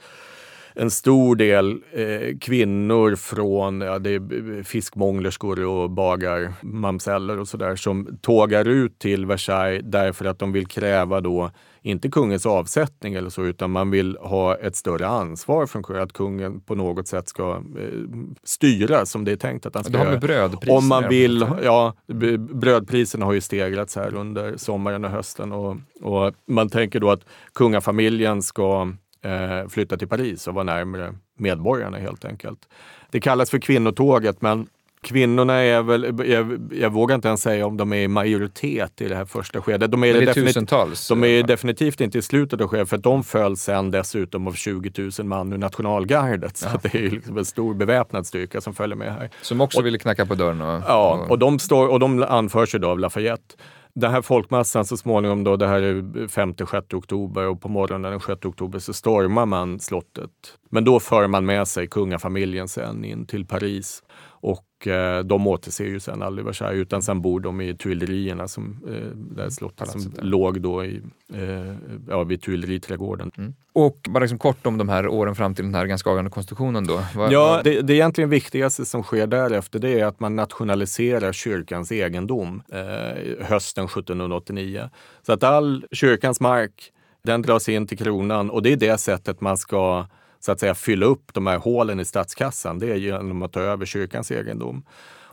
en 0.74 0.90
stor 0.90 1.37
del 1.37 1.82
eh, 1.92 2.38
kvinnor 2.40 3.16
från 3.16 3.80
ja, 3.80 3.98
det 3.98 4.11
är 4.11 4.62
fiskmånglerskor 4.62 5.64
och 5.64 5.90
bagarmamseller 5.90 7.38
och 7.38 7.48
sådär 7.48 7.76
som 7.76 8.18
tågar 8.20 8.68
ut 8.68 8.98
till 8.98 9.26
Versailles 9.26 9.82
därför 9.85 10.24
att 10.24 10.38
de 10.38 10.52
vill 10.52 10.66
kräva 10.66 11.20
då 11.20 11.50
inte 11.85 12.08
kungens 12.08 12.46
avsättning 12.46 13.14
eller 13.14 13.30
så, 13.30 13.44
utan 13.44 13.70
man 13.70 13.90
vill 13.90 14.16
ha 14.20 14.56
ett 14.56 14.76
större 14.76 15.06
ansvar 15.06 15.66
från 15.66 15.82
kungen. 15.82 16.02
Att 16.02 16.12
kungen 16.12 16.61
på 16.61 16.74
något 16.74 17.08
sätt 17.08 17.28
ska 17.28 17.50
eh, 17.52 17.98
styra 18.44 19.06
som 19.06 19.24
det 19.24 19.32
är 19.32 19.37
tänkt 19.37 19.66
att 19.66 19.74
han 19.74 19.85
ska 19.85 19.92
göra. 19.92 20.11
Det 20.11 20.18
brödpriserna 20.18 20.78
Om 20.78 20.88
man 20.88 21.08
vill, 21.08 21.46
ja, 21.62 21.94
brödpriserna 22.38 23.26
har 23.26 23.32
ju 23.32 23.40
stegrats 23.40 23.96
här 23.96 24.14
under 24.14 24.56
sommaren 24.56 25.04
och 25.04 25.11
hösten 25.11 25.52
och, 25.52 25.76
och 26.02 26.35
man 26.48 26.68
tänker 26.68 27.00
då 27.00 27.11
att 27.11 27.24
kungafamiljen 27.54 28.42
ska 28.42 28.92
eh, 29.22 29.68
flytta 29.68 29.96
till 29.96 30.08
Paris 30.08 30.48
och 30.48 30.54
vara 30.54 30.64
närmare 30.64 31.14
medborgarna 31.38 31.98
helt 31.98 32.24
enkelt. 32.24 32.68
Det 33.11 33.20
kallas 33.20 33.50
för 33.50 33.58
kvinnotåget 33.58 34.42
men 34.42 34.66
Kvinnorna 35.02 35.54
är 35.54 35.82
väl, 35.82 36.28
jag, 36.30 36.72
jag, 36.72 36.90
vågar 36.90 37.14
inte 37.14 37.28
ens 37.28 37.42
säga 37.42 37.66
om 37.66 37.76
de 37.76 37.92
är 37.92 37.96
i 37.96 38.08
majoritet 38.08 39.00
i 39.00 39.08
det 39.08 39.16
här 39.16 39.24
första 39.24 39.62
skedet. 39.62 39.90
De 39.90 40.04
är, 40.04 40.14
det 40.14 40.30
är 40.30 40.35
tusentals. 40.35 41.08
De 41.08 41.24
är 41.24 41.42
definitivt 41.42 42.00
inte 42.00 42.18
i 42.18 42.22
slutet 42.22 42.61
av 42.61 42.68
skedet 42.68 42.88
för 42.88 42.96
att 42.96 43.02
de 43.02 43.24
följs 43.24 43.62
sen 43.62 43.90
dessutom 43.90 44.46
av 44.46 44.52
20 44.52 45.11
000 45.18 45.26
man 45.26 45.52
ur 45.52 45.58
nationalgardet. 45.58 46.56
Så 46.56 46.68
ja. 46.72 46.80
det 46.82 46.98
är 46.98 47.11
liksom 47.11 47.38
en 47.38 47.44
stor 47.44 47.74
beväpnad 47.74 48.26
styrka 48.26 48.61
som 48.61 48.74
följer 48.74 48.96
med 48.96 49.12
här. 49.12 49.30
Som 49.42 49.61
också 49.61 49.78
och, 49.78 49.87
ville 49.87 49.98
knacka 49.98 50.26
på 50.26 50.35
dörren? 50.35 50.61
Och, 50.61 50.82
ja, 50.87 51.26
och 51.28 51.38
de, 51.38 51.58
står, 51.58 51.88
och 51.88 52.00
de 52.00 52.22
anförs 52.22 52.74
ju 52.74 52.78
då 52.78 52.88
av 52.88 52.98
Lafayette. 52.98 53.54
Den 53.94 54.11
här 54.11 54.22
folkmassan 54.22 54.85
så 54.85 54.96
småningom, 54.96 55.44
då, 55.44 55.57
det 55.57 55.66
här 55.66 55.83
är 55.83 55.94
5-6 56.26 56.94
oktober 56.94 57.48
och 57.48 57.61
på 57.61 57.68
morgonen 57.68 58.11
den 58.11 58.20
6 58.20 58.44
oktober 58.44 58.78
så 58.78 58.92
stormar 58.92 59.46
man 59.46 59.81
slottet. 59.81 60.31
Men 60.70 60.85
då 60.85 61.00
för 61.00 61.26
man 61.26 61.46
med 61.46 61.68
sig 61.68 61.87
kungafamiljen 61.87 62.68
sen 62.68 63.05
in 63.05 63.26
till 63.26 63.46
Paris. 63.46 64.02
Och 64.42 64.87
eh, 64.87 65.24
de 65.24 65.46
återser 65.46 65.85
ju 65.85 66.00
sen 66.00 66.22
aldrig 66.22 66.46
Versailles 66.46 66.81
utan 66.81 67.02
sen 67.02 67.22
bor 67.22 67.40
de 67.40 67.61
i 67.61 67.76
Tuilerierna 67.76 68.48
som 68.48 68.81
eh, 68.87 69.16
där 69.37 69.50
slottet 69.50 69.88
som 69.88 70.12
låg 70.18 70.61
då 70.61 70.85
i, 70.85 71.02
eh, 71.35 71.74
ja, 72.09 72.24
vid 72.24 72.42
Tuileriträdgården. 72.42 73.31
Mm. 73.38 73.55
Och 73.72 73.98
bara 74.09 74.20
liksom 74.20 74.38
kort 74.38 74.66
om 74.66 74.78
de 74.78 74.88
här 74.88 75.09
åren 75.09 75.35
fram 75.35 75.55
till 75.55 75.64
den 75.64 75.74
här 75.74 75.87
ganska 75.87 76.11
avgörande 76.11 76.31
konstitutionen 76.31 76.87
då? 76.87 77.00
Var, 77.14 77.31
ja, 77.31 77.61
det, 77.64 77.81
det 77.81 77.94
egentligen 77.94 78.31
viktigaste 78.31 78.85
som 78.85 79.02
sker 79.02 79.26
därefter 79.26 79.78
det 79.78 80.00
är 80.00 80.05
att 80.05 80.20
man 80.20 80.37
nationaliserar 80.37 81.33
kyrkans 81.33 81.92
egendom 81.92 82.62
eh, 82.72 83.46
hösten 83.46 83.85
1789. 83.85 84.90
Så 85.26 85.33
att 85.33 85.42
all 85.42 85.85
kyrkans 85.92 86.40
mark 86.40 86.92
den 87.24 87.42
dras 87.42 87.68
in 87.68 87.87
till 87.87 87.98
kronan 87.98 88.50
och 88.50 88.62
det 88.62 88.72
är 88.72 88.76
det 88.76 88.98
sättet 88.98 89.40
man 89.40 89.59
ska 89.59 90.07
så 90.44 90.52
att 90.52 90.61
säga 90.61 90.74
fylla 90.74 91.07
upp 91.07 91.35
de 91.35 91.46
här 91.46 91.59
hålen 91.59 92.00
i 92.00 92.05
statskassan, 92.05 92.78
det 92.78 92.90
är 92.90 92.96
genom 92.96 93.42
att 93.42 93.52
ta 93.52 93.61
över 93.61 93.87
kyrkans 93.87 94.31
egendom. 94.31 94.85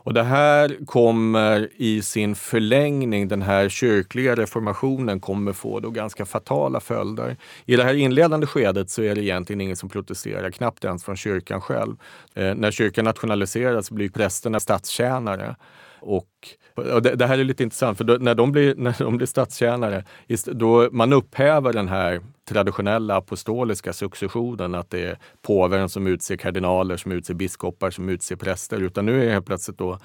Och 0.02 0.14
det 0.14 0.22
här 0.22 0.86
kommer 0.86 1.68
i 1.76 2.02
sin 2.02 2.34
förlängning, 2.34 3.28
den 3.28 3.42
här 3.42 3.68
kyrkliga 3.68 4.34
reformationen 4.34 5.20
kommer 5.20 5.52
få 5.52 5.80
då 5.80 5.90
ganska 5.90 6.26
fatala 6.26 6.80
följder. 6.80 7.36
I 7.64 7.76
det 7.76 7.84
här 7.84 7.94
inledande 7.94 8.46
skedet 8.46 8.90
så 8.90 9.02
är 9.02 9.14
det 9.14 9.22
egentligen 9.22 9.60
ingen 9.60 9.76
som 9.76 9.88
protesterar, 9.88 10.50
knappt 10.50 10.84
ens 10.84 11.04
från 11.04 11.16
kyrkan 11.16 11.60
själv. 11.60 11.96
Eh, 12.34 12.54
när 12.54 12.70
kyrkan 12.70 13.04
nationaliseras 13.04 13.90
blir 13.90 14.08
prästerna 14.08 14.60
statstjänare. 14.60 15.56
Och 16.00 16.28
och 16.74 17.02
det, 17.02 17.14
det, 17.14 17.26
här 17.26 17.38
är 17.38 17.44
lite 17.44 17.62
intressant, 17.62 17.98
för 17.98 18.04
då, 18.04 18.16
när, 18.20 18.34
de 18.34 18.52
blir, 18.52 18.74
när 18.78 18.96
de 18.98 19.16
blir 19.16 19.26
statstjänare, 19.26 20.04
då 20.44 20.88
man 20.92 21.12
upphäver 21.12 21.72
den 21.72 21.88
här 21.88 22.20
traditionella 22.50 23.16
apostoliska 23.16 23.92
successionen, 23.92 24.74
att 24.74 24.90
det 24.90 25.02
är 25.06 25.18
påven 25.42 25.88
som 25.88 26.06
utser 26.06 26.36
kardinaler, 26.36 26.96
som 26.96 27.12
utser 27.12 27.34
biskopar, 27.34 27.90
som 27.90 28.08
utser 28.08 28.36
präster, 28.36 28.80
utan 28.80 29.06
nu 29.06 29.22
är 29.22 29.26
det 29.26 29.32
helt 29.32 29.46
plötsligt 29.46 29.78
då 29.78 29.98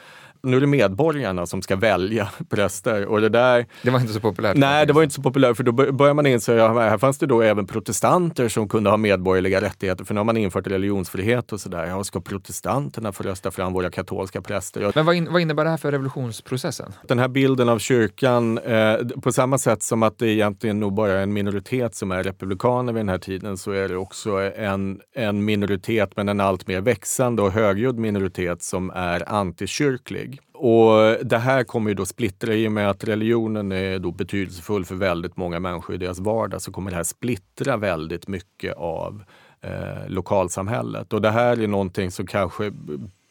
nu 0.45 0.57
är 0.57 0.61
det 0.61 0.67
medborgarna 0.67 1.45
som 1.45 1.61
ska 1.61 1.75
välja 1.75 2.29
präster. 2.49 3.05
Och 3.05 3.21
det, 3.21 3.29
där, 3.29 3.65
det 3.81 3.89
var 3.89 3.99
inte 3.99 4.13
så 4.13 4.19
populärt? 4.19 4.57
Nej, 4.57 4.85
det 4.85 4.93
var 4.93 5.03
inte 5.03 5.15
så 5.15 5.21
populärt 5.21 5.57
för 5.57 5.63
då 5.63 5.71
börjar 5.71 6.13
man 6.13 6.25
inse 6.25 6.65
att 6.65 6.75
här 6.75 6.97
fanns 6.97 7.17
det 7.17 7.25
då 7.25 7.41
även 7.41 7.67
protestanter 7.67 8.47
som 8.47 8.69
kunde 8.69 8.89
ha 8.89 8.97
medborgerliga 8.97 9.61
rättigheter. 9.61 10.05
För 10.05 10.13
nu 10.13 10.19
har 10.19 10.25
man 10.25 10.37
infört 10.37 10.67
religionsfrihet 10.67 11.53
och 11.53 11.59
sådär. 11.59 11.85
Ja, 11.85 12.03
ska 12.03 12.21
protestanterna 12.21 13.11
få 13.11 13.23
rösta 13.23 13.51
fram 13.51 13.73
våra 13.73 13.91
katolska 13.91 14.41
präster? 14.41 14.91
Men 14.95 15.05
vad, 15.05 15.15
in, 15.15 15.31
vad 15.31 15.41
innebär 15.41 15.63
det 15.63 15.69
här 15.69 15.77
för 15.77 15.91
revolutionsprocessen? 15.91 16.93
Den 17.07 17.19
här 17.19 17.27
bilden 17.27 17.69
av 17.69 17.79
kyrkan, 17.79 18.57
eh, 18.57 18.95
på 19.23 19.31
samma 19.31 19.57
sätt 19.57 19.83
som 19.83 20.03
att 20.03 20.17
det 20.17 20.27
egentligen 20.27 20.79
nog 20.79 20.93
bara 20.93 21.11
är 21.11 21.23
en 21.23 21.33
minoritet 21.33 21.95
som 21.95 22.11
är 22.11 22.23
republikaner 22.23 22.93
vid 22.93 22.99
den 22.99 23.09
här 23.09 23.17
tiden 23.17 23.57
så 23.57 23.71
är 23.71 23.89
det 23.89 23.97
också 23.97 24.31
en, 24.57 25.01
en 25.15 25.45
minoritet, 25.45 26.11
men 26.15 26.29
en 26.29 26.39
allt 26.39 26.67
mer 26.67 26.81
växande 26.81 27.41
och 27.41 27.51
högljudd 27.51 27.97
minoritet 27.97 28.61
som 28.63 28.89
är 28.89 29.29
antikyrklig. 29.29 30.34
Och 30.57 31.25
det 31.25 31.37
här 31.37 31.63
kommer 31.63 31.89
ju 31.89 31.93
då 31.93 32.05
splittra 32.05 32.53
i 32.53 32.67
och 32.67 32.71
med 32.71 32.89
att 32.89 33.03
religionen 33.03 33.71
är 33.71 33.99
då 33.99 34.11
betydelsefull 34.11 34.85
för 34.85 34.95
väldigt 34.95 35.37
många 35.37 35.59
människor 35.59 35.95
i 35.95 35.97
deras 35.97 36.19
vardag 36.19 36.61
så 36.61 36.71
kommer 36.71 36.91
det 36.91 36.97
här 36.97 37.03
splittra 37.03 37.77
väldigt 37.77 38.27
mycket 38.27 38.75
av 38.77 39.23
eh, 39.61 40.07
lokalsamhället. 40.07 41.13
Och 41.13 41.21
det 41.21 41.31
här 41.31 41.63
är 41.63 41.67
någonting 41.67 42.11
som 42.11 42.27
kanske 42.27 42.71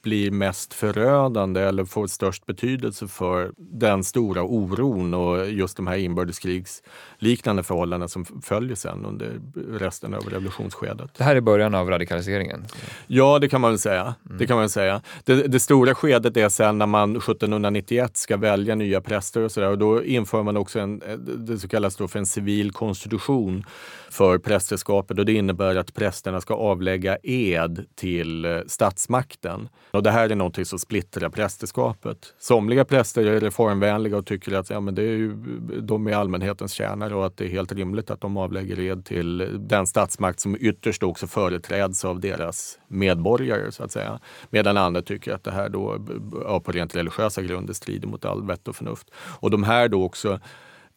blir 0.05 0.31
mest 0.31 0.75
förödande 0.75 1.61
eller 1.61 1.85
får 1.85 2.07
störst 2.07 2.47
betydelse 2.47 3.09
för 3.09 3.53
den 3.57 4.05
stora 4.05 4.43
oron 4.43 5.14
och 5.14 5.51
just 5.51 5.77
de 5.77 5.87
här 5.87 5.97
inbördeskrigsliknande 5.97 7.62
förhållanden 7.62 8.09
som 8.09 8.25
följer 8.25 8.77
sen 8.77 9.05
under 9.05 9.40
resten 9.79 10.14
av 10.14 10.23
revolutionsskedet. 10.23 11.11
Det 11.17 11.25
här 11.25 11.37
är 11.37 11.40
början 11.40 11.75
av 11.75 11.90
radikaliseringen? 11.90 12.64
Ja, 13.07 13.38
det 13.38 13.49
kan 13.49 13.61
man 13.61 13.71
väl 13.71 13.79
säga. 13.79 14.14
Mm. 14.27 14.38
Det, 14.38 14.47
kan 14.47 14.57
man 14.57 14.69
säga. 14.69 15.03
Det, 15.25 15.35
det, 15.35 15.61
stora 15.61 15.95
skedet 15.95 16.37
är 16.37 16.49
sen 16.49 16.79
när 16.79 16.87
man 16.87 17.17
1791 17.17 18.17
ska 18.17 18.37
välja 18.37 18.75
nya 18.75 19.01
präster 19.01 19.40
och 19.40 19.53
sådär 19.53 19.71
och 19.71 19.79
då 19.79 20.05
inför 20.05 20.43
man 20.43 20.57
också 20.57 20.79
en, 20.79 21.03
det 21.38 21.59
så 21.59 21.69
kallas 21.69 21.97
då 21.97 22.09
för 22.09 22.19
en 22.19 22.27
civil 22.27 22.73
konstitution 22.73 23.64
för 24.11 24.38
prästerskapet 24.38 25.19
och 25.19 25.27
det 25.27 25.33
innebär 25.33 25.77
att 25.77 25.95
prästerna 25.95 26.40
ska 26.40 26.55
avlägga 26.55 27.19
ed 27.23 27.87
till 27.95 28.45
eh, 28.45 28.59
statsmakten. 28.67 29.69
Och 29.95 30.03
det 30.03 30.11
här 30.11 30.31
är 30.31 30.35
någonting 30.35 30.65
som 30.65 30.79
splittrar 30.79 31.29
prästerskapet. 31.29 32.35
Somliga 32.38 32.85
präster 32.85 33.27
är 33.27 33.40
reformvänliga 33.40 34.17
och 34.17 34.27
tycker 34.27 34.53
att 34.53 34.71
ja, 34.71 34.81
men 34.81 34.95
det 34.95 35.03
är 35.03 35.07
ju, 35.17 35.35
de 35.83 36.07
är 36.07 36.13
allmänhetens 36.13 36.73
tjänare 36.73 37.15
och 37.15 37.27
att 37.27 37.37
det 37.37 37.45
är 37.45 37.49
helt 37.49 37.73
rimligt 37.73 38.11
att 38.11 38.21
de 38.21 38.37
avlägger 38.37 38.81
ed 38.81 39.05
till 39.05 39.59
den 39.69 39.87
statsmakt 39.87 40.40
som 40.40 40.57
ytterst 40.61 41.03
också 41.03 41.27
företräds 41.27 42.05
av 42.05 42.21
deras 42.21 42.79
medborgare 42.88 43.73
så 43.73 43.85
att 43.85 43.92
säga. 43.92 44.21
Medan 44.51 44.77
andra 44.77 45.03
tycker 45.03 45.35
att 45.35 45.45
det 45.45 45.51
här 45.51 45.69
då 45.69 46.07
ja, 46.45 46.61
på 46.61 46.73
rent 46.73 46.97
religiösa 46.97 47.42
grunder 47.42 47.75
strider 47.75 48.09
mot 48.09 48.25
all 48.25 48.47
vett 48.47 48.69
och 48.69 48.77
förnuft. 48.77 49.11
Och 49.40 49.51
de 49.51 49.63
här 49.63 49.88
då 49.88 50.05
också 50.05 50.40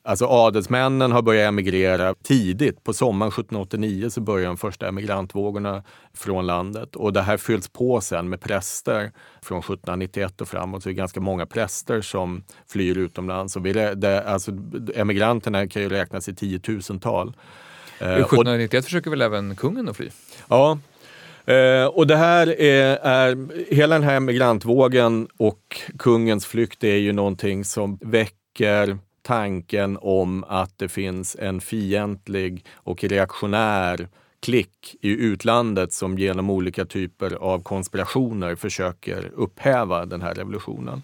Alltså 0.07 0.25
adelsmännen 0.25 1.11
har 1.11 1.21
börjat 1.21 1.47
emigrera 1.47 2.13
tidigt. 2.23 2.83
På 2.83 2.93
sommaren 2.93 3.31
1789 3.31 4.09
så 4.09 4.21
börjar 4.21 4.47
de 4.47 4.57
första 4.57 4.87
emigrantvågorna 4.87 5.83
från 6.13 6.45
landet. 6.45 6.95
Och 6.95 7.13
det 7.13 7.21
här 7.21 7.37
fylls 7.37 7.69
på 7.69 8.01
sen 8.01 8.29
med 8.29 8.41
präster 8.41 9.11
från 9.41 9.59
1791 9.59 10.41
och 10.41 10.47
framåt. 10.47 10.83
Så 10.83 10.89
det 10.89 10.93
är 10.93 10.95
ganska 10.95 11.19
många 11.19 11.45
präster 11.45 12.01
som 12.01 12.43
flyr 12.67 12.97
utomlands. 12.97 13.55
Och 13.55 13.65
vi, 13.65 13.73
det, 13.73 14.23
alltså, 14.23 14.51
emigranterna 14.95 15.67
kan 15.67 15.81
ju 15.81 15.89
räknas 15.89 16.29
i 16.29 16.35
tiotusental. 16.35 17.35
1791 17.99 18.73
eh, 18.73 18.81
försöker 18.81 19.09
väl 19.09 19.21
även 19.21 19.55
kungen 19.55 19.89
att 19.89 19.97
fly? 19.97 20.09
Ja, 20.47 20.77
Eh, 21.45 21.85
och 21.85 22.07
det 22.07 22.15
här 22.15 22.61
är, 22.61 22.97
är, 22.97 23.47
hela 23.73 23.95
den 23.95 24.03
här 24.03 24.19
migrantvågen 24.19 25.27
och 25.37 25.81
kungens 25.99 26.45
flykt 26.45 26.83
är 26.83 26.95
ju 26.95 27.13
någonting 27.13 27.65
som 27.65 27.99
väcker 28.01 28.97
tanken 29.27 29.97
om 30.01 30.43
att 30.47 30.77
det 30.77 30.89
finns 30.89 31.35
en 31.39 31.61
fientlig 31.61 32.65
och 32.73 33.03
reaktionär 33.03 34.07
klick 34.39 34.95
i 35.01 35.09
utlandet 35.09 35.93
som 35.93 36.17
genom 36.17 36.49
olika 36.49 36.85
typer 36.85 37.33
av 37.33 37.63
konspirationer 37.63 38.55
försöker 38.55 39.31
upphäva 39.35 40.05
den 40.05 40.21
här 40.21 40.33
revolutionen. 40.33 41.03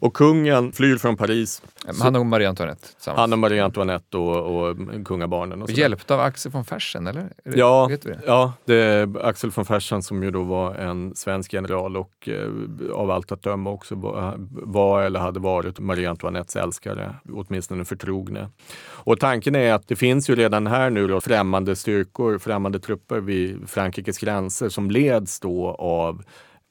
Och 0.00 0.14
kungen 0.14 0.72
flyr 0.72 0.96
från 0.96 1.16
Paris. 1.16 1.62
Han 2.00 2.16
och 2.16 2.26
Marie 2.26 2.48
Antoinette? 2.48 2.88
Han 3.06 3.32
och 3.32 3.38
Marie 3.38 3.64
Antoinette 3.64 4.16
och, 4.16 4.70
och 4.70 4.76
kungabarnen. 5.04 5.62
Och 5.62 5.70
Hjälpta 5.70 6.14
av 6.14 6.20
Axel 6.20 6.52
von 6.52 6.64
Fersen, 6.64 7.06
eller? 7.06 7.32
ja, 7.44 7.86
vet 7.86 8.02
det? 8.02 8.20
ja, 8.26 8.52
det 8.64 8.74
är 8.74 9.26
Axel 9.26 9.50
von 9.50 9.64
Fersen 9.64 10.02
som 10.02 10.22
ju 10.22 10.30
då 10.30 10.42
var 10.42 10.74
en 10.74 11.14
svensk 11.14 11.52
general 11.52 11.96
och 11.96 12.28
eh, 12.28 12.92
av 12.94 13.10
allt 13.10 13.32
att 13.32 13.42
döma 13.42 13.70
också 13.70 13.94
var, 13.94 14.34
var, 14.50 15.02
eller 15.02 15.20
hade 15.20 15.40
varit 15.40 15.78
Marie 15.78 16.10
Antoinettes 16.10 16.56
älskare, 16.56 17.14
åtminstone 17.32 17.84
förtrogne. 17.84 18.48
Och 18.86 19.20
tanken 19.20 19.54
är 19.54 19.72
att 19.72 19.88
det 19.88 19.96
finns 19.96 20.30
ju 20.30 20.34
redan 20.34 20.66
här 20.66 20.90
nu 20.90 21.06
då 21.06 21.20
främmande 21.20 21.76
styrkor, 21.76 22.38
främmande 22.38 22.80
trupper 22.80 23.20
vid 23.20 23.68
Frankrikes 23.68 24.18
gränser 24.18 24.68
som 24.68 24.90
leds 24.90 25.40
då 25.40 25.68
av 25.78 26.22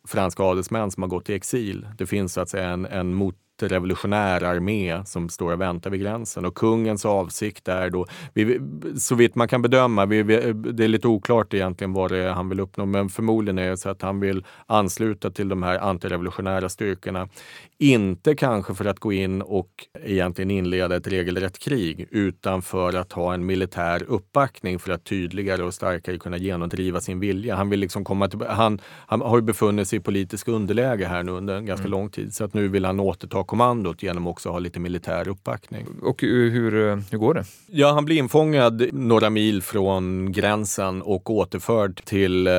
franska 0.10 0.43
adelsmän 0.43 0.91
som 0.91 1.03
har 1.03 1.07
gått 1.07 1.30
i 1.30 1.34
exil. 1.34 1.88
Det 1.97 2.05
finns 2.05 2.34
så 2.34 2.41
att 2.41 2.49
säga 2.49 2.70
en, 2.70 2.86
en 2.86 3.14
mot 3.14 3.36
revolutionär 3.64 4.43
armé 4.43 5.01
som 5.05 5.30
står 5.30 5.53
och 5.53 5.62
väntar 5.62 5.89
vid 5.89 6.01
gränsen. 6.01 6.45
Och 6.45 6.55
kungens 6.55 7.05
avsikt 7.05 7.68
är 7.68 7.89
då, 7.89 8.05
vi, 8.34 8.60
så 8.97 9.16
vitt 9.16 9.36
man 9.36 9.47
kan 9.47 9.62
bedöma, 9.62 10.05
vi, 10.05 10.24
det 10.53 10.84
är 10.84 10.88
lite 10.88 11.07
oklart 11.07 11.53
egentligen 11.53 11.93
vad 11.93 12.12
det 12.12 12.18
är 12.18 12.30
han 12.30 12.49
vill 12.49 12.60
uppnå, 12.60 12.86
men 12.86 13.10
förmodligen 13.10 13.57
är 13.57 13.70
det 13.70 13.78
så 13.78 13.89
att 13.89 14.01
han 14.01 14.20
vill 14.20 14.45
ansluta 14.66 15.32
till 15.32 15.49
de 15.49 15.64
här 15.64 15.80
antirevolutionära 15.80 16.70
styrkorna. 16.70 17.30
Inte 17.78 18.36
kanske 18.36 18.74
för 18.76 18.86
att 18.86 18.99
gå 18.99 19.14
in 19.14 19.41
och 19.41 19.70
egentligen 20.03 20.51
inleda 20.51 20.95
ett 20.95 21.07
regelrätt 21.07 21.60
krig, 21.60 22.07
utan 22.12 22.62
för 22.62 22.95
att 22.95 23.14
ha 23.14 23.34
en 23.34 23.45
militär 23.45 24.03
uppbackning 24.07 24.80
för 24.80 24.91
att 24.91 25.03
tydligare 25.03 25.64
och 25.64 25.74
starkare 25.74 26.18
kunna 26.18 26.38
genomdriva 26.38 27.01
sin 27.01 27.20
vilja. 27.20 27.55
Han 27.55 27.70
vill 27.70 27.80
liksom 27.80 28.03
komma 28.03 28.28
till, 28.28 28.41
han, 28.47 28.82
han 28.86 29.22
har 29.22 29.38
ju 29.38 29.41
befunnit 29.41 29.88
sig 29.88 29.99
i 29.99 30.01
politisk 30.01 30.47
underläge 30.47 31.05
här 31.05 31.24
nu 31.24 31.32
under 31.32 31.55
en 31.55 31.66
ganska 31.66 31.88
mm. 31.88 31.91
lång 31.91 32.10
tid, 32.10 32.34
så 32.34 32.43
att 32.43 32.53
nu 32.53 32.68
vill 32.68 32.86
han 32.86 32.99
återta 32.99 33.43
kommandot 33.50 34.04
genom 34.04 34.28
också 34.28 34.50
att 34.50 34.54
ha 34.54 34.60
lite 34.60 34.80
militär 34.80 35.28
uppbackning. 35.28 35.88
Och 36.02 36.22
hur, 36.22 36.72
hur 37.12 37.18
går 37.18 37.34
det? 37.34 37.43
Ja, 37.68 37.91
han 37.91 38.06
blir 38.06 38.18
infångad 38.18 38.84
några 38.93 39.30
mil 39.30 39.62
från 39.62 40.32
gränsen 40.32 41.02
och 41.02 41.30
återförd 41.30 42.06
till 42.06 42.47
eh, 42.47 42.54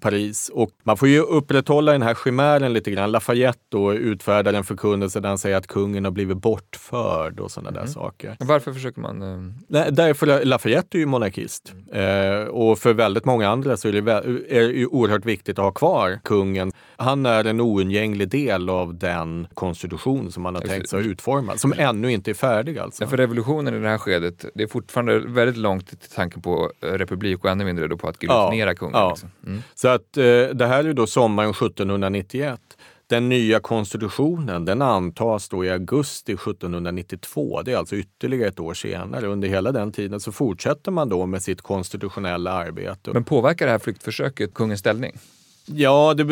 Paris. 0.00 0.50
Och 0.54 0.70
man 0.82 0.96
får 0.96 1.08
ju 1.08 1.20
upprätthålla 1.20 1.92
den 1.92 2.02
här 2.02 2.14
chimären 2.14 2.72
lite 2.72 2.90
grann. 2.90 3.12
Lafayette 3.12 3.58
då 3.68 3.94
utfärdar 3.94 4.52
en 4.52 4.64
förkunnelse 4.64 5.20
där 5.20 5.28
han 5.28 5.38
säger 5.38 5.56
att 5.56 5.66
kungen 5.66 6.04
har 6.04 6.12
blivit 6.12 6.36
bortförd 6.36 7.40
och 7.40 7.50
sådana 7.50 7.70
mm. 7.70 7.82
där 7.82 7.92
saker. 7.92 8.36
Varför 8.40 8.72
försöker 8.72 9.00
man? 9.00 9.22
Eh... 9.22 9.54
Nej, 9.68 9.88
därför 9.92 10.44
Lafayette 10.44 10.96
är 10.96 11.00
ju 11.00 11.06
monarkist. 11.06 11.72
Mm. 11.92 12.40
Eh, 12.40 12.46
och 12.46 12.78
för 12.78 12.94
väldigt 12.94 13.24
många 13.24 13.48
andra 13.48 13.76
så 13.76 13.88
är 13.88 13.92
det, 13.92 14.12
är 14.56 14.68
det 14.68 14.86
oerhört 14.86 15.24
viktigt 15.24 15.58
att 15.58 15.64
ha 15.64 15.72
kvar 15.72 16.20
kungen. 16.24 16.72
Han 17.02 17.26
är 17.26 17.44
en 17.44 17.60
oundgänglig 17.60 18.28
del 18.28 18.68
av 18.68 18.98
den 18.98 19.46
konstitution 19.54 20.32
som 20.32 20.42
man 20.42 20.54
har 20.54 20.62
tänkt 20.62 20.88
sig 20.88 21.00
att 21.00 21.06
utforma, 21.06 21.56
som 21.56 21.74
ännu 21.76 22.12
inte 22.12 22.30
är 22.30 22.34
färdig 22.34 22.78
alltså. 22.78 23.04
Ja, 23.04 23.08
för 23.08 23.16
revolutionen 23.16 23.74
i 23.74 23.78
det 23.78 23.88
här 23.88 23.98
skedet, 23.98 24.44
det 24.54 24.62
är 24.62 24.66
fortfarande 24.66 25.18
väldigt 25.18 25.56
långt 25.56 25.88
till 25.88 26.10
tanken 26.14 26.42
på 26.42 26.72
eh, 26.80 26.86
republik 26.86 27.44
och 27.44 27.50
ännu 27.50 27.64
mindre 27.64 27.88
då 27.88 27.96
på 27.96 28.08
att 28.08 28.18
guillotinera 28.18 28.70
ja, 28.70 28.74
kungen. 28.74 28.94
Ja. 28.94 29.10
Liksom. 29.10 29.30
Mm. 29.46 29.62
Så 29.74 29.88
att 29.88 30.16
eh, 30.16 30.24
det 30.54 30.66
här 30.66 30.84
är 30.84 30.92
då 30.92 31.06
sommaren 31.06 31.50
1791. 31.50 32.60
Den 33.06 33.28
nya 33.28 33.60
konstitutionen 33.60 34.64
den 34.64 34.82
antas 34.82 35.48
då 35.48 35.64
i 35.64 35.70
augusti 35.70 36.32
1792. 36.32 37.62
Det 37.62 37.72
är 37.72 37.76
alltså 37.76 37.96
ytterligare 37.96 38.48
ett 38.48 38.60
år 38.60 38.74
senare. 38.74 39.26
Under 39.26 39.48
hela 39.48 39.72
den 39.72 39.92
tiden 39.92 40.20
så 40.20 40.32
fortsätter 40.32 40.90
man 40.90 41.08
då 41.08 41.26
med 41.26 41.42
sitt 41.42 41.62
konstitutionella 41.62 42.52
arbete. 42.52 43.10
Men 43.12 43.24
påverkar 43.24 43.66
det 43.66 43.72
här 43.72 43.78
flyktförsöket 43.78 44.54
kungens 44.54 44.80
ställning? 44.80 45.18
Ja, 45.66 46.14
det, 46.14 46.24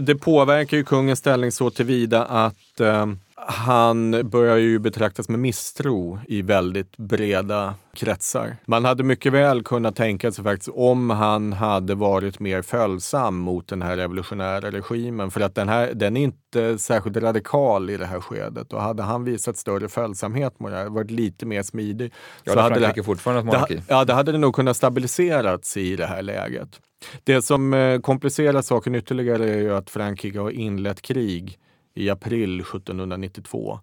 det 0.00 0.14
påverkar 0.14 0.76
ju 0.76 0.84
kungens 0.84 1.18
ställning 1.18 1.52
så 1.52 1.70
tillvida 1.70 2.24
att 2.24 2.80
eh, 2.80 3.06
han 3.46 4.28
börjar 4.30 4.56
ju 4.56 4.78
betraktas 4.78 5.28
med 5.28 5.38
misstro 5.38 6.18
i 6.28 6.42
väldigt 6.42 6.96
breda 6.96 7.74
kretsar. 7.94 8.56
Man 8.66 8.84
hade 8.84 9.02
mycket 9.02 9.32
väl 9.32 9.62
kunnat 9.62 9.96
tänka 9.96 10.32
sig 10.32 10.44
faktiskt 10.44 10.70
om 10.74 11.10
han 11.10 11.52
hade 11.52 11.94
varit 11.94 12.40
mer 12.40 12.62
följsam 12.62 13.36
mot 13.36 13.68
den 13.68 13.82
här 13.82 13.96
revolutionära 13.96 14.70
regimen. 14.70 15.30
För 15.30 15.40
att 15.40 15.54
den, 15.54 15.68
här, 15.68 15.94
den 15.94 16.16
är 16.16 16.20
inte 16.20 16.78
särskilt 16.78 17.16
radikal 17.16 17.90
i 17.90 17.96
det 17.96 18.06
här 18.06 18.20
skedet. 18.20 18.72
Och 18.72 18.82
hade 18.82 19.02
han 19.02 19.24
visat 19.24 19.56
större 19.56 19.88
följsamhet 19.88 20.60
mot 20.60 20.70
det 20.70 20.76
här, 20.76 20.88
varit 20.88 21.10
lite 21.10 21.46
mer 21.46 21.62
smidig. 21.62 22.12
Ja, 22.44 22.52
så 22.52 22.60
hade 22.60 22.92
det, 22.94 23.02
fortfarande 23.02 23.42
monarki. 23.42 23.74
Det, 23.74 23.82
ja, 23.88 24.04
det 24.04 24.12
hade 24.12 24.32
det 24.32 24.38
nog 24.38 24.54
kunnat 24.54 24.76
stabiliserats 24.76 25.76
i 25.76 25.96
det 25.96 26.06
här 26.06 26.22
läget. 26.22 26.80
Det 27.24 27.42
som 27.42 27.74
eh, 27.74 28.00
komplicerar 28.00 28.62
saken 28.62 28.94
ytterligare 28.94 29.50
är 29.50 29.58
ju 29.58 29.74
att 29.74 29.90
Frankrike 29.90 30.38
har 30.38 30.50
inlett 30.50 31.02
krig 31.02 31.58
i 31.94 32.10
april 32.10 32.60
1792. 32.60 33.80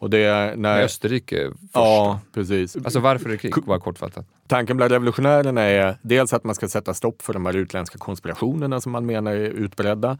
Och 0.00 0.10
det 0.10 0.18
är 0.18 0.56
när... 0.56 0.82
Österrike 0.82 1.50
först? 1.50 1.68
Ja, 1.72 2.20
precis. 2.34 2.76
Alltså 2.76 3.00
varför 3.00 3.26
är 3.26 3.32
det 3.32 3.38
krig? 3.38 3.54
Bara 3.66 3.80
kortfattat. 3.80 4.26
Tanken 4.46 4.76
bland 4.76 4.92
revolutionärerna 4.92 5.62
är 5.62 5.98
dels 6.02 6.32
att 6.32 6.44
man 6.44 6.54
ska 6.54 6.68
sätta 6.68 6.94
stopp 6.94 7.22
för 7.22 7.32
de 7.32 7.46
här 7.46 7.56
utländska 7.56 7.98
konspirationerna 7.98 8.80
som 8.80 8.92
man 8.92 9.06
menar 9.06 9.32
är 9.32 9.50
utbredda. 9.50 10.18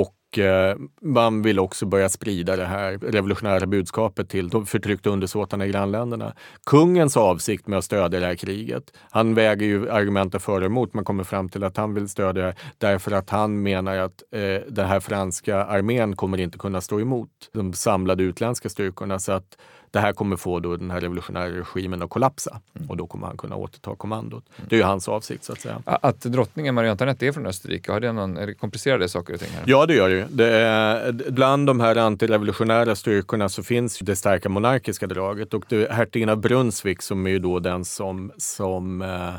Och 0.00 0.16
Eh, 0.38 0.76
man 1.02 1.42
vill 1.42 1.58
också 1.58 1.86
börja 1.86 2.08
sprida 2.08 2.56
det 2.56 2.64
här 2.64 2.98
revolutionära 2.98 3.66
budskapet 3.66 4.28
till 4.28 4.48
de 4.48 4.66
förtryckta 4.66 5.10
undersåtarna 5.10 5.66
i 5.66 5.70
grannländerna. 5.70 6.34
Kungens 6.66 7.16
avsikt 7.16 7.66
med 7.66 7.78
att 7.78 7.84
stödja 7.84 8.20
det 8.20 8.26
här 8.26 8.34
kriget, 8.34 8.92
han 9.10 9.34
väger 9.34 9.66
ju 9.66 9.90
argumenten 9.90 10.40
för 10.40 10.60
och 10.60 10.66
emot, 10.66 10.94
man 10.94 11.04
kommer 11.04 11.24
fram 11.24 11.48
till 11.48 11.64
att 11.64 11.76
han 11.76 11.94
vill 11.94 12.08
stödja 12.08 12.42
det 12.42 12.54
därför 12.78 13.12
att 13.12 13.30
han 13.30 13.62
menar 13.62 13.96
att 13.96 14.22
eh, 14.32 14.40
den 14.68 14.86
här 14.86 15.00
franska 15.00 15.64
armén 15.64 16.16
kommer 16.16 16.40
inte 16.40 16.58
kunna 16.58 16.80
stå 16.80 17.00
emot 17.00 17.30
de 17.52 17.72
samlade 17.72 18.22
utländska 18.22 18.68
styrkorna. 18.68 19.18
Så 19.18 19.32
att 19.32 19.58
det 19.96 20.00
här 20.00 20.12
kommer 20.12 20.36
få 20.36 20.60
då 20.60 20.76
den 20.76 20.90
här 20.90 21.00
revolutionära 21.00 21.48
regimen 21.48 22.02
att 22.02 22.10
kollapsa 22.10 22.60
mm. 22.74 22.90
och 22.90 22.96
då 22.96 23.06
kommer 23.06 23.26
han 23.26 23.36
kunna 23.36 23.56
återta 23.56 23.96
kommandot. 23.96 24.44
Mm. 24.56 24.68
Det 24.68 24.76
är 24.76 24.78
ju 24.78 24.84
hans 24.84 25.08
avsikt 25.08 25.44
så 25.44 25.52
att 25.52 25.60
säga. 25.60 25.82
Att 25.84 26.20
drottningen 26.20 26.74
Marie 26.74 26.90
Antoinette 26.90 27.26
är 27.26 27.32
från 27.32 27.46
Österrike, 27.46 27.92
har 27.92 28.00
det 28.00 28.12
någon, 28.12 28.36
är 28.36 28.46
det 28.46 28.54
komplicerade 28.54 29.08
saker 29.08 29.34
och 29.34 29.40
ting? 29.40 29.48
Här? 29.52 29.62
Ja, 29.66 29.86
det 29.86 29.94
gör 29.94 30.08
det 30.08 30.14
ju. 30.14 30.24
Det 30.30 30.50
är, 30.56 31.12
bland 31.30 31.66
de 31.66 31.80
här 31.80 31.96
antirevolutionära 31.96 32.96
styrkorna 32.96 33.48
så 33.48 33.62
finns 33.62 33.98
det 33.98 34.16
starka 34.16 34.48
monarkiska 34.48 35.06
draget 35.06 35.54
och 35.54 35.72
hertigen 35.90 36.28
av 36.28 36.40
Brunswick 36.40 37.02
som 37.02 37.26
är 37.26 37.30
ju 37.30 37.38
då 37.38 37.58
den 37.58 37.84
som, 37.84 38.32
som 38.36 39.02
eh, 39.02 39.34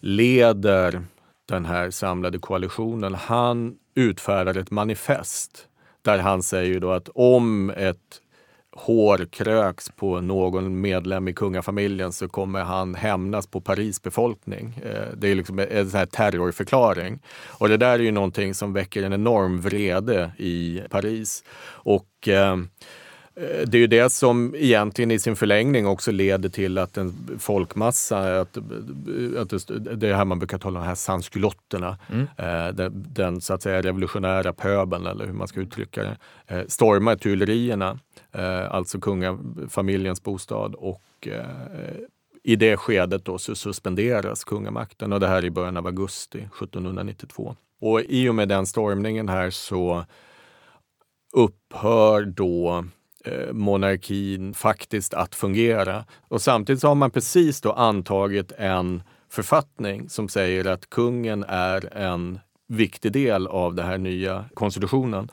leder 0.00 1.02
den 1.48 1.64
här 1.64 1.90
samlade 1.90 2.38
koalitionen. 2.38 3.14
Han 3.14 3.74
utfärdar 3.94 4.58
ett 4.58 4.70
manifest 4.70 5.66
där 6.02 6.18
han 6.18 6.42
säger 6.42 6.80
då 6.80 6.90
att 6.90 7.08
om 7.14 7.70
ett 7.70 8.20
hår 8.76 9.26
kröks 9.30 9.90
på 9.96 10.20
någon 10.20 10.80
medlem 10.80 11.28
i 11.28 11.32
kungafamiljen 11.32 12.12
så 12.12 12.28
kommer 12.28 12.64
han 12.64 12.94
hämnas 12.94 13.46
på 13.46 13.60
Paris 13.60 14.02
befolkning. 14.02 14.80
Eh, 14.84 15.16
det 15.16 15.28
är 15.28 15.34
liksom 15.34 15.58
en 15.58 15.90
sån 15.90 15.98
här 15.98 16.06
terrorförklaring. 16.06 17.22
Och 17.46 17.68
det 17.68 17.76
där 17.76 17.98
är 17.98 18.02
ju 18.02 18.10
någonting 18.10 18.54
som 18.54 18.72
väcker 18.72 19.02
en 19.02 19.12
enorm 19.12 19.60
vrede 19.60 20.32
i 20.38 20.82
Paris. 20.90 21.44
Och 21.68 22.06
Eh, 22.28 22.56
det 23.40 23.74
är 23.74 23.80
ju 23.80 23.86
det 23.86 24.10
som 24.10 24.54
egentligen 24.54 25.10
i 25.10 25.18
sin 25.18 25.36
förlängning 25.36 25.86
också 25.86 26.10
leder 26.10 26.48
till 26.48 26.78
att 26.78 26.96
en 26.96 27.38
folkmassa, 27.38 28.40
att, 28.40 28.56
att 29.36 29.70
det 30.00 30.14
här 30.14 30.24
man 30.24 30.38
brukar 30.38 30.58
tala 30.58 30.78
om, 30.78 30.84
de 30.84 30.88
här 30.88 30.94
sanskulotterna, 30.94 31.98
mm. 32.12 32.26
Eh, 32.36 32.74
den, 32.74 33.04
den, 33.08 33.40
så 33.40 33.54
att 33.54 33.62
säga 33.62 33.82
revolutionära 33.82 34.52
pöbeln 34.52 35.06
eller 35.06 35.26
hur 35.26 35.32
man 35.32 35.48
ska 35.48 35.60
uttrycka 35.60 36.02
det, 36.02 36.16
eh, 36.46 36.66
stormar 36.66 37.16
Tuilerierna, 37.16 37.98
alltså 38.70 39.00
kungafamiljens 39.00 40.22
bostad 40.22 40.74
och 40.74 41.28
i 42.42 42.56
det 42.56 42.76
skedet 42.76 43.24
då 43.24 43.38
så 43.38 43.54
suspenderas 43.54 44.44
kungamakten 44.44 45.12
och 45.12 45.20
det 45.20 45.28
här 45.28 45.44
i 45.44 45.50
början 45.50 45.76
av 45.76 45.86
augusti 45.86 46.38
1792. 46.38 47.56
Och 47.80 48.00
i 48.00 48.28
och 48.28 48.34
med 48.34 48.48
den 48.48 48.66
stormningen 48.66 49.28
här 49.28 49.50
så 49.50 50.04
upphör 51.32 52.24
då 52.24 52.84
Eh, 52.84 52.95
monarkin 53.52 54.54
faktiskt 54.54 55.14
att 55.14 55.34
fungera. 55.34 56.04
Och 56.28 56.42
samtidigt 56.42 56.80
så 56.80 56.88
har 56.88 56.94
man 56.94 57.10
precis 57.10 57.60
då 57.60 57.72
antagit 57.72 58.52
en 58.58 59.02
författning 59.30 60.08
som 60.08 60.28
säger 60.28 60.64
att 60.64 60.90
kungen 60.90 61.44
är 61.48 61.96
en 61.96 62.38
viktig 62.68 63.12
del 63.12 63.46
av 63.46 63.74
den 63.74 63.86
här 63.86 63.98
nya 63.98 64.44
konstitutionen. 64.54 65.30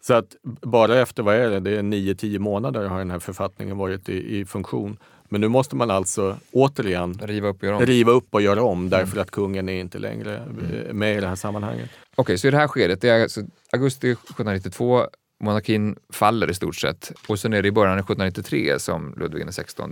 Så 0.00 0.14
att 0.14 0.36
bara 0.62 0.98
efter, 0.98 1.22
vad 1.22 1.34
är 1.34 1.50
det, 1.50 1.60
det 1.60 1.70
är 1.70 1.82
9-10 1.82 2.38
månader 2.38 2.84
har 2.84 2.98
den 2.98 3.10
här 3.10 3.18
författningen 3.18 3.76
varit 3.76 4.08
i, 4.08 4.38
i, 4.38 4.44
funktion. 4.44 4.98
Men 5.28 5.40
nu 5.40 5.48
måste 5.48 5.76
man 5.76 5.90
alltså 5.90 6.36
återigen 6.52 7.14
riva 7.14 7.48
upp 7.48 7.62
och 7.62 7.66
göra 7.66 7.76
om, 7.76 7.86
riva 7.86 8.12
upp 8.12 8.34
och 8.34 8.42
göra 8.42 8.62
om 8.62 8.90
därför 8.90 9.12
mm. 9.12 9.22
att 9.22 9.30
kungen 9.30 9.68
är 9.68 9.80
inte 9.80 9.98
längre 9.98 10.36
mm. 10.36 10.98
med 10.98 11.16
i 11.16 11.20
det 11.20 11.26
här 11.26 11.36
sammanhanget. 11.36 11.90
Okej, 11.90 12.22
okay, 12.22 12.38
så 12.38 12.48
i 12.48 12.50
det 12.50 12.56
här 12.56 12.68
skedet, 12.68 13.00
det 13.00 13.08
är 13.08 13.22
alltså 13.22 13.40
augusti 13.72 14.10
1792, 14.10 15.06
monarkin 15.40 15.96
faller 16.12 16.50
i 16.50 16.54
stort 16.54 16.76
sett. 16.76 17.12
Och 17.28 17.38
sen 17.38 17.52
är 17.52 17.62
det 17.62 17.68
i 17.68 17.72
början 17.72 17.92
av 17.92 17.98
1793 17.98 18.78
som 18.78 19.14
Ludvig 19.16 19.46
XVI 19.48 19.84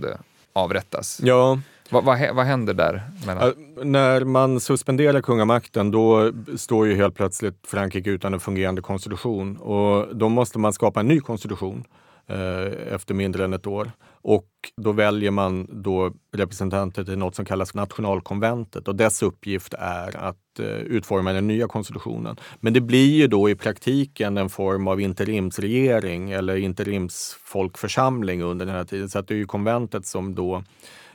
avrättas. 0.53 1.19
Ja. 1.23 1.59
Vad, 1.89 2.03
vad, 2.03 2.35
vad 2.35 2.45
händer 2.45 2.73
där? 2.73 3.03
Mellan? 3.25 3.53
När 3.83 4.23
man 4.23 4.59
suspenderar 4.59 5.21
kungamakten 5.21 5.91
då 5.91 6.31
står 6.57 6.87
ju 6.87 6.95
helt 6.95 7.15
plötsligt 7.15 7.67
Frankrike 7.67 8.09
utan 8.09 8.33
en 8.33 8.39
fungerande 8.39 8.81
konstitution 8.81 9.57
och 9.57 10.15
då 10.15 10.29
måste 10.29 10.59
man 10.59 10.73
skapa 10.73 10.99
en 10.99 11.07
ny 11.07 11.19
konstitution 11.19 11.83
Eh, 12.29 12.93
efter 12.93 13.13
mindre 13.13 13.45
än 13.45 13.53
ett 13.53 13.67
år. 13.67 13.91
Och 14.21 14.49
då 14.81 14.91
väljer 14.91 15.31
man 15.31 15.67
då 15.83 16.13
representanter 16.33 17.03
till 17.03 17.17
något 17.17 17.35
som 17.35 17.45
kallas 17.45 17.73
nationalkonventet 17.73 18.87
och 18.87 18.95
dess 18.95 19.23
uppgift 19.23 19.73
är 19.73 20.17
att 20.17 20.59
eh, 20.59 20.65
utforma 20.65 21.33
den 21.33 21.47
nya 21.47 21.67
konstitutionen. 21.67 22.35
Men 22.59 22.73
det 22.73 22.81
blir 22.81 23.15
ju 23.15 23.27
då 23.27 23.49
i 23.49 23.55
praktiken 23.55 24.37
en 24.37 24.49
form 24.49 24.87
av 24.87 25.01
interimsregering 25.01 26.31
eller 26.31 26.55
interimsfolkförsamling 26.55 28.43
under 28.43 28.65
den 28.65 28.75
här 28.75 28.83
tiden. 28.83 29.09
Så 29.09 29.19
att 29.19 29.27
det 29.27 29.33
är 29.33 29.37
ju 29.37 29.45
konventet 29.45 30.05
som 30.05 30.35
då 30.35 30.63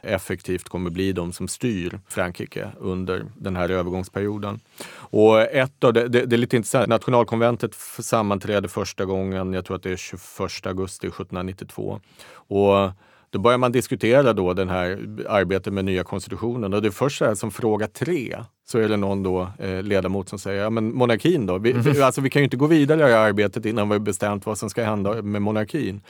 effektivt 0.03 0.69
kommer 0.69 0.91
bli 0.91 1.13
de 1.13 1.33
som 1.33 1.49
styr 1.49 2.01
Frankrike 2.09 2.71
under 2.79 3.25
den 3.39 3.57
här 3.57 3.69
övergångsperioden. 3.69 4.61
Och 4.95 5.41
ett 5.41 5.85
av 5.85 5.93
det, 5.93 6.09
det, 6.09 6.27
det 6.27 6.37
är 6.37 6.39
lite 6.39 6.57
intressant, 6.57 6.89
nationalkonventet 6.89 7.75
sammanträder 8.01 8.69
första 8.69 9.05
gången, 9.05 9.53
jag 9.53 9.65
tror 9.65 9.77
att 9.77 9.83
det 9.83 9.91
är 9.91 9.97
21 9.97 10.67
augusti 10.67 11.07
1792. 11.07 12.01
Och 12.35 12.91
då 13.31 13.39
börjar 13.39 13.59
man 13.59 13.73
diskutera 13.73 14.33
då 14.33 14.53
den 14.53 14.69
här 14.69 14.91
arbetet 15.29 15.73
med 15.73 15.85
nya 15.85 16.05
konstitutionen 16.05 16.75
och 16.75 16.83
det 16.83 16.89
är 16.89 16.93
först 16.93 17.19
så 17.19 17.25
här 17.25 17.35
som 17.35 17.51
fråga 17.51 17.87
tre 17.87 18.37
så 18.65 18.79
är 18.79 18.89
det 18.89 18.97
någon 18.97 19.23
då, 19.23 19.49
eh, 19.59 19.83
ledamot 19.83 20.29
som 20.29 20.39
säger, 20.39 20.63
ja 20.63 20.71
men 20.71 20.95
monarkin 20.95 21.47
då? 21.47 21.59
Vi, 21.59 21.73
mm. 21.73 22.03
alltså, 22.03 22.21
vi 22.21 22.31
kan 22.31 22.41
ju 22.43 22.45
inte 22.45 22.57
gå 22.57 22.67
vidare 22.67 23.11
i 23.11 23.15
arbetet 23.15 23.67
innan 23.67 23.89
vi 23.89 23.95
har 23.95 24.01
bestämt 24.01 24.47
vad 24.47 24.59
som 24.59 24.71
ska 24.71 24.85
hända 24.85 25.23
med 25.23 25.43
monarkin. 25.43 26.01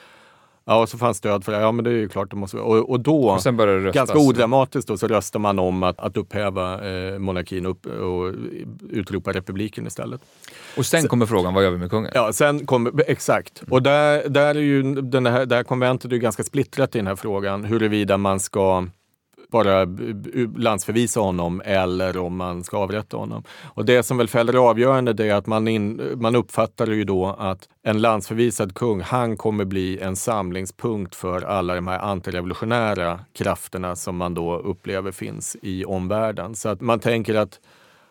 Ja, 0.64 0.82
och 0.82 0.88
så 0.88 0.98
fanns 0.98 1.16
stöd 1.16 1.44
för 1.44 1.52
det. 1.52 1.60
Ja, 1.60 1.72
men 1.72 1.84
det 1.84 1.90
är 1.90 1.94
ju 1.94 2.08
klart. 2.08 2.30
Det 2.30 2.36
måste, 2.36 2.56
och, 2.56 2.90
och 2.90 3.00
då, 3.00 3.28
och 3.28 3.92
ganska 3.92 4.18
odramatiskt, 4.18 4.88
då, 4.88 4.98
så 4.98 5.06
röstar 5.06 5.40
man 5.40 5.58
om 5.58 5.82
att, 5.82 6.00
att 6.00 6.16
upphäva 6.16 6.90
eh, 6.90 7.18
monarkin 7.18 7.66
upp, 7.66 7.86
och 7.86 8.34
utropa 8.90 9.32
republiken 9.32 9.86
istället. 9.86 10.20
Och 10.76 10.86
sen, 10.86 11.00
sen 11.00 11.08
kommer 11.08 11.26
frågan, 11.26 11.54
vad 11.54 11.64
gör 11.64 11.70
vi 11.70 11.78
med 11.78 11.90
kungen? 11.90 12.10
Ja, 12.14 12.32
sen 12.32 12.66
kommer, 12.66 12.92
exakt. 13.06 13.62
Och 13.70 13.82
där, 13.82 14.28
där 14.28 14.54
är 14.54 14.60
ju 14.60 14.82
den 14.94 15.26
här, 15.26 15.46
det 15.46 15.54
här 15.56 15.64
konventet 15.64 16.12
är 16.12 16.16
ganska 16.16 16.42
splittrat 16.44 16.94
i 16.94 16.98
den 16.98 17.06
här 17.06 17.16
frågan, 17.16 17.64
huruvida 17.64 18.16
man 18.16 18.40
ska 18.40 18.86
bara 19.52 19.86
landsförvisa 20.56 21.20
honom 21.20 21.62
eller 21.64 22.16
om 22.16 22.36
man 22.36 22.64
ska 22.64 22.78
avrätta 22.78 23.16
honom. 23.16 23.44
Och 23.64 23.84
det 23.84 24.02
som 24.02 24.18
väl 24.18 24.28
fäller 24.28 24.54
avgörande 24.54 25.12
det 25.12 25.28
är 25.28 25.34
att 25.34 25.46
man, 25.46 25.68
in, 25.68 26.12
man 26.16 26.36
uppfattar 26.36 26.86
ju 26.86 27.04
då 27.04 27.26
att 27.38 27.68
en 27.82 28.00
landsförvisad 28.00 28.74
kung, 28.74 29.00
han 29.00 29.36
kommer 29.36 29.64
bli 29.64 29.98
en 29.98 30.16
samlingspunkt 30.16 31.14
för 31.14 31.42
alla 31.42 31.74
de 31.74 31.86
här 31.86 31.98
antirevolutionära 31.98 33.20
krafterna 33.32 33.96
som 33.96 34.16
man 34.16 34.34
då 34.34 34.58
upplever 34.58 35.12
finns 35.12 35.56
i 35.62 35.84
omvärlden. 35.84 36.54
Så 36.54 36.68
att 36.68 36.80
man 36.80 37.00
tänker 37.00 37.34
att 37.34 37.60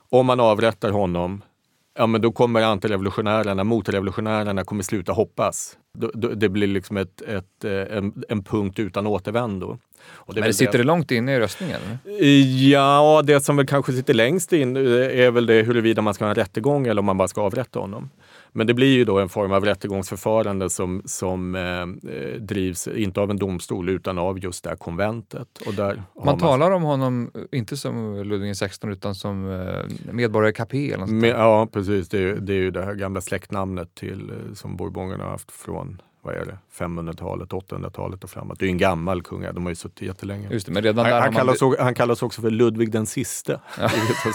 om 0.09 0.25
man 0.25 0.39
avrättar 0.39 0.91
honom 0.91 1.41
ja 1.93 2.07
men 2.07 2.21
då 2.21 2.31
kommer 2.31 2.61
antirevolutionärerna, 2.61 3.63
motrevolutionärerna 3.63 4.63
kommer 4.63 4.83
sluta 4.83 5.11
hoppas. 5.11 5.77
Det 6.35 6.49
blir 6.49 6.67
liksom 6.67 6.97
ett, 6.97 7.21
ett, 7.21 7.63
eh, 7.63 7.97
en, 7.97 8.23
en 8.29 8.43
punkt 8.43 8.79
utan 8.79 9.07
återvändo. 9.07 9.77
Det 10.27 10.41
men 10.41 10.53
sitter 10.53 10.71
det, 10.71 10.77
det 10.77 10.83
långt 10.83 11.11
inne 11.11 11.35
i 11.35 11.39
röstningen? 11.39 11.79
Ja, 12.69 13.21
det 13.25 13.41
som 13.41 13.57
väl 13.57 13.67
kanske 13.67 13.93
sitter 13.93 14.13
längst 14.13 14.53
in 14.53 14.77
eh, 14.77 14.83
är 15.19 15.31
väl 15.31 15.45
det 15.45 15.63
huruvida 15.63 16.01
man 16.01 16.13
ska 16.13 16.25
ha 16.25 16.29
en 16.29 16.35
rättegång 16.35 16.87
eller 16.87 16.99
om 16.99 17.05
man 17.05 17.17
bara 17.17 17.27
ska 17.27 17.41
avrätta 17.41 17.79
honom. 17.79 18.09
Men 18.53 18.67
det 18.67 18.73
blir 18.73 18.93
ju 18.93 19.05
då 19.05 19.19
en 19.19 19.29
form 19.29 19.51
av 19.51 19.65
rättegångsförfarande 19.65 20.69
som, 20.69 21.01
som 21.05 21.55
eh, 21.55 22.37
drivs, 22.39 22.87
inte 22.87 23.21
av 23.21 23.31
en 23.31 23.37
domstol, 23.37 23.89
utan 23.89 24.17
av 24.17 24.39
just 24.39 24.63
det 24.63 24.69
här 24.69 24.77
konventet. 24.77 25.47
Och 25.65 25.73
där 25.73 26.03
man, 26.15 26.25
man 26.25 26.37
talar 26.37 26.71
om 26.71 26.83
honom, 26.83 27.31
inte 27.51 27.77
som 27.77 28.23
Ludvig 28.23 28.55
XVI, 28.55 28.91
utan 28.91 29.15
som 29.15 29.51
eh, 29.51 30.13
medborgare 30.13 30.53
Capet? 30.53 30.99
ja, 31.23 31.67
precis. 31.71 32.09
Det 32.09 32.19
är, 32.19 32.35
det 32.35 32.53
är 32.53 32.57
ju 32.57 32.71
det 32.71 32.85
här 32.85 32.93
gamla 32.93 33.21
släktnamnet 33.21 33.95
till, 33.95 34.29
eh, 34.29 34.53
som 34.53 34.77
Bourbonerna 34.77 35.23
har 35.23 35.31
haft 35.31 35.51
från 35.51 36.01
vad 36.21 36.35
är 36.35 36.45
det, 36.45 36.57
500-talet, 36.77 37.49
800-talet 37.49 38.23
och 38.23 38.29
framåt. 38.29 38.59
Det 38.59 38.65
är 38.65 38.67
ju 38.67 38.71
en 38.71 38.77
gammal 38.77 39.23
kung, 39.23 39.41
de 39.53 39.63
har 39.63 39.69
ju 39.71 39.75
suttit 39.75 40.07
jättelänge. 40.07 40.49
Just 40.51 40.65
det, 40.65 40.71
men 40.71 40.83
redan 40.83 41.05
han, 41.05 41.13
där 41.13 41.21
han, 41.21 41.33
kallas, 41.33 41.61
man... 41.61 41.75
han 41.79 41.93
kallas 41.93 42.23
också 42.23 42.41
för 42.41 42.49
Ludvig 42.49 42.91
den 42.91 43.05
siste. 43.05 43.59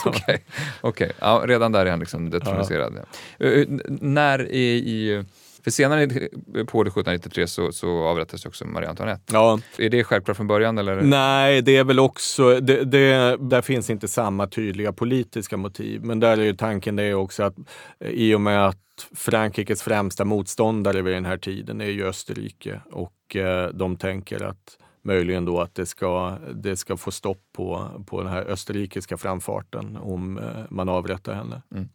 Okej, 0.05 0.13
okay. 0.23 0.39
okay. 0.83 1.11
ja, 1.19 1.43
redan 1.47 1.73
där 1.73 1.87
är 1.87 1.91
han 1.91 2.01
liksom 2.01 2.31
detroniserad. 2.31 2.95
Ja. 3.39 3.47
Uh, 3.47 3.67
när 3.89 4.51
i, 4.51 4.77
i 4.77 5.25
för 5.67 5.71
senare 5.71 6.07
på 6.07 6.83
1793 6.83 7.47
så, 7.47 7.73
så 7.73 8.05
avrättades 8.05 8.47
också 8.47 8.65
Marie 8.65 8.89
Antoinette. 8.89 9.23
Ja. 9.33 9.61
Är 9.79 9.91
det 9.91 10.05
självklart 10.05 10.37
från 10.37 10.47
början? 10.47 10.79
Eller? 10.79 11.01
Nej, 11.01 11.63
det 11.63 11.77
är 11.77 11.85
väl 11.85 11.99
också, 11.99 12.61
det, 12.61 12.85
det, 12.85 13.37
där 13.37 13.63
finns 13.63 13.91
inte 13.91 14.09
samma 14.09 14.47
tydliga 14.47 14.93
politiska 14.93 15.57
motiv. 15.57 16.05
Men 16.05 16.21
där 16.21 16.39
är 16.39 16.45
ju 16.45 16.57
tanken 16.57 16.97
det 16.97 17.03
är 17.03 17.15
också 17.15 17.43
att 17.43 17.55
i 18.01 18.35
och 18.35 18.41
med 18.41 18.67
att 18.67 18.79
Frankrikes 19.15 19.83
främsta 19.83 20.25
motståndare 20.25 21.03
vid 21.03 21.15
den 21.15 21.25
här 21.25 21.39
tiden 21.39 21.81
är 21.81 21.91
ju 21.91 22.07
Österrike 22.07 22.81
och 22.93 23.37
eh, 23.37 23.69
de 23.69 23.97
tänker 23.97 24.45
att 24.45 24.79
möjligen 25.03 25.45
då 25.45 25.61
att 25.61 25.75
det 25.75 25.87
ska, 25.87 26.39
det 26.55 26.77
ska 26.77 26.97
få 26.97 27.11
stopp 27.11 27.43
på, 27.53 27.89
på 28.07 28.23
den 28.23 28.33
här 28.33 28.43
österrikiska 28.43 29.17
framfarten 29.17 29.97
om 29.97 30.39
eh, 30.39 30.45
man 30.71 30.89
avrättar 30.89 31.35
henne. 31.35 31.63
Mm. 31.75 31.89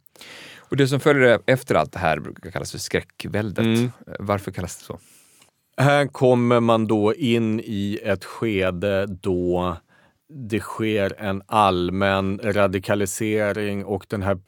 Och 0.71 0.77
det 0.77 0.87
som 0.87 0.99
följer 0.99 1.39
efter 1.45 1.75
allt 1.75 1.91
det 1.91 1.99
här 1.99 2.19
brukar 2.19 2.51
kallas 2.51 2.71
för 2.71 2.79
skräckväldet. 2.79 3.65
Mm. 3.65 3.91
Varför 4.19 4.51
kallas 4.51 4.77
det 4.77 4.83
så? 4.83 4.99
Här 5.77 6.07
kommer 6.07 6.59
man 6.59 6.87
då 6.87 7.15
in 7.15 7.59
i 7.59 7.99
ett 8.03 8.25
skede 8.25 9.05
då 9.05 9.77
det 10.29 10.59
sker 10.59 11.13
en 11.17 11.41
allmän 11.45 12.39
radikalisering 12.43 13.85
och 13.85 14.05
den 14.09 14.21
här 14.21 14.39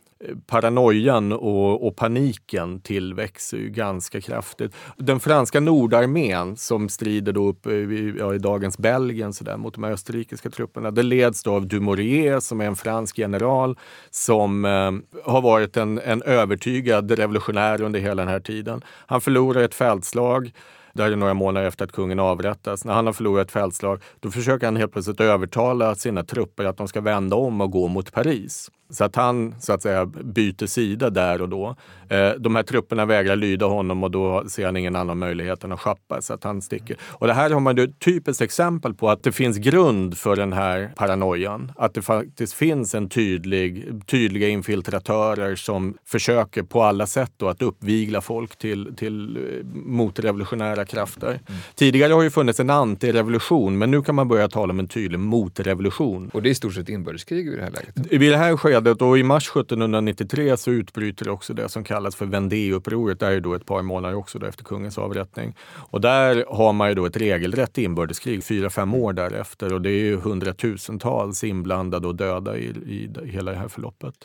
paranoian 0.48 1.32
och, 1.32 1.88
och, 1.88 1.96
paniken 1.96 2.80
tillväxer 2.80 3.58
ju 3.58 3.70
ganska 3.70 4.22
kraftigt. 4.22 4.76
Den 4.98 5.20
franska 5.20 5.60
nordarmén 5.60 6.58
som 6.58 6.90
strider 6.90 7.32
då 7.32 7.48
upp 7.48 7.66
eh, 7.66 7.74
i, 7.74 8.16
ja, 8.20 8.36
i 8.36 8.38
dagens 8.38 8.78
Belgien 8.78 9.34
så 9.34 9.44
där, 9.44 9.58
mot 9.58 9.74
de 9.74 9.84
österrikiska 9.84 10.50
trupperna, 10.50 10.92
det 10.92 11.04
leds 11.04 11.44
då 11.44 11.54
av 11.54 11.68
Dumouriez 11.68 12.48
som 12.48 12.62
är 12.62 12.66
en 12.66 12.76
fransk 12.76 13.18
general 13.18 13.78
som 14.12 14.66
eh, 14.66 14.92
har 15.32 15.42
varit 15.42 15.78
en, 15.78 16.00
en 16.00 16.22
övertygad 16.22 17.12
revolutionär 17.12 17.82
under 17.82 18.00
hela 18.00 18.22
den 18.22 18.32
här 18.32 18.40
tiden. 18.40 18.82
Han 18.88 19.22
förlorar 19.22 19.62
ett 19.62 19.76
fältslag 19.76 20.52
det 20.94 21.04
här 21.04 21.12
är 21.12 21.16
några 21.16 21.34
månader 21.34 21.68
efter 21.68 21.86
att 21.86 21.92
kungen 21.92 22.20
avrättas. 22.20 22.86
När 22.86 22.94
han 22.94 23.06
har 23.06 23.14
förlorat 23.14 23.48
ett 23.48 23.52
fältslag, 23.52 24.02
då 24.20 24.32
försöker 24.32 24.68
han 24.68 24.76
helt 24.76 24.92
plötsligt 24.92 25.20
övertala 25.20 25.96
sina 25.96 26.24
trupper 26.24 26.66
att 26.66 26.78
de 26.78 26.88
ska 26.88 27.02
vända 27.02 27.36
om 27.36 27.62
och 27.62 27.72
gå 27.72 27.88
mot 27.88 28.12
Paris. 28.12 28.72
Så 28.90 29.04
att 29.04 29.16
han 29.16 29.56
så 29.60 29.74
att 29.74 29.82
säga 29.82 30.06
byter 30.06 30.66
sida 30.66 31.10
där 31.10 31.42
och 31.42 31.50
då. 31.50 31.76
Eh, 32.10 32.32
de 32.40 32.56
här 32.56 32.64
trupperna 32.64 33.06
vägrar 33.06 33.36
lyda 33.36 33.66
honom 33.66 34.04
och 34.04 34.12
då 34.12 34.44
ser 34.50 34.66
han 34.66 34.78
ingen 34.78 34.96
annan 34.96 35.18
möjlighet 35.18 35.64
än 35.64 35.72
att 35.72 35.80
schappa 35.80 36.22
så 36.22 36.34
att 36.34 36.44
han 36.44 36.62
sticker. 36.62 36.98
Och 37.02 37.28
det 37.28 37.34
här 37.34 37.50
har 37.50 37.60
man 37.60 37.80
ett 37.80 38.00
typiskt 38.00 38.42
exempel 38.42 38.94
på 38.94 39.10
att 39.10 39.24
det 39.24 39.32
finns 39.32 39.58
grund 39.58 40.18
för 40.18 40.36
den 40.36 40.54
här 40.54 40.92
paranoian. 40.96 41.72
Att 41.76 41.94
det 41.94 42.02
faktiskt 42.02 42.54
finns 42.54 42.96
en 42.96 43.10
tydlig, 43.10 44.02
tydliga 44.06 44.48
infiltratörer 44.48 45.56
som 45.56 45.98
försöker 46.06 46.64
på 46.64 46.84
alla 46.84 47.08
sätt 47.08 47.32
då 47.38 47.50
att 47.50 47.62
uppvigla 47.62 48.22
folk 48.22 48.56
till, 48.56 48.96
till 48.96 49.38
eh, 49.38 49.66
motrevolutionära 49.74 50.86
krafter. 50.86 51.28
Mm. 51.28 51.42
Tidigare 51.76 52.14
har 52.14 52.24
ju 52.24 52.30
funnits 52.30 52.60
en 52.60 52.70
antirevolution 52.70 53.78
men 53.78 53.92
nu 53.92 54.02
kan 54.02 54.16
man 54.16 54.28
börja 54.28 54.48
tala 54.48 54.72
om 54.72 54.80
en 54.80 54.88
tydlig 54.88 55.20
motrevolution. 55.20 56.30
Och 56.34 56.42
det 56.42 56.50
är 56.50 56.52
i 56.52 56.56
stort 56.56 56.74
sett 56.74 56.90
inbördeskrig 56.90 57.48
i 57.48 57.56
det 57.56 57.62
här 57.62 57.72
läget? 57.72 58.12
Vid 58.22 58.32
det 58.32 58.38
här 58.38 58.58
skedet 58.74 59.02
och 59.02 59.18
i 59.18 59.24
mars 59.24 59.50
1793 59.50 60.58
så 60.58 60.72
utbryter 60.72 61.30
också 61.30 61.54
det 61.54 61.70
som 61.70 61.84
kallas 61.84 62.16
för 62.16 62.26
Vendée-upproret. 62.26 63.20
Det 63.20 63.28
är 63.28 63.40
då 63.40 63.54
ett 63.54 63.66
par 63.66 63.82
månader 63.82 64.16
också 64.16 64.40
då 64.40 64.46
efter 64.48 64.64
kungens 64.64 64.98
avrättning. 64.98 65.56
Och 65.76 66.02
där 66.02 66.46
har 66.50 66.74
man 66.74 66.90
ju 66.90 66.96
då 66.96 67.06
ett 67.06 67.18
regelrätt 67.18 67.78
inbördeskrig 67.78 68.44
fyra, 68.44 68.70
fem 68.70 68.94
år 68.94 69.14
därefter 69.14 69.74
och 69.74 69.82
det 69.82 69.90
är 69.90 70.04
ju 70.04 70.18
hundratusentals 70.18 71.44
inblandade 71.44 72.08
och 72.08 72.16
döda 72.16 72.58
i, 72.58 72.66
i, 72.66 73.10
i 73.26 73.30
hela 73.30 73.52
det 73.52 73.58
här 73.58 73.68
förloppet. 73.68 74.16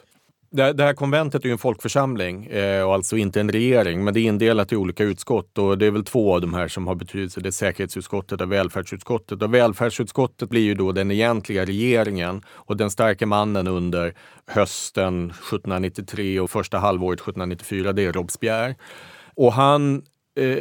Det, 0.50 0.72
det 0.72 0.82
här 0.82 0.94
konventet 0.94 1.44
är 1.44 1.48
ju 1.48 1.52
en 1.52 1.58
folkförsamling 1.58 2.46
eh, 2.46 2.82
och 2.82 2.94
alltså 2.94 3.16
inte 3.16 3.40
en 3.40 3.52
regering, 3.52 4.04
men 4.04 4.14
det 4.14 4.20
är 4.20 4.22
indelat 4.22 4.72
i 4.72 4.76
olika 4.76 5.04
utskott 5.04 5.58
och 5.58 5.78
det 5.78 5.86
är 5.86 5.90
väl 5.90 6.04
två 6.04 6.34
av 6.34 6.40
de 6.40 6.54
här 6.54 6.68
som 6.68 6.86
har 6.86 6.94
betydelse. 6.94 7.40
Det 7.40 7.48
är 7.48 7.50
säkerhetsutskottet 7.50 8.40
och 8.40 8.52
välfärdsutskottet. 8.52 9.42
Och 9.42 9.54
välfärdsutskottet 9.54 10.48
blir 10.48 10.62
ju 10.62 10.74
då 10.74 10.92
den 10.92 11.10
egentliga 11.10 11.64
regeringen 11.64 12.42
och 12.48 12.76
den 12.76 12.90
starka 12.90 13.26
mannen 13.26 13.68
under 13.68 14.14
hösten 14.46 15.30
1793 15.30 16.40
och 16.40 16.50
första 16.50 16.78
halvåret 16.78 17.20
1794, 17.20 17.92
det 17.92 18.02
är 18.02 18.12
Robespierre. 18.12 18.74
Och 19.34 19.52
han 19.52 20.02
eh, 20.40 20.58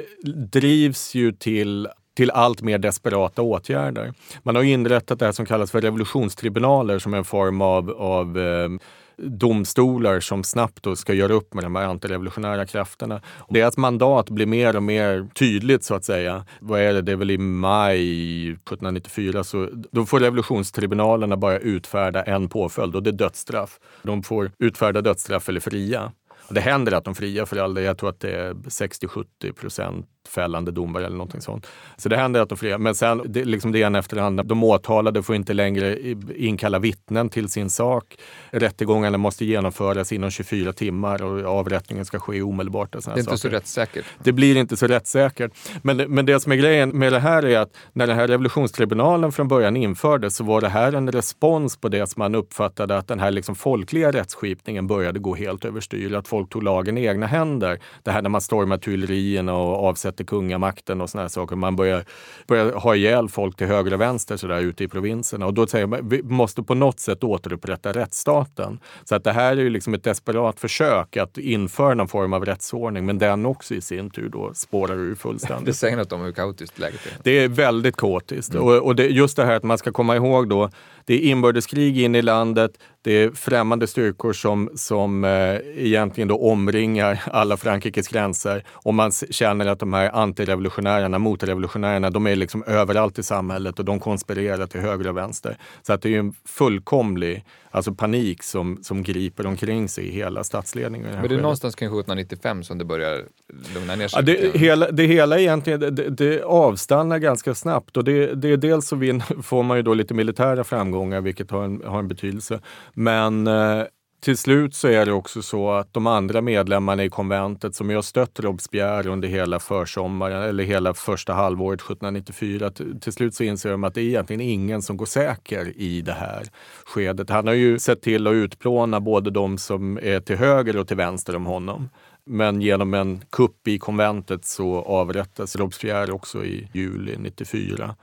drivs 0.52 1.16
ju 1.16 1.32
till 1.32 1.88
till 2.18 2.32
allt 2.32 2.62
mer 2.62 2.78
desperata 2.78 3.42
åtgärder. 3.42 4.14
Man 4.44 4.56
har 4.56 4.64
inrättat 4.64 5.20
det 5.20 5.26
här 5.26 5.32
som 5.32 5.46
kallas 5.46 5.72
för 5.72 5.82
revolutionstribunaler 5.82 7.00
som 7.00 7.14
en 7.14 7.26
form 7.26 7.62
av, 7.62 7.92
av 7.92 8.38
eh, 8.38 8.70
domstolar 9.18 10.20
som 10.20 10.44
snabbt 10.44 10.84
då 10.84 10.96
ska 10.96 11.14
göra 11.14 11.34
upp 11.34 11.54
med 11.54 11.64
de 11.64 11.76
här 11.76 11.84
antirevolutionära 11.84 12.66
krafterna. 12.66 13.22
Deras 13.50 13.78
mandat 13.78 14.30
blir 14.30 14.46
mer 14.46 14.76
och 14.76 14.84
mer 14.84 15.28
tydligt 15.34 15.84
så 15.84 15.96
att 15.96 16.06
säga. 16.06 16.46
Vad 16.60 16.82
är 16.82 16.94
det, 16.94 17.02
det 17.02 17.12
är 17.12 17.16
väl 17.16 17.32
i 17.32 17.38
maj 17.38 18.50
1794 18.50 19.44
så 19.44 19.70
då 19.92 20.06
får 20.06 20.20
revolutionstribunalerna 20.20 21.38
bara 21.38 21.60
utfärda 21.60 22.24
en 22.24 22.50
påföljd 22.50 22.96
och 22.96 23.04
det 23.04 23.10
är 23.10 23.12
dödsstraff. 23.12 23.80
De 24.04 24.24
får 24.24 24.52
utfärda 24.60 25.02
dödsstraff 25.02 25.50
eller 25.50 25.60
fria. 25.60 26.12
Det 26.50 26.60
händer 26.60 26.92
att 26.92 27.06
de 27.06 27.16
friar 27.16 27.46
för 27.46 27.58
all 27.58 27.74
del. 27.74 27.84
Jag 27.84 27.98
tror 27.98 28.10
att 28.10 28.20
det 28.20 28.32
är 28.32 28.54
60-70 28.54 29.54
procent 29.54 30.08
fällande 30.28 30.72
domar 30.72 31.02
eller 31.02 31.18
någonting 31.18 31.42
sånt. 31.42 31.68
Så 31.98 32.10
det 32.10 32.18
händer 32.18 32.42
att 32.42 32.50
de 32.50 32.58
friar. 32.58 32.78
Men 32.78 32.96
sen, 32.96 33.22
det, 33.26 33.46
liksom 33.46 33.72
det 33.72 33.80
ena 33.80 34.00
efter 34.00 34.16
det 34.16 34.24
andra. 34.24 34.44
De 34.44 34.64
åtalade 34.64 35.24
får 35.24 35.36
inte 35.36 35.54
längre 35.54 35.98
inkalla 36.36 36.80
vittnen 36.80 37.30
till 37.30 37.50
sin 37.50 37.70
sak. 37.70 38.18
Rättegångarna 38.52 39.18
måste 39.18 39.46
genomföras 39.46 40.12
inom 40.12 40.32
24 40.32 40.74
timmar 40.74 41.24
och 41.24 41.60
avrättningen 41.60 42.06
ska 42.06 42.20
ske 42.20 42.42
omedelbart. 42.42 42.96
Och 42.96 43.02
det 43.06 43.12
är 43.12 43.18
inte 43.18 43.24
saker. 43.24 43.38
så 43.38 43.50
rättssäkert. 43.50 44.06
Det 44.24 44.32
blir 44.32 44.56
inte 44.56 44.78
så 44.78 44.88
rättssäkert. 44.88 45.52
Men, 45.82 45.98
men 45.98 46.26
det 46.26 46.40
som 46.40 46.52
är 46.52 46.56
grejen 46.56 46.90
med 46.90 47.14
det 47.14 47.20
här 47.20 47.46
är 47.46 47.60
att 47.60 47.76
när 47.94 48.08
den 48.08 48.16
här 48.16 48.28
revolutionstribunalen 48.28 49.32
från 49.32 49.48
början 49.48 49.78
infördes 49.78 50.36
så 50.36 50.44
var 50.44 50.62
det 50.62 50.70
här 50.70 50.94
en 50.94 51.12
respons 51.12 51.78
på 51.78 51.90
det 51.90 52.08
som 52.08 52.20
man 52.20 52.36
uppfattade 52.36 52.98
att 52.98 53.08
den 53.08 53.20
här 53.20 53.32
liksom 53.32 53.56
folkliga 53.56 54.12
rättsskipningen 54.12 54.88
började 54.88 55.20
gå 55.20 55.36
helt 55.36 55.66
överstyr. 55.66 56.14
Att 56.14 56.28
folk 56.28 56.50
tog 56.50 56.64
lagen 56.64 56.98
i 56.98 57.06
egna 57.06 57.28
händer. 57.28 57.80
Det 58.04 58.12
här 58.12 58.22
när 58.22 58.30
man 58.30 58.42
stormar 58.42 58.78
Tuilerierna 58.78 59.54
och 59.54 59.88
avsätter 59.88 60.17
kungamakten 60.24 61.02
och 61.02 61.10
såna 61.10 61.30
saker. 61.30 61.56
Man 61.56 61.76
börjar, 61.76 62.04
börjar 62.48 62.72
ha 62.72 62.96
ihjäl 62.96 63.30
folk 63.30 63.58
till 63.58 63.68
höger 63.68 63.94
och 63.94 64.02
vänster 64.02 64.38
så 64.38 64.48
där, 64.48 64.60
ute 64.60 64.84
i 64.84 64.88
provinserna. 64.88 65.46
Och 65.46 65.54
då 65.54 65.68
säger 65.68 65.88
man 65.88 66.10
vi 66.10 66.24
måste 66.24 66.64
på 66.64 66.76
något 66.76 67.00
sätt 67.00 67.24
återupprätta 67.24 67.92
rättsstaten. 67.92 68.80
Så 69.04 69.16
att 69.16 69.24
det 69.24 69.32
här 69.32 69.52
är 69.52 69.62
ju 69.62 69.70
liksom 69.70 69.94
ett 69.94 70.04
desperat 70.04 70.60
försök 70.60 71.18
att 71.18 71.38
införa 71.38 71.94
någon 71.94 72.08
form 72.08 72.34
av 72.34 72.46
rättsordning. 72.46 73.06
Men 73.06 73.18
den 73.18 73.46
också 73.46 73.74
i 73.74 73.82
sin 73.82 74.10
tur 74.10 74.30
då 74.30 74.52
spårar 74.54 74.96
ur 74.96 75.16
fullständigt. 75.16 75.66
Det 75.66 75.74
säger 75.74 75.98
något 75.98 76.12
om 76.12 76.22
hur 76.22 76.32
kaotiskt 76.32 76.80
läget 76.80 77.06
är. 77.06 77.12
Det 77.24 77.32
är 77.32 77.48
väldigt 77.48 77.96
kaotiskt. 77.96 78.54
Mm. 78.54 78.68
Och, 78.68 78.74
och 78.74 78.96
det, 78.96 79.08
just 79.08 79.38
det 79.38 79.46
här 79.46 79.56
att 79.56 79.64
man 79.64 79.78
ska 79.78 79.92
komma 79.92 80.16
ihåg 80.16 80.50
då 80.50 80.70
det 81.08 81.14
är 81.14 81.20
inbördeskrig 81.20 82.00
in 82.00 82.16
i 82.16 82.22
landet, 82.22 82.72
det 83.02 83.12
är 83.12 83.32
främmande 83.32 83.88
styrkor 83.88 84.34
som, 84.34 84.70
som 84.76 85.24
eh, 85.24 85.56
egentligen 85.76 86.28
då 86.28 86.38
omringar 86.38 87.24
alla 87.26 87.58
Frankrikes 87.58 88.08
gränser 88.08 88.64
och 88.70 88.94
man 88.94 89.12
känner 89.12 89.66
att 89.66 89.80
de 89.80 89.94
här 89.94 90.16
antirevolutionärerna, 90.16 91.20
motrevolutionärerna, 91.20 92.10
de 92.10 92.28
är 92.28 92.36
liksom 92.36 92.64
överallt 92.64 93.20
i 93.20 93.24
samhället 93.24 93.80
och 93.80 93.86
de 93.86 94.00
konspirerar 94.00 94.68
till 94.68 94.82
höger 94.82 95.08
och 95.08 95.18
vänster. 95.18 95.58
Så 95.82 95.94
att 95.94 96.02
det 96.02 96.16
är 96.16 96.20
en 96.20 96.34
fullkomlig 96.46 97.44
alltså 97.78 97.94
panik 97.94 98.44
som, 98.44 98.80
som 98.82 99.04
griper 99.04 99.46
omkring 99.46 99.90
sig 99.90 100.08
i 100.08 100.12
hela 100.12 100.44
statsledningen. 100.44 101.12
Men 101.12 101.30
det 101.30 101.36
är 101.36 101.42
någonstans 101.42 101.76
kring 101.76 101.88
1795 101.88 102.64
som 102.64 102.78
det 102.78 102.86
börjar 102.86 103.26
lugna 103.74 103.96
ner 103.96 104.08
sig? 104.08 104.20
Ja, 104.20 104.22
det, 104.22 104.60
hela, 104.60 104.92
det 104.92 105.04
hela 105.04 105.40
egentligen, 105.40 105.80
det, 105.80 105.90
det 105.90 106.44
avstannar 106.44 107.20
ganska 107.20 107.56
snabbt 107.56 107.98
och 107.98 108.04
det, 108.04 108.36
det 108.36 108.52
är 108.52 108.58
dels 108.58 108.88
så 108.88 108.96
vin, 108.96 109.24
får 109.44 109.64
man 109.64 109.78
ju 109.78 109.84
då 109.84 109.94
lite 109.94 110.14
militära 110.14 110.64
framgångar 110.64 111.22
vilket 111.22 111.52
har 111.52 111.64
en, 111.64 111.82
har 111.86 112.00
en 112.00 112.08
betydelse. 112.08 112.60
Men 112.94 113.48
eh, 113.48 113.84
till 114.20 114.38
slut 114.38 114.76
så 114.76 114.88
är 114.88 115.06
det 115.06 115.12
också 115.12 115.42
så 115.42 115.72
att 115.72 115.94
de 115.94 116.08
andra 116.08 116.42
medlemmarna 116.42 117.04
i 117.04 117.10
konventet 117.10 117.76
som 117.76 117.90
har 117.90 118.02
stött 118.02 118.40
Robespierre 118.40 119.10
under 119.10 119.28
hela 119.28 119.60
försommaren 119.60 120.42
eller 120.42 120.64
hela 120.64 120.94
första 120.94 121.34
halvåret 121.34 121.82
1794, 121.82 122.72
till 123.02 123.14
slut 123.14 123.36
så 123.36 123.44
inser 123.44 123.72
de 123.72 123.84
att 123.84 123.94
det 123.94 124.02
är 124.02 124.06
egentligen 124.06 124.42
ingen 124.42 124.82
som 124.82 124.98
går 124.98 125.06
säker 125.06 125.74
i 125.78 126.02
det 126.02 126.14
här 126.14 126.44
skedet. 126.86 127.30
Han 127.30 127.48
har 127.48 127.54
ju 127.54 127.80
sett 127.80 128.02
till 128.02 128.28
att 128.28 128.34
utplåna 128.34 129.00
både 129.00 129.30
de 129.30 129.58
som 129.58 129.98
är 130.02 130.20
till 130.20 130.38
höger 130.38 130.78
och 130.78 130.88
till 130.88 130.98
vänster 130.98 131.36
om 131.36 131.46
honom. 131.46 131.90
Men 132.26 132.62
genom 132.62 132.94
en 132.94 133.22
kupp 133.30 133.68
i 133.68 133.80
konventet 133.80 134.46
så 134.46 134.82
avrättas 134.82 135.56
Robespierre 135.56 136.12
också 136.12 136.46
i 136.46 136.70
juli 136.74 137.16
94 137.18 137.96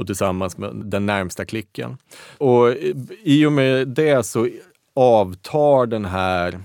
och 0.00 0.06
tillsammans 0.06 0.58
med 0.58 0.76
den 0.84 1.06
närmsta 1.06 1.44
klicken. 1.44 1.96
Och 2.38 2.74
i 3.22 3.46
och 3.46 3.52
med 3.52 3.88
det 3.88 4.26
så 4.26 4.48
avtar 4.94 5.86
den 5.86 6.04
här 6.04 6.60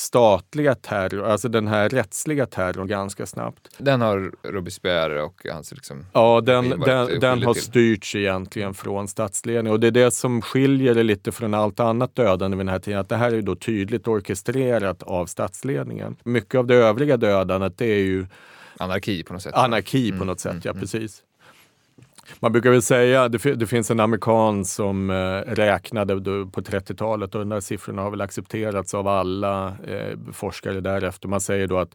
statliga 0.00 0.74
terror, 0.74 1.24
alltså 1.24 1.48
den 1.48 1.66
här 1.66 1.88
rättsliga 1.88 2.46
terrorn 2.46 2.86
ganska 2.86 3.26
snabbt. 3.26 3.68
Den 3.78 4.00
har 4.00 4.32
Robespierre 4.42 5.22
och 5.22 5.46
hans 5.52 5.72
liksom 5.72 6.06
Ja, 6.12 6.40
den, 6.40 6.70
den, 6.70 7.20
den 7.20 7.42
har 7.42 7.54
styrts 7.54 8.14
egentligen 8.14 8.74
från 8.74 9.08
statsledningen 9.08 9.72
och 9.72 9.80
det 9.80 9.86
är 9.86 9.90
det 9.90 10.10
som 10.10 10.42
skiljer 10.42 10.94
det 10.94 11.02
lite 11.02 11.32
från 11.32 11.54
allt 11.54 11.80
annat 11.80 12.14
dödande 12.14 12.56
vid 12.56 12.66
den 12.66 12.72
här 12.72 12.78
tiden. 12.78 13.00
Att 13.00 13.08
det 13.08 13.16
här 13.16 13.32
är 13.32 13.42
då 13.42 13.56
tydligt 13.56 14.08
orkestrerat 14.08 15.02
av 15.02 15.26
statsledningen. 15.26 16.16
Mycket 16.24 16.54
av 16.54 16.66
det 16.66 16.74
övriga 16.74 17.16
dödandet 17.16 17.78
det 17.78 17.86
är 17.86 18.04
ju 18.04 18.26
Anarki 18.78 19.22
på 19.22 19.32
något 19.32 19.42
sätt. 19.42 19.54
Anarki 19.54 20.10
på 20.10 20.14
mm, 20.14 20.26
något 20.26 20.40
sätt, 20.40 20.52
mm, 20.52 20.62
ja 20.64 20.70
mm. 20.70 20.80
precis. 20.80 21.22
Man 22.40 22.52
brukar 22.52 22.70
väl 22.70 22.82
säga, 22.82 23.28
det, 23.28 23.54
det 23.54 23.66
finns 23.66 23.90
en 23.90 24.00
amerikan 24.00 24.64
som 24.64 25.10
eh, 25.10 25.54
räknade 25.54 26.14
på 26.52 26.60
30-talet 26.60 27.34
och 27.34 27.40
de 27.40 27.48
där 27.48 27.60
siffrorna 27.60 28.02
har 28.02 28.10
väl 28.10 28.20
accepterats 28.20 28.94
av 28.94 29.08
alla 29.08 29.66
eh, 29.86 30.18
forskare 30.32 30.80
därefter. 30.80 31.28
Man 31.28 31.40
säger 31.40 31.66
då 31.66 31.78
att 31.78 31.94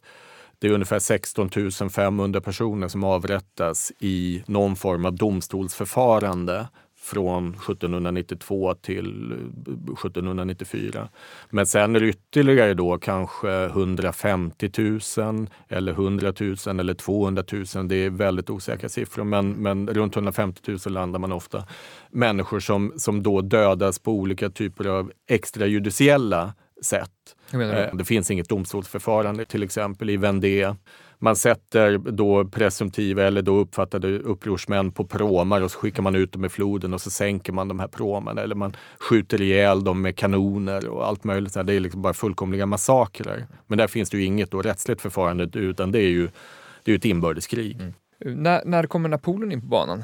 det 0.58 0.66
är 0.66 0.72
ungefär 0.72 0.98
16 0.98 1.50
500 1.90 2.40
personer 2.40 2.88
som 2.88 3.04
avrättas 3.04 3.92
i 3.98 4.42
någon 4.46 4.76
form 4.76 5.04
av 5.04 5.14
domstolsförfarande 5.14 6.66
från 7.06 7.48
1792 7.48 8.74
till 8.74 9.32
1794. 9.62 11.00
Eh, 11.00 11.06
Men 11.50 11.66
sen 11.66 11.96
är 11.96 12.00
det 12.00 12.08
ytterligare 12.08 12.74
då 12.74 12.98
kanske 12.98 13.64
150 13.64 14.70
000 15.18 15.46
eller 15.68 15.92
100 15.92 16.32
000 16.40 16.80
eller 16.80 16.94
200 16.94 17.44
000. 17.52 17.88
Det 17.88 17.96
är 17.96 18.10
väldigt 18.10 18.50
osäkra 18.50 18.88
siffror 18.88 19.24
men, 19.24 19.50
men 19.50 19.88
runt 19.88 20.16
150 20.16 20.60
000 20.86 20.94
landar 20.94 21.18
man 21.18 21.32
ofta. 21.32 21.64
Människor 22.10 22.60
som, 22.60 22.92
som 22.96 23.22
då 23.22 23.40
dödas 23.40 23.98
på 23.98 24.12
olika 24.12 24.50
typer 24.50 24.84
av 24.84 25.12
extrajudiciella 25.28 26.54
sätt. 26.82 27.36
Eh, 27.52 27.96
det 27.96 28.04
finns 28.04 28.30
inget 28.30 28.48
domstolsförfarande 28.48 29.44
till 29.44 29.62
exempel 29.62 30.10
i 30.10 30.16
Vendée 30.16 30.74
man 31.18 31.36
sätter 31.36 31.98
då 31.98 32.44
presumtiva 32.44 33.22
eller 33.22 33.42
då 33.42 33.56
uppfattade 33.56 34.18
upprorsmän 34.18 34.92
på 34.92 35.04
pråmar 35.04 35.60
och 35.60 35.70
så 35.70 35.78
skickar 35.78 36.02
man 36.02 36.16
ut 36.16 36.32
dem 36.32 36.44
i 36.44 36.48
floden 36.48 36.94
och 36.94 37.00
så 37.00 37.10
sänker 37.10 37.52
man 37.52 37.68
de 37.68 37.80
här 37.80 37.88
pråmarna 37.88 38.42
eller 38.42 38.54
man 38.54 38.76
skjuter 38.98 39.42
ihjäl 39.42 39.84
dem 39.84 40.02
med 40.02 40.16
kanoner 40.16 40.88
och 40.88 41.06
allt 41.06 41.24
möjligt. 41.24 41.54
Det 41.54 41.72
är 41.72 41.80
liksom 41.80 42.02
bara 42.02 42.14
fullkomliga 42.14 42.66
massakrer. 42.66 43.46
Men 43.66 43.78
där 43.78 43.86
finns 43.86 44.10
det 44.10 44.16
ju 44.16 44.24
inget 44.24 44.50
då 44.50 44.62
rättsligt 44.62 45.00
förfarande 45.00 45.58
utan 45.58 45.92
det 45.92 45.98
är 45.98 46.08
ju 46.08 46.28
det 46.84 46.92
är 46.92 46.96
ett 46.96 47.04
inbördeskrig. 47.04 47.80
Mm. 47.80 48.42
När, 48.42 48.64
när 48.64 48.86
kommer 48.86 49.08
Napoleon 49.08 49.52
in 49.52 49.60
på 49.60 49.66
banan? 49.66 50.02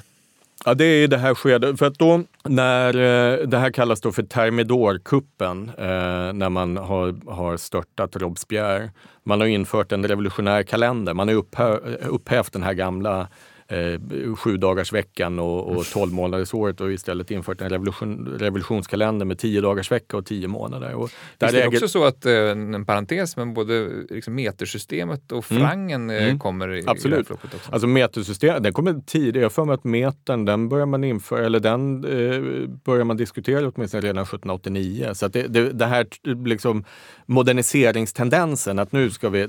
Ja, 0.64 0.74
det 0.74 0.84
är 0.84 1.08
det 1.08 1.18
här 1.18 1.34
skedet. 1.34 1.78
För 1.78 1.86
att 1.86 1.98
då, 1.98 2.22
när, 2.44 2.94
eh, 2.94 3.46
det 3.46 3.58
här 3.58 3.70
kallas 3.70 4.00
då 4.00 4.12
för 4.12 4.22
Thermidor-kuppen, 4.22 5.68
eh, 5.78 6.32
när 6.32 6.48
man 6.48 6.76
har, 6.76 7.30
har 7.30 7.56
störtat 7.56 8.16
Robespierre. 8.16 8.90
Man 9.24 9.40
har 9.40 9.46
infört 9.46 9.92
en 9.92 10.08
revolutionär 10.08 10.62
kalender. 10.62 11.14
Man 11.14 11.28
har 11.28 11.34
upphä, 11.34 11.76
upphävt 12.08 12.52
den 12.52 12.62
här 12.62 12.72
gamla 12.72 13.28
eh, 13.72 14.34
sju 14.34 14.56
dagars 14.56 14.92
veckan 14.92 15.38
och, 15.38 15.76
och 15.76 15.86
12 15.86 16.12
månaders 16.12 16.54
året 16.54 16.80
och 16.80 16.92
istället 16.92 17.30
infört 17.30 17.60
en 17.60 17.68
revolution, 17.68 18.36
revolutionskalender 18.38 19.26
med 19.26 19.38
10 19.38 19.60
dagars 19.60 19.90
vecka 19.90 20.16
och 20.16 20.26
10 20.26 20.48
månader. 20.48 20.94
Och 20.94 21.10
där 21.38 21.46
Visst 21.46 21.58
är 21.58 21.62
det 21.62 21.68
också 21.68 21.88
så 21.88 22.04
att, 22.04 22.26
eh, 22.26 22.34
en 22.34 22.86
parentes, 22.86 23.36
men 23.36 23.54
både 23.54 23.88
liksom 24.10 24.34
metersystemet 24.34 25.32
och 25.32 25.52
mm. 25.52 25.62
frangen 25.62 26.10
eh, 26.10 26.24
mm. 26.24 26.38
kommer 26.38 26.74
i, 26.74 26.84
Absolut. 26.86 27.30
i 27.30 27.32
också? 27.32 27.48
Alltså 27.70 27.86
metersystemet, 27.86 28.62
den 28.62 28.72
kommer 28.72 29.00
tidigare. 29.06 29.38
Jag 29.38 29.44
har 29.44 29.50
för 29.50 29.64
mig 29.64 29.74
att 29.74 29.84
metern, 29.84 30.44
den 30.44 30.68
börjar 30.68 30.86
man 30.86 31.04
införa, 31.04 31.46
eller 31.46 31.60
den 31.60 32.04
eh, 32.04 32.68
börjar 32.84 33.04
man 33.04 33.16
diskutera 33.16 33.72
åtminstone 33.74 34.00
redan 34.00 34.22
1789. 34.22 35.10
Så 35.14 35.26
att 35.26 35.32
det, 35.32 35.46
det, 35.46 35.72
det 35.72 35.86
här 35.86 36.06
liksom 36.44 36.84
moderniseringstendensen, 37.26 38.78
att 38.78 38.92
nu 38.92 39.10
ska 39.10 39.28
vi, 39.28 39.46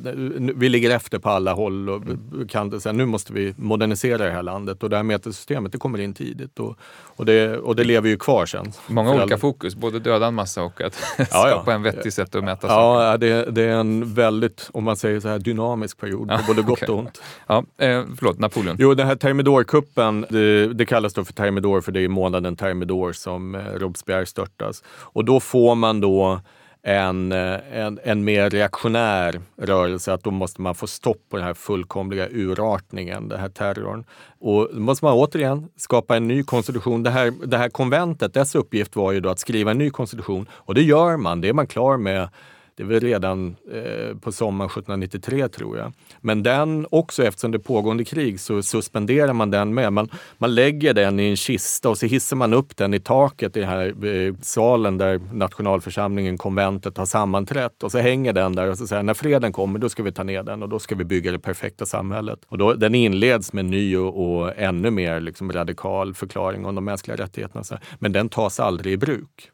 vi 0.55 0.69
ligger 0.69 0.89
efter 0.89 1.19
på 1.19 1.29
alla 1.29 1.53
håll 1.53 1.89
och 1.89 2.03
kan, 2.49 2.81
så 2.81 2.89
här, 2.89 2.93
nu 2.93 3.05
måste 3.05 3.33
vi 3.33 3.53
modernisera 3.57 4.12
hantera 4.13 4.29
det 4.29 4.35
här 4.35 4.43
landet 4.43 4.83
och 4.83 4.89
det 4.89 4.95
här 4.95 5.03
metersystemet 5.03 5.71
det 5.71 5.77
kommer 5.77 5.99
in 5.99 6.13
tidigt 6.13 6.59
och, 6.59 6.77
och, 7.15 7.25
det, 7.25 7.57
och 7.57 7.75
det 7.75 7.83
lever 7.83 8.09
ju 8.09 8.17
kvar 8.17 8.45
sen. 8.45 8.71
Många 8.87 9.09
olika 9.09 9.23
alla. 9.23 9.37
fokus, 9.37 9.75
både 9.75 9.99
döda 9.99 10.27
en 10.27 10.33
massa 10.33 10.63
och 10.63 10.81
att 10.81 10.95
ja, 11.17 11.25
skapa 11.25 11.63
ja. 11.65 11.73
en 11.73 11.83
vettig 11.83 12.13
sätt 12.13 12.35
att 12.35 12.43
mäta 12.43 12.67
ja, 12.67 12.73
saker. 12.73 13.05
Ja, 13.05 13.17
det, 13.17 13.51
det, 13.51 13.63
är 13.63 13.75
en 13.75 14.13
väldigt, 14.13 14.69
om 14.73 14.83
man 14.83 14.97
säger 14.97 15.19
så 15.19 15.27
här, 15.27 15.39
dynamisk 15.39 15.97
period 15.97 16.29
på 16.29 16.39
både 16.47 16.61
gott 16.61 16.89
och 16.89 16.97
ont. 16.97 17.21
Ja, 17.47 17.63
eh, 17.77 18.03
förlåt, 18.17 18.39
Napoleon. 18.39 18.75
Jo, 18.79 18.93
den 18.93 19.07
här 19.07 19.15
Thermidor-kuppen, 19.15 20.25
det, 20.29 20.73
det, 20.73 20.85
kallas 20.85 21.13
då 21.13 21.25
för 21.25 21.33
Thermidor 21.33 21.81
för 21.81 21.91
det 21.91 22.01
är 22.01 22.07
månaden 22.07 22.55
Thermidor 22.55 23.11
som 23.13 23.55
eh, 23.55 23.61
Robespierre 23.61 24.25
störtas. 24.25 24.83
Och 24.87 25.25
då 25.25 25.39
får 25.39 25.75
man 25.75 26.01
då 26.01 26.41
en, 26.83 27.31
eh, 27.31 27.59
en, 27.71 27.99
en 28.03 28.23
mer 28.23 28.49
reaktionär 28.49 29.41
rörelse, 29.57 30.13
att 30.13 30.23
då 30.23 30.31
måste 30.31 30.61
man 30.61 30.75
få 30.75 30.87
stopp 30.87 31.29
på 31.29 31.37
den 31.37 31.45
här 31.45 31.53
fullkomliga 31.53 32.27
urartningen, 32.31 33.29
den 33.29 33.39
här 33.39 33.49
terrorn. 33.49 34.05
Och 34.39 34.69
då 34.73 34.79
måste 34.79 35.05
man 35.05 35.13
återigen 35.13 35.69
skapa 35.77 36.17
en 36.17 36.27
ny 36.27 36.43
konstitution. 36.43 37.03
Det 37.03 37.09
här, 37.09 37.33
det 37.45 37.57
här 37.57 37.69
konventet, 37.69 38.33
dess 38.33 38.55
uppgift 38.55 38.95
var 38.95 39.11
ju 39.11 39.19
då 39.19 39.29
att 39.29 39.39
skriva 39.39 39.71
en 39.71 39.77
ny 39.77 39.89
konstitution 39.89 40.47
och 40.51 40.75
det 40.75 40.81
gör 40.81 41.17
man, 41.17 41.41
det 41.41 41.49
är 41.49 41.53
man 41.53 41.67
klar 41.67 41.97
med 41.97 42.29
det 42.75 42.83
är 42.83 42.87
väl 42.87 42.99
redan 42.99 43.55
eh, 43.71 44.17
på 44.17 44.31
sommaren 44.31 44.69
1793 44.69 45.47
tror 45.47 45.77
jag. 45.77 45.93
Men 46.21 46.43
den 46.43 46.87
också, 46.89 47.23
eftersom 47.23 47.51
det 47.51 47.57
är 47.57 47.59
pågående 47.59 48.05
krig, 48.05 48.39
så 48.39 48.63
suspenderar 48.63 49.33
man 49.33 49.51
den 49.51 49.73
med. 49.73 49.93
Man, 49.93 50.09
man 50.37 50.55
lägger 50.55 50.93
den 50.93 51.19
i 51.19 51.29
en 51.29 51.35
kista 51.35 51.89
och 51.89 51.97
så 51.97 52.05
hissar 52.05 52.35
man 52.35 52.53
upp 52.53 52.77
den 52.77 52.93
i 52.93 52.99
taket 52.99 53.57
i 53.57 53.59
den 53.59 53.69
här 53.69 54.05
eh, 54.05 54.33
salen 54.41 54.97
där 54.97 55.21
nationalförsamlingen, 55.33 56.37
konventet, 56.37 56.97
har 56.97 57.05
sammanträtt. 57.05 57.83
Och 57.83 57.91
så 57.91 57.97
hänger 57.97 58.33
den 58.33 58.55
där 58.55 58.69
och 58.69 58.77
så 58.77 58.87
säger 58.87 59.03
när 59.03 59.13
freden 59.13 59.53
kommer, 59.53 59.79
då 59.79 59.89
ska 59.89 60.03
vi 60.03 60.11
ta 60.11 60.23
ner 60.23 60.43
den 60.43 60.63
och 60.63 60.69
då 60.69 60.79
ska 60.79 60.95
vi 60.95 61.03
bygga 61.03 61.31
det 61.31 61.39
perfekta 61.39 61.85
samhället. 61.85 62.39
Och 62.47 62.57
då, 62.57 62.73
den 62.73 62.95
inleds 62.95 63.53
med 63.53 63.65
en 63.65 63.71
ny 63.71 63.97
och, 63.97 64.41
och 64.41 64.57
ännu 64.57 64.91
mer 64.91 65.19
liksom 65.19 65.51
radikal 65.51 66.13
förklaring 66.13 66.65
om 66.65 66.75
de 66.75 66.85
mänskliga 66.85 67.17
rättigheterna. 67.17 67.63
Men 67.99 68.11
den 68.11 68.29
tas 68.29 68.59
aldrig 68.59 68.93
i 68.93 68.97
bruk. 68.97 69.49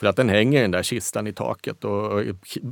För 0.00 0.06
att 0.06 0.16
den 0.16 0.28
hänger 0.28 0.58
i 0.58 0.62
den 0.62 0.70
där 0.70 0.82
kistan 0.82 1.26
i 1.26 1.32
taket 1.32 1.84
och 1.84 2.22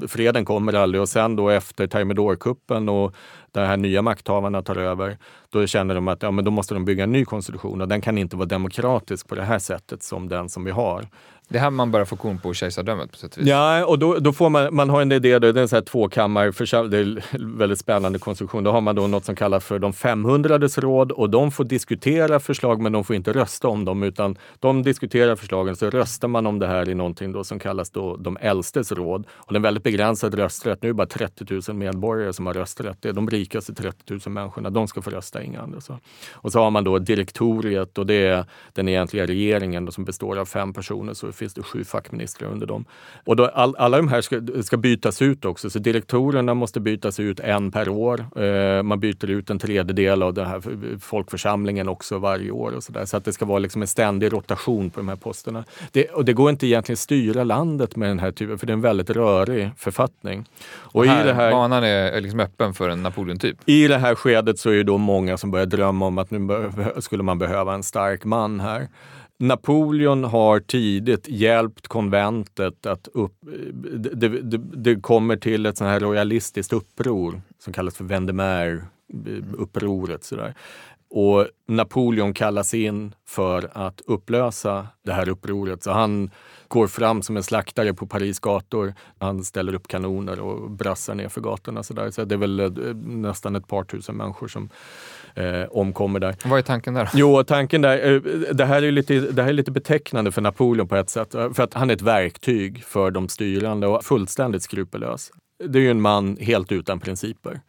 freden 0.08 0.44
kommer 0.44 0.72
aldrig. 0.72 1.00
Och 1.00 1.08
sen 1.08 1.36
då 1.36 1.48
efter 1.48 1.86
Termidor-kuppen 1.86 2.88
och 2.88 3.14
de 3.52 3.60
här 3.60 3.76
nya 3.76 4.02
makthavarna 4.02 4.62
tar 4.62 4.76
över, 4.76 5.18
då 5.50 5.66
känner 5.66 5.94
de 5.94 6.08
att 6.08 6.22
ja, 6.22 6.30
men 6.30 6.44
då 6.44 6.50
måste 6.50 6.74
de 6.74 6.84
bygga 6.84 7.04
en 7.04 7.12
ny 7.12 7.24
konstitution 7.24 7.80
och 7.80 7.88
den 7.88 8.00
kan 8.00 8.18
inte 8.18 8.36
vara 8.36 8.46
demokratisk 8.46 9.28
på 9.28 9.34
det 9.34 9.42
här 9.42 9.58
sättet 9.58 10.02
som 10.02 10.28
den 10.28 10.48
som 10.48 10.64
vi 10.64 10.70
har. 10.70 11.08
Det 11.50 11.58
här 11.58 11.70
man 11.70 11.90
börjar 11.90 12.06
få 12.06 12.16
korn 12.16 12.38
på 12.38 12.54
kejsardömet 12.54 13.12
på 13.12 13.18
sätt 13.18 13.34
och 13.34 13.42
vis. 13.42 13.48
Ja, 13.48 13.84
och 13.84 13.98
då, 13.98 14.18
då 14.18 14.32
får 14.32 14.50
man, 14.50 14.74
man 14.74 14.90
har 14.90 15.02
en 15.02 15.12
idé, 15.12 15.38
då, 15.38 15.52
det 15.52 15.60
är 15.60 15.62
en 15.62 15.68
sån 15.68 15.76
här 15.76 15.84
tvåkammarförsamling, 15.84 16.90
det 16.90 16.98
är 16.98 17.24
en 17.40 17.58
väldigt 17.58 17.78
spännande 17.78 18.18
konstruktion. 18.18 18.64
Då 18.64 18.70
har 18.70 18.80
man 18.80 18.96
då 18.96 19.06
något 19.06 19.24
som 19.24 19.34
kallas 19.34 19.64
för 19.64 19.78
de 19.78 19.92
500 19.92 20.58
råd 20.58 21.12
och 21.12 21.30
de 21.30 21.50
får 21.50 21.64
diskutera 21.64 22.40
förslag 22.40 22.80
men 22.80 22.92
de 22.92 23.04
får 23.04 23.16
inte 23.16 23.32
rösta 23.32 23.68
om 23.68 23.84
dem 23.84 24.02
utan 24.02 24.36
de 24.58 24.82
diskuterar 24.82 25.36
förslagen 25.36 25.76
så 25.76 25.90
röstar 25.90 26.28
man 26.28 26.46
om 26.46 26.58
det 26.58 26.66
här 26.66 26.88
i 26.88 26.94
någonting 26.94 27.32
då 27.32 27.44
som 27.44 27.58
kallas 27.58 27.90
då 27.90 28.16
de 28.16 28.38
äldstes 28.40 28.92
råd. 28.92 29.26
Och 29.30 29.52
det 29.52 29.54
är 29.54 29.58
en 29.58 29.62
väldigt 29.62 29.84
begränsad 29.84 30.34
rösträtt. 30.34 30.82
Nu 30.82 30.88
är 30.88 30.92
det 30.92 30.96
bara 30.96 31.06
30 31.06 31.60
000 31.68 31.76
medborgare 31.76 32.32
som 32.32 32.46
har 32.46 32.54
rösträtt. 32.54 32.96
Det 33.00 33.08
är 33.08 33.12
de 33.12 33.30
rikaste 33.30 33.74
30 33.74 34.12
000 34.12 34.20
människorna, 34.26 34.70
de 34.70 34.88
ska 34.88 35.02
få 35.02 35.10
rösta, 35.10 35.42
inga 35.42 35.60
andra. 35.60 35.80
Så. 35.80 35.98
Och 36.32 36.52
så 36.52 36.58
har 36.58 36.70
man 36.70 36.84
då 36.84 36.98
direktoriet 36.98 37.98
och 37.98 38.06
det 38.06 38.26
är 38.26 38.44
den 38.72 38.88
egentliga 38.88 39.26
regeringen 39.26 39.84
då, 39.84 39.92
som 39.92 40.04
består 40.04 40.38
av 40.38 40.46
fem 40.46 40.72
personer. 40.72 41.14
Så 41.14 41.32
finns 41.38 41.54
det 41.54 41.62
sju 41.62 41.84
fackministrar 41.84 42.48
under 42.48 42.66
dem. 42.66 42.84
Och 43.24 43.36
då 43.36 43.46
all, 43.46 43.76
alla 43.76 43.96
de 43.96 44.08
här 44.08 44.20
ska, 44.20 44.40
ska 44.62 44.76
bytas 44.76 45.22
ut 45.22 45.44
också, 45.44 45.70
så 45.70 45.78
direktorerna 45.78 46.54
måste 46.54 46.80
bytas 46.80 47.20
ut 47.20 47.40
en 47.40 47.70
per 47.70 47.88
år. 47.88 48.26
Eh, 48.42 48.82
man 48.82 49.00
byter 49.00 49.30
ut 49.30 49.50
en 49.50 49.58
tredjedel 49.58 50.22
av 50.22 50.34
den 50.34 50.46
här 50.46 50.62
folkförsamlingen 51.00 51.88
också 51.88 52.18
varje 52.18 52.50
år 52.50 52.72
och 52.72 52.82
så 52.82 52.92
där. 52.92 53.04
Så 53.04 53.16
att 53.16 53.24
det 53.24 53.32
ska 53.32 53.44
vara 53.44 53.58
liksom 53.58 53.82
en 53.82 53.88
ständig 53.88 54.32
rotation 54.32 54.90
på 54.90 55.00
de 55.00 55.08
här 55.08 55.16
posterna. 55.16 55.64
Det, 55.92 56.08
och 56.08 56.24
det 56.24 56.32
går 56.32 56.50
inte 56.50 56.66
egentligen 56.66 56.96
styra 56.96 57.44
landet 57.44 57.96
med 57.96 58.08
den 58.08 58.18
här 58.18 58.32
typen, 58.32 58.58
för 58.58 58.66
det 58.66 58.70
är 58.70 58.74
en 58.74 58.80
väldigt 58.80 59.10
rörig 59.10 59.70
författning. 59.76 60.44
Och, 60.72 61.06
här, 61.06 61.24
i 61.24 61.26
det 61.26 61.34
här, 61.34 61.50
banan 61.50 61.84
är 61.84 62.20
liksom 62.20 62.40
öppen 62.40 62.74
för 62.74 62.88
en 62.88 63.02
Napoleon-typ? 63.02 63.56
I 63.66 63.88
det 63.88 63.98
här 63.98 64.14
skedet 64.14 64.58
så 64.58 64.70
är 64.70 64.74
det 64.74 64.82
då 64.82 64.98
många 64.98 65.36
som 65.36 65.50
börjar 65.50 65.66
drömma 65.66 66.06
om 66.06 66.18
att 66.18 66.30
nu 66.30 66.70
skulle 67.00 67.22
man 67.22 67.38
behöva 67.38 67.74
en 67.74 67.82
stark 67.82 68.24
man 68.24 68.60
här. 68.60 68.88
Napoleon 69.40 70.24
har 70.24 70.60
tidigt 70.60 71.28
hjälpt 71.28 71.88
konventet 71.88 72.86
att 72.86 73.08
upp... 73.12 73.34
Det, 73.94 74.28
det, 74.28 74.58
det 74.58 75.00
kommer 75.00 75.36
till 75.36 75.66
ett 75.66 75.78
sånt 75.78 75.90
här 75.90 76.00
royalistiskt 76.00 76.72
uppror 76.72 77.42
som 77.58 77.72
kallas 77.72 77.96
för 77.96 78.04
Vendemer-upproret. 78.04 80.32
Och 81.10 81.46
Napoleon 81.68 82.34
kallas 82.34 82.74
in 82.74 83.14
för 83.26 83.70
att 83.72 84.00
upplösa 84.06 84.86
det 85.02 85.12
här 85.12 85.28
upproret. 85.28 85.82
Så 85.82 85.90
han 85.90 86.30
går 86.68 86.86
fram 86.86 87.22
som 87.22 87.36
en 87.36 87.42
slaktare 87.42 87.94
på 87.94 88.06
Paris 88.06 88.40
gator. 88.40 88.94
Han 89.18 89.44
ställer 89.44 89.74
upp 89.74 89.88
kanoner 89.88 90.40
och 90.40 90.70
brassar 90.70 91.14
ner 91.14 91.28
för 91.28 91.40
gatorna. 91.40 91.82
Så, 91.82 91.94
där. 91.94 92.10
så 92.10 92.24
det 92.24 92.34
är 92.34 92.38
väl 92.38 92.60
eh, 92.60 92.70
nästan 93.04 93.56
ett 93.56 93.66
par 93.66 93.84
tusen 93.84 94.16
människor 94.16 94.48
som 94.48 94.70
eh, 95.38 95.64
omkommer 95.70 96.20
där. 96.20 96.36
Vad 96.44 96.58
är 96.58 96.62
tanken 96.62 96.94
där? 96.94 97.10
Jo, 97.14 97.44
tanken 97.44 97.82
där, 97.82 98.14
eh, 98.14 98.20
det, 98.54 98.64
här 98.64 98.82
är 98.82 98.90
lite, 98.90 99.20
det 99.20 99.42
här 99.42 99.48
är 99.48 99.52
lite 99.52 99.70
betecknande 99.70 100.32
för 100.32 100.42
Napoleon 100.42 100.88
på 100.88 100.96
ett 100.96 101.10
sätt. 101.10 101.32
För 101.32 101.60
att 101.60 101.74
han 101.74 101.90
är 101.90 101.94
ett 101.94 102.02
verktyg 102.02 102.84
för 102.84 103.10
de 103.10 103.28
styrande 103.28 103.86
och 103.86 104.04
fullständigt 104.04 104.62
skrupellös. 104.62 105.30
Det 105.64 105.78
är 105.78 105.82
ju 105.82 105.90
en 105.90 106.00
man 106.00 106.36
helt 106.40 106.72
utan 106.72 107.00
principer. 107.00 107.60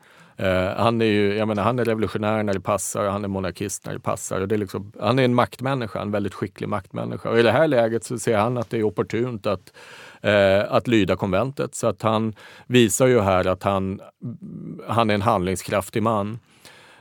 Uh, 0.42 0.78
han 0.78 1.02
är 1.02 1.06
ju, 1.06 1.36
jag 1.36 1.48
menar, 1.48 1.64
han 1.64 1.80
är 1.80 1.86
revolutionär 1.86 2.44
när 2.44 2.54
det 2.54 2.62
passar 2.62 3.06
och 3.06 3.12
han 3.12 3.24
är 3.24 3.28
monarkist 3.28 3.86
när 3.86 3.94
det 3.94 4.00
passar. 4.00 4.42
Och 4.42 4.48
det 4.48 4.56
är 4.56 4.60
liksom, 4.60 4.92
han 5.00 5.20
är 5.20 5.24
en 5.24 5.36
maktmänniska, 5.36 6.02
en 6.02 6.12
väldigt 6.12 6.34
skicklig 6.34 6.70
maktmänniska. 6.70 7.30
Och 7.30 7.40
i 7.40 7.44
det 7.44 7.52
här 7.52 7.68
läget 7.68 8.04
så 8.04 8.20
ser 8.20 8.38
han 8.38 8.58
att 8.58 8.70
det 8.70 8.78
är 8.78 8.84
opportunt 8.84 9.46
att, 9.46 9.74
uh, 10.26 10.74
att 10.74 10.88
lyda 10.88 11.16
konventet. 11.16 11.76
Så 11.76 11.88
att 11.88 12.02
han 12.02 12.34
visar 12.68 13.08
ju 13.08 13.20
här 13.20 13.48
att 13.48 13.64
han, 13.64 14.02
han 14.88 15.10
är 15.10 15.14
en 15.14 15.22
handlingskraftig 15.22 16.04
man. 16.04 16.40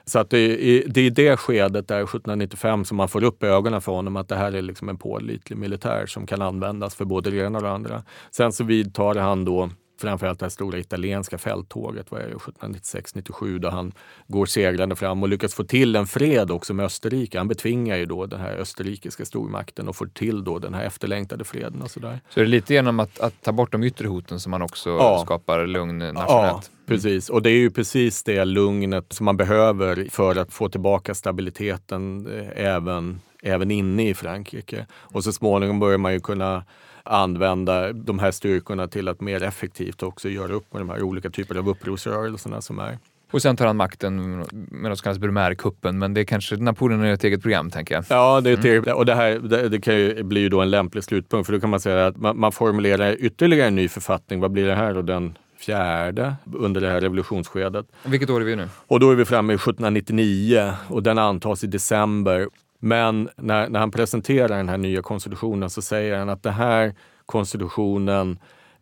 Så 0.09 0.19
att 0.19 0.31
det, 0.31 0.39
är, 0.39 0.89
det 0.89 1.01
är 1.01 1.05
i 1.05 1.11
det 1.11 1.37
skedet, 1.37 1.89
där 1.89 2.03
1795, 2.03 2.85
som 2.85 2.97
man 2.97 3.09
får 3.09 3.25
upp 3.25 3.43
ögonen 3.43 3.81
för 3.81 3.93
honom 3.93 4.17
att 4.17 4.29
det 4.29 4.37
här 4.37 4.53
är 4.53 4.63
liksom 4.63 4.89
en 4.89 4.99
pålitlig 4.99 5.59
militär 5.59 6.07
som 6.07 6.27
kan 6.27 6.43
användas 6.43 6.95
för 6.95 7.05
både 7.05 7.31
det 7.31 7.37
ena 7.37 7.59
och 7.59 7.65
det 7.65 7.71
andra. 7.71 8.03
Sen 8.31 8.53
så 8.53 8.65
vidtar 8.65 9.15
han 9.15 9.45
då 9.45 9.71
framförallt 10.01 10.39
det 10.39 10.45
här 10.45 10.51
stora 10.51 10.79
italienska 10.79 11.39
fälttåget 11.39 12.09
1796-97 12.09 13.59
då 13.59 13.71
han 13.71 13.93
går 14.27 14.47
segrande 14.47 14.97
fram 14.97 15.23
och 15.23 15.29
lyckas 15.29 15.55
få 15.55 15.65
till 15.65 15.97
en 15.97 16.07
fred 16.07 16.51
också 16.51 16.75
med 16.75 16.87
Österrike. 16.87 17.39
Han 17.39 17.49
betvingar 17.49 17.97
ju 17.97 18.07
då 18.07 18.27
den 18.27 18.41
här 18.41 18.57
österrikiska 18.57 19.25
stormakten 19.25 19.89
och 19.89 19.97
får 19.97 20.07
till 20.07 20.45
då 20.45 20.59
den 20.59 20.75
här 20.75 20.85
efterlängtade 20.85 21.45
freden. 21.45 21.83
Och 21.83 21.91
så, 21.91 22.01
där. 22.01 22.21
så 22.29 22.41
det 22.41 22.47
är 22.47 22.49
lite 22.49 22.75
genom 22.75 23.01
att, 23.01 23.21
att 23.21 23.43
ta 23.43 23.53
bort 23.53 23.73
de 23.73 23.83
yttre 23.83 24.09
hoten 24.09 24.41
som 24.41 24.51
man 24.51 24.63
också 24.63 24.91
ja. 24.91 25.23
skapar 25.25 25.67
lugn 25.67 25.99
nationellt? 25.99 26.27
Ja, 26.29 26.63
precis. 26.87 27.31
Och 27.31 27.43
det 27.43 27.51
är 27.51 27.59
ju 27.59 27.71
precis 27.71 28.23
det 28.23 28.45
lugnet 28.45 29.13
som 29.13 29.25
man 29.25 29.37
behöver 29.37 30.07
för 30.11 30.37
att 30.37 30.53
få 30.53 30.69
tillbaka 30.69 31.15
stabiliteten 31.15 32.27
eh, 32.39 32.67
även, 32.67 33.21
även 33.43 33.71
inne 33.71 34.09
i 34.09 34.15
Frankrike. 34.15 34.87
Och 34.93 35.25
så 35.25 35.33
småningom 35.33 35.81
börjar 35.81 35.99
man 35.99 36.13
ju 36.13 36.21
kunna 36.21 36.65
använda 37.09 37.93
de 37.93 38.19
här 38.19 38.31
styrkorna 38.31 38.89
till 38.89 39.09
att 39.09 39.21
mer 39.21 39.43
effektivt 39.43 40.03
också 40.03 40.29
göra 40.29 40.53
upp 40.53 40.73
med 40.73 40.81
de 40.81 40.89
här 40.91 41.03
olika 41.03 41.31
typerna 41.31 41.61
av 41.61 41.69
upprorsrörelserna 41.69 42.61
som 42.61 42.79
är. 42.79 42.99
Och 43.31 43.43
sen 43.43 43.57
tar 43.57 43.67
han 43.67 43.77
makten 43.77 44.39
med 44.39 44.91
något 44.91 44.99
som 44.99 45.03
kallas 45.03 45.19
Brumaire-kuppen, 45.19 45.99
men 45.99 46.15
det 46.15 46.21
är 46.21 46.25
kanske 46.25 46.57
Napoleon 46.57 47.05
är 47.05 47.13
ett 47.13 47.25
eget 47.25 47.43
program, 47.43 47.71
tänker 47.71 47.95
jag. 47.95 48.05
Ja, 48.09 48.41
det 48.41 48.51
är 48.51 48.55
mm. 48.55 48.67
eget, 48.67 48.95
och 48.95 49.07
det, 49.07 49.15
här, 49.15 49.39
det, 49.39 49.69
det 49.69 49.81
kan 49.81 49.95
ju 49.95 50.23
bli 50.23 50.41
ju 50.41 50.49
då 50.49 50.61
en 50.61 50.71
lämplig 50.71 51.05
slutpunkt, 51.05 51.47
för 51.47 51.53
då 51.53 51.61
kan 51.61 51.71
man 51.71 51.81
säga 51.81 52.07
att 52.07 52.17
man, 52.17 52.39
man 52.39 52.53
formulerar 52.53 53.17
ytterligare 53.19 53.69
en 53.69 53.75
ny 53.75 53.89
författning. 53.89 54.41
Vad 54.41 54.51
blir 54.51 54.67
det 54.67 54.75
här? 54.75 54.97
Och 54.97 55.05
den 55.05 55.39
fjärde 55.59 56.35
under 56.55 56.81
det 56.81 56.89
här 56.89 57.01
revolutionsskedet. 57.01 57.87
Vilket 58.05 58.31
år 58.31 58.41
är 58.41 58.45
vi 58.45 58.57
nu? 58.57 58.69
Och 58.87 59.01
då 59.01 59.11
är 59.11 59.15
vi 59.15 59.25
framme 59.25 59.53
i 59.53 59.57
1799 59.57 60.73
och 60.89 61.03
den 61.03 61.19
antas 61.19 61.65
i 61.65 61.67
december 61.67 62.49
Men 62.79 63.29
när, 63.37 63.69
när 63.69 63.81
han 63.81 63.91
presenterar 63.91 64.57
den 64.57 64.69
här 64.69 64.79
nya 64.79 65.03
konstitutionen 65.03 65.71
så 65.71 65.83
säger 65.83 66.19
han 66.19 66.29
att 66.29 66.43
den 66.43 66.53
här 66.53 66.95
konstitutionen 67.27 68.39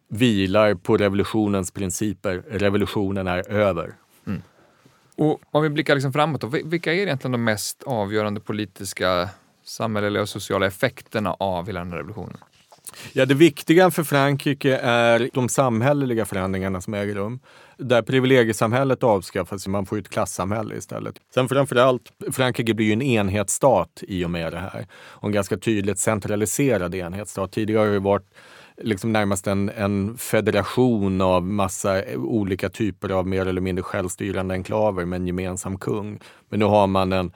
vilar 0.09 0.75
på 0.75 0.97
revolutionens 0.97 1.71
principer. 1.71 2.43
Revolutionen 2.51 3.27
är 3.27 3.51
över. 3.51 3.95
Mm. 4.27 4.43
Och 5.17 5.41
om 5.51 5.63
vi 5.63 5.69
blickar 5.69 5.95
liksom 5.95 6.13
framåt, 6.13 6.41
då, 6.41 6.47
vilka 6.65 6.93
är 6.93 6.97
egentligen 6.97 7.33
de 7.33 7.45
mest 7.45 7.83
avgörande 7.83 8.41
politiska, 8.41 9.29
samhälleliga 9.65 10.23
och 10.23 10.29
sociala 10.29 10.67
effekterna 10.67 11.33
av 11.33 11.67
hela 11.67 11.81
den 11.81 11.91
här 11.91 11.97
revolutionen? 11.97 12.37
Ja, 13.13 13.27
det 13.27 13.35
viktiga 13.35 13.91
för 13.91 14.03
Frankrike 14.03 14.77
är 14.77 15.31
de 15.33 15.49
samhälleliga 15.49 16.25
förändringarna 16.25 16.81
som 16.81 16.95
äger 16.95 17.15
rum. 17.15 17.41
Där 17.79 18.03
privilegiesamhället 18.03 19.03
avskaffas, 19.03 19.69
man 19.69 19.87
får 19.87 19.99
ett 19.99 20.09
klassamhälle 20.09 20.77
istället. 20.77 21.15
Sen 21.35 21.49
framförallt, 21.49 22.13
Frankrike 22.33 22.75
blir 22.75 22.87
ju 22.87 22.93
en 22.93 23.03
enhetsstat 23.03 24.03
i 24.09 24.25
och 24.25 24.31
med 24.31 24.53
det 24.53 24.59
här. 24.59 24.87
Och 24.95 25.27
en 25.27 25.33
ganska 25.33 25.57
tydligt 25.57 25.99
centraliserad 25.99 26.95
enhetsstat. 26.95 27.53
Tidigare 27.53 27.87
har 27.87 27.93
det 27.93 27.99
varit 27.99 28.35
liksom 28.83 29.13
närmast 29.13 29.47
en, 29.47 29.69
en 29.69 30.17
federation 30.17 31.21
av 31.21 31.43
massa 31.43 32.03
eh, 32.03 32.19
olika 32.19 32.69
typer 32.69 33.09
av 33.09 33.27
mer 33.27 33.47
eller 33.47 33.61
mindre 33.61 33.83
självstyrande 33.83 34.55
enklaver 34.55 35.05
med 35.05 35.17
en 35.17 35.27
gemensam 35.27 35.79
kung. 35.79 36.21
Men 36.49 36.59
nu 36.59 36.65
har 36.65 36.87
man 36.87 37.13
en 37.13 37.33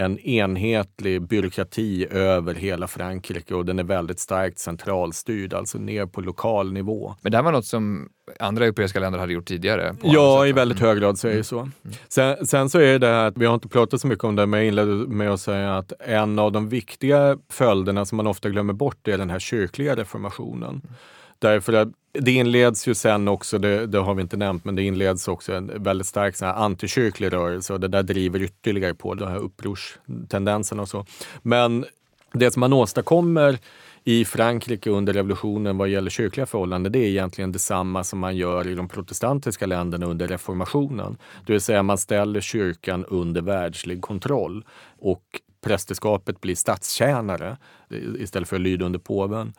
en 0.00 0.18
enhetlig 0.18 1.22
byråkrati 1.22 2.06
över 2.10 2.54
hela 2.54 2.88
Frankrike 2.88 3.54
och 3.54 3.64
den 3.64 3.78
är 3.78 3.84
väldigt 3.84 4.20
starkt 4.20 4.58
centralstyrd, 4.58 5.54
alltså 5.54 5.78
ner 5.78 6.06
på 6.06 6.20
lokal 6.20 6.72
nivå. 6.72 7.14
Men 7.22 7.32
det 7.32 7.38
här 7.38 7.42
var 7.42 7.52
något 7.52 7.66
som 7.66 8.08
andra 8.38 8.64
europeiska 8.64 9.00
länder 9.00 9.18
hade 9.18 9.32
gjort 9.32 9.48
tidigare? 9.48 9.96
Ja, 10.02 10.46
i 10.46 10.52
väldigt 10.52 10.80
hög 10.80 10.98
grad 10.98 11.18
så 11.18 11.28
är 11.28 11.36
det 11.36 11.44
så. 11.44 11.58
Mm. 11.58 11.72
Sen, 12.08 12.46
sen, 12.46 12.70
så 12.70 12.78
är 12.78 12.98
det 12.98 13.26
att 13.26 13.38
vi 13.38 13.46
har 13.46 13.54
inte 13.54 13.68
pratat 13.68 14.00
så 14.00 14.06
mycket 14.06 14.24
om 14.24 14.36
det, 14.36 14.46
men 14.46 14.60
jag 14.60 14.66
inledde 14.66 14.92
med 14.92 15.30
att 15.30 15.40
säga 15.40 15.76
att 15.76 15.92
en 16.00 16.38
av 16.38 16.52
de 16.52 16.68
viktiga 16.68 17.38
följderna 17.48 18.04
som 18.04 18.16
man 18.16 18.26
ofta 18.26 18.48
glömmer 18.48 18.72
bort 18.72 19.08
är 19.08 19.18
den 19.18 19.30
här 19.30 19.38
kyrkliga 19.38 19.96
reformationen. 19.96 20.70
Mm. 20.70 20.94
Därför 21.38 21.72
att 21.72 21.88
det 22.12 22.32
inleds 22.32 22.88
ju 22.88 22.94
sen 22.94 23.28
också, 23.28 23.58
det, 23.58 23.86
det, 23.86 23.98
har 23.98 24.14
vi 24.14 24.22
inte 24.22 24.36
nämnt, 24.36 24.64
men 24.64 24.74
det 24.74 24.82
inleds 24.82 25.28
också 25.28 25.54
en 25.54 25.82
väldigt 25.82 26.06
stark 26.06 26.36
sån 26.36 26.48
här 26.48 26.54
antikyrklig 26.54 27.32
rörelse 27.32 27.72
och 27.72 27.80
det 27.80 27.88
där 27.88 28.02
driver 28.02 28.42
ytterligare 28.42 28.94
på 28.94 29.14
de 29.14 29.28
här 29.28 29.38
upprorstendenserna 29.38 30.82
och 30.82 30.88
så. 30.88 31.06
Men 31.42 31.84
det 32.32 32.50
som 32.50 32.60
man 32.60 32.72
åstadkommer 32.72 33.58
i 34.04 34.24
Frankrike 34.24 34.90
under 34.90 35.12
revolutionen 35.12 35.78
vad 35.78 35.88
gäller 35.88 36.10
kyrkliga 36.10 36.46
förhållanden, 36.46 36.92
det 36.92 36.98
är 36.98 37.08
egentligen 37.08 37.52
detsamma 37.52 38.04
som 38.04 38.18
man 38.18 38.36
gör 38.36 38.68
i 38.68 38.74
de 38.74 38.88
protestantiska 38.88 39.66
länderna 39.66 40.06
under 40.06 40.28
reformationen. 40.28 41.16
Det 41.46 41.52
vill 41.52 41.60
säga 41.60 41.82
man 41.82 41.98
ställer 41.98 42.40
kyrkan 42.40 43.04
under 43.04 43.42
världslig 43.42 44.02
kontroll 44.02 44.64
och 44.98 45.22
prästerskapet 45.60 46.40
blir 46.40 46.54
statstjänare 46.54 47.56
istället 48.18 48.48
för 48.48 48.56
att 48.56 48.62
lyda 48.62 48.86
under 48.86 48.98
påven. 48.98 49.52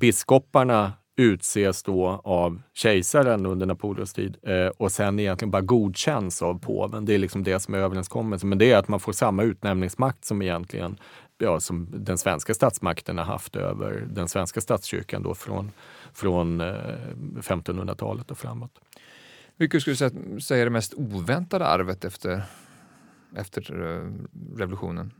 Biskoparna 0.00 0.92
utses 1.18 1.82
då 1.82 2.20
av 2.24 2.62
kejsaren 2.74 3.46
under 3.46 3.66
Napoleons 3.66 4.12
tid 4.12 4.36
eh, 4.42 4.66
och 4.66 4.92
sen 4.92 5.18
egentligen 5.18 5.50
bara 5.50 5.62
godkänns 5.62 6.42
av 6.42 6.58
påven. 6.58 7.04
Det 7.04 7.14
är 7.14 7.18
liksom 7.18 7.44
det 7.44 7.60
som 7.60 7.74
är 7.74 7.78
överenskommelsen. 7.78 8.48
Men 8.48 8.58
det 8.58 8.72
är 8.72 8.78
att 8.78 8.88
man 8.88 9.00
får 9.00 9.12
samma 9.12 9.42
utnämningsmakt 9.42 10.24
som 10.24 10.42
egentligen 10.42 10.96
ja, 11.38 11.60
som 11.60 11.88
den 11.90 12.18
svenska 12.18 12.54
statsmakten 12.54 13.18
har 13.18 13.24
haft 13.24 13.56
över 13.56 14.06
den 14.10 14.28
svenska 14.28 14.60
statskyrkan 14.60 15.22
då 15.22 15.34
från, 15.34 15.70
från 16.12 16.60
eh, 16.60 16.66
1500-talet 17.40 18.30
och 18.30 18.38
framåt. 18.38 18.78
Vilket 19.56 19.82
skulle 19.82 19.96
du 19.96 20.40
säga 20.40 20.60
är 20.60 20.64
det 20.64 20.70
mest 20.70 20.94
oväntade 20.94 21.66
arvet 21.66 22.04
efter, 22.04 22.42
efter 23.36 23.82
eh, 23.82 24.12
revolutionen? 24.58 25.12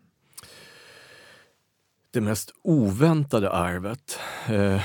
Det 2.18 2.24
mest 2.24 2.54
oväntade 2.62 3.50
arvet. 3.50 4.18
Eh, 4.48 4.82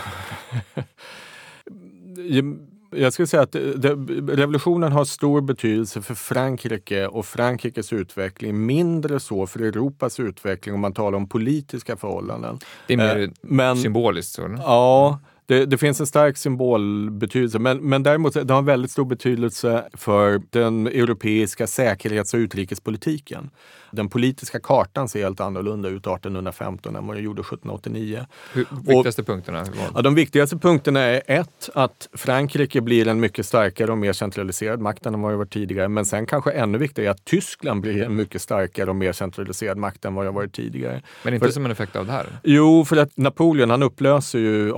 jag 2.95 3.13
skulle 3.13 3.27
säga 3.27 3.43
att 3.43 3.51
det, 3.51 3.95
revolutionen 4.27 4.91
har 4.91 5.05
stor 5.05 5.41
betydelse 5.41 6.01
för 6.01 6.15
Frankrike 6.15 7.07
och 7.07 7.25
Frankrikes 7.25 7.93
utveckling. 7.93 8.65
Mindre 8.65 9.19
så 9.19 9.47
för 9.47 9.59
Europas 9.59 10.19
utveckling 10.19 10.75
om 10.75 10.81
man 10.81 10.93
talar 10.93 11.17
om 11.17 11.29
politiska 11.29 11.97
förhållanden. 11.97 12.59
Det 12.87 12.93
är 12.93 12.97
mer 12.97 13.19
eh, 13.19 13.29
men, 13.41 13.77
symboliskt? 13.77 14.33
Så, 14.33 14.57
Ja, 14.59 15.19
det, 15.45 15.65
det, 15.65 15.77
finns 15.77 15.99
en 15.99 16.07
stark 16.07 16.37
symbolbetydelse, 16.37 17.59
men, 17.59 17.77
men 17.77 18.03
däremot 18.03 18.47
det 18.47 18.53
har 18.53 18.61
väldigt 18.61 18.91
stor 18.91 19.05
betydelse 19.05 19.89
för 19.93 20.41
den 20.49 20.87
europeiska 20.87 21.67
säkerhets 21.67 22.33
och 22.33 22.37
utrikespolitiken. 22.37 23.49
Den 23.93 24.09
politiska 24.09 24.59
kartan 24.59 25.09
ser 25.09 25.23
helt 25.23 25.39
annorlunda 25.39 25.89
ut 25.89 26.07
1815 26.07 26.95
än 26.95 27.07
vad 27.07 27.15
den 27.15 27.23
gjorde 27.23 27.41
1789. 27.41 28.25
Hur, 28.53 28.65
viktigaste 28.87 29.21
och, 29.21 29.27
punkterna? 29.27 29.65
Ja, 29.95 30.01
de 30.01 30.15
viktigaste 30.15 30.57
punkterna 30.57 30.99
är 30.99 31.21
ett, 31.27 31.69
att 31.73 32.09
Frankrike 32.13 32.81
blir 32.81 33.07
en 33.07 33.19
mycket 33.19 33.45
starkare 33.45 33.91
och 33.91 33.97
mer 33.97 34.13
centraliserad 34.13 34.79
makt 34.79 35.05
än 35.05 35.21
vad 35.21 35.31
det 35.31 35.37
varit 35.37 35.51
tidigare. 35.51 35.87
Men 35.87 36.05
sen 36.05 36.25
kanske 36.25 36.51
ännu 36.51 36.77
viktigare 36.77 37.11
att 37.11 37.25
Tyskland 37.25 37.81
blir 37.81 38.03
en 38.03 38.15
mycket 38.15 38.41
starkare 38.41 38.89
och 38.89 38.95
mer 38.95 39.11
centraliserad 39.11 39.77
makt 39.77 40.05
än 40.05 40.15
vad 40.15 40.25
det 40.25 40.31
varit 40.31 40.53
tidigare. 40.53 41.01
Men 41.23 41.33
inte 41.33 41.45
för, 41.45 41.53
som 41.53 41.65
en 41.65 41.71
effekt 41.71 41.95
av 41.95 42.05
det 42.05 42.11
här? 42.11 42.25
Jo, 42.43 42.85
för 42.85 42.97
att 42.97 43.17
Napoleon 43.17 43.69
han 43.69 43.83
upplöser 43.83 44.39
ju 44.39 44.71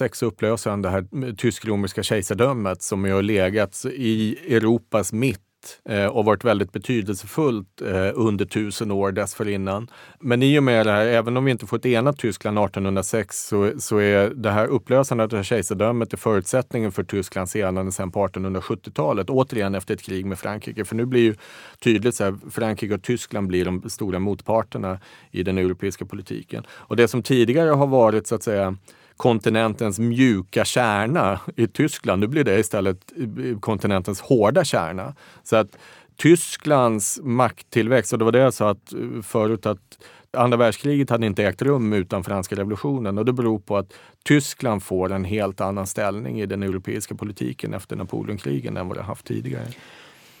1806 0.00 0.22
upplöser 0.22 0.70
han 0.70 0.82
det 0.82 0.90
här 0.90 1.34
tysk-romerska 1.36 2.02
kejsardömet 2.02 2.82
som 2.82 3.04
ju 3.04 3.12
har 3.12 3.22
legat 3.22 3.84
i 3.92 4.36
Europas 4.54 5.12
mitt 5.12 5.40
eh, 5.88 6.06
och 6.06 6.24
varit 6.24 6.44
väldigt 6.44 6.72
betydelsefullt 6.72 7.82
eh, 7.82 8.10
under 8.14 8.44
tusen 8.44 8.90
år 8.90 9.12
dessförinnan. 9.12 9.90
Men 10.20 10.42
i 10.42 10.58
och 10.58 10.62
med 10.62 10.86
det 10.86 10.92
här, 10.92 11.06
även 11.06 11.36
om 11.36 11.44
vi 11.44 11.50
inte 11.50 11.66
får 11.66 11.76
ett 11.76 11.86
enat 11.86 12.18
Tyskland 12.18 12.58
1806 12.58 13.46
så, 13.46 13.72
så 13.78 13.98
är 13.98 14.30
det 14.30 14.50
här 14.50 14.66
upplösandet 14.66 15.32
av 15.32 15.42
kejsardömet 15.42 16.20
förutsättningen 16.20 16.92
för 16.92 17.04
Tysklands 17.04 17.56
enande 17.56 17.92
sen 17.92 18.10
på 18.10 18.26
1870-talet. 18.26 19.30
Återigen 19.30 19.74
efter 19.74 19.94
ett 19.94 20.02
krig 20.02 20.26
med 20.26 20.38
Frankrike. 20.38 20.84
För 20.84 20.96
nu 20.96 21.06
blir 21.06 21.22
ju 21.22 21.34
tydligt 21.78 22.14
så 22.14 22.24
här, 22.24 22.50
Frankrike 22.50 22.94
och 22.94 23.02
Tyskland 23.02 23.46
blir 23.46 23.64
de 23.64 23.90
stora 23.90 24.18
motparterna 24.18 24.98
i 25.30 25.42
den 25.42 25.58
europeiska 25.58 26.04
politiken. 26.04 26.64
Och 26.70 26.96
det 26.96 27.08
som 27.08 27.22
tidigare 27.22 27.70
har 27.70 27.86
varit 27.86 28.26
så 28.26 28.34
att 28.34 28.42
säga 28.42 28.76
kontinentens 29.20 29.98
mjuka 29.98 30.64
kärna 30.64 31.40
i 31.56 31.66
Tyskland. 31.66 32.20
Nu 32.20 32.26
blir 32.26 32.44
det 32.44 32.58
istället 32.58 33.12
kontinentens 33.60 34.20
hårda 34.20 34.64
kärna. 34.64 35.14
Så 35.42 35.56
att 35.56 35.78
Tysklands 36.16 37.20
makttillväxt, 37.22 38.12
och 38.12 38.18
det 38.18 38.24
var 38.24 38.32
det 38.32 38.38
jag 38.38 38.54
sa 38.54 38.70
att, 38.70 38.92
förut 39.22 39.66
att 39.66 39.98
andra 40.32 40.56
världskriget 40.56 41.10
hade 41.10 41.26
inte 41.26 41.44
ägt 41.44 41.62
rum 41.62 41.92
utan 41.92 42.24
franska 42.24 42.56
revolutionen 42.56 43.18
och 43.18 43.24
det 43.24 43.32
beror 43.32 43.58
på 43.58 43.76
att 43.76 43.92
Tyskland 44.24 44.82
får 44.82 45.12
en 45.12 45.24
helt 45.24 45.60
annan 45.60 45.86
ställning 45.86 46.40
i 46.40 46.46
den 46.46 46.62
europeiska 46.62 47.14
politiken 47.14 47.74
efter 47.74 47.96
Napoleonkrigen 47.96 48.76
än 48.76 48.88
vad 48.88 48.96
det 48.96 49.02
haft 49.02 49.26
tidigare. 49.26 49.66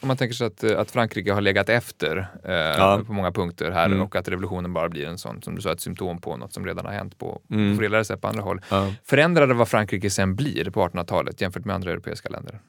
Om 0.00 0.08
man 0.08 0.16
tänker 0.16 0.34
sig 0.34 0.46
att, 0.46 0.64
eh, 0.64 0.78
att 0.78 0.90
Frankrike 0.90 1.32
har 1.32 1.40
legat 1.40 1.68
efter 1.68 2.28
eh, 2.44 2.54
ja. 2.54 3.02
på 3.06 3.12
många 3.12 3.32
punkter 3.32 3.70
här 3.70 3.86
mm. 3.86 4.02
och 4.02 4.16
att 4.16 4.28
revolutionen 4.28 4.72
bara 4.72 4.88
blir 4.88 5.06
en 5.06 5.18
sån, 5.18 5.42
som 5.42 5.54
du 5.54 5.62
sa, 5.62 5.72
ett 5.72 5.80
symptom 5.80 6.20
på 6.20 6.36
något 6.36 6.52
som 6.52 6.66
redan 6.66 6.86
har 6.86 6.92
hänt 6.92 7.18
på, 7.18 7.42
mm. 7.50 7.78
på 7.78 8.04
sätt 8.04 8.20
på 8.20 8.28
andra 8.28 8.42
håll. 8.42 8.60
Ja. 8.70 8.92
Förändrar 9.04 9.46
det 9.46 9.54
vad 9.54 9.68
Frankrike 9.68 10.10
sen 10.10 10.36
blir 10.36 10.70
på 10.70 10.88
1800-talet 10.88 11.40
jämfört 11.40 11.64
med 11.64 11.74
andra 11.74 11.90
europeiska 11.90 12.28
länder? 12.28 12.60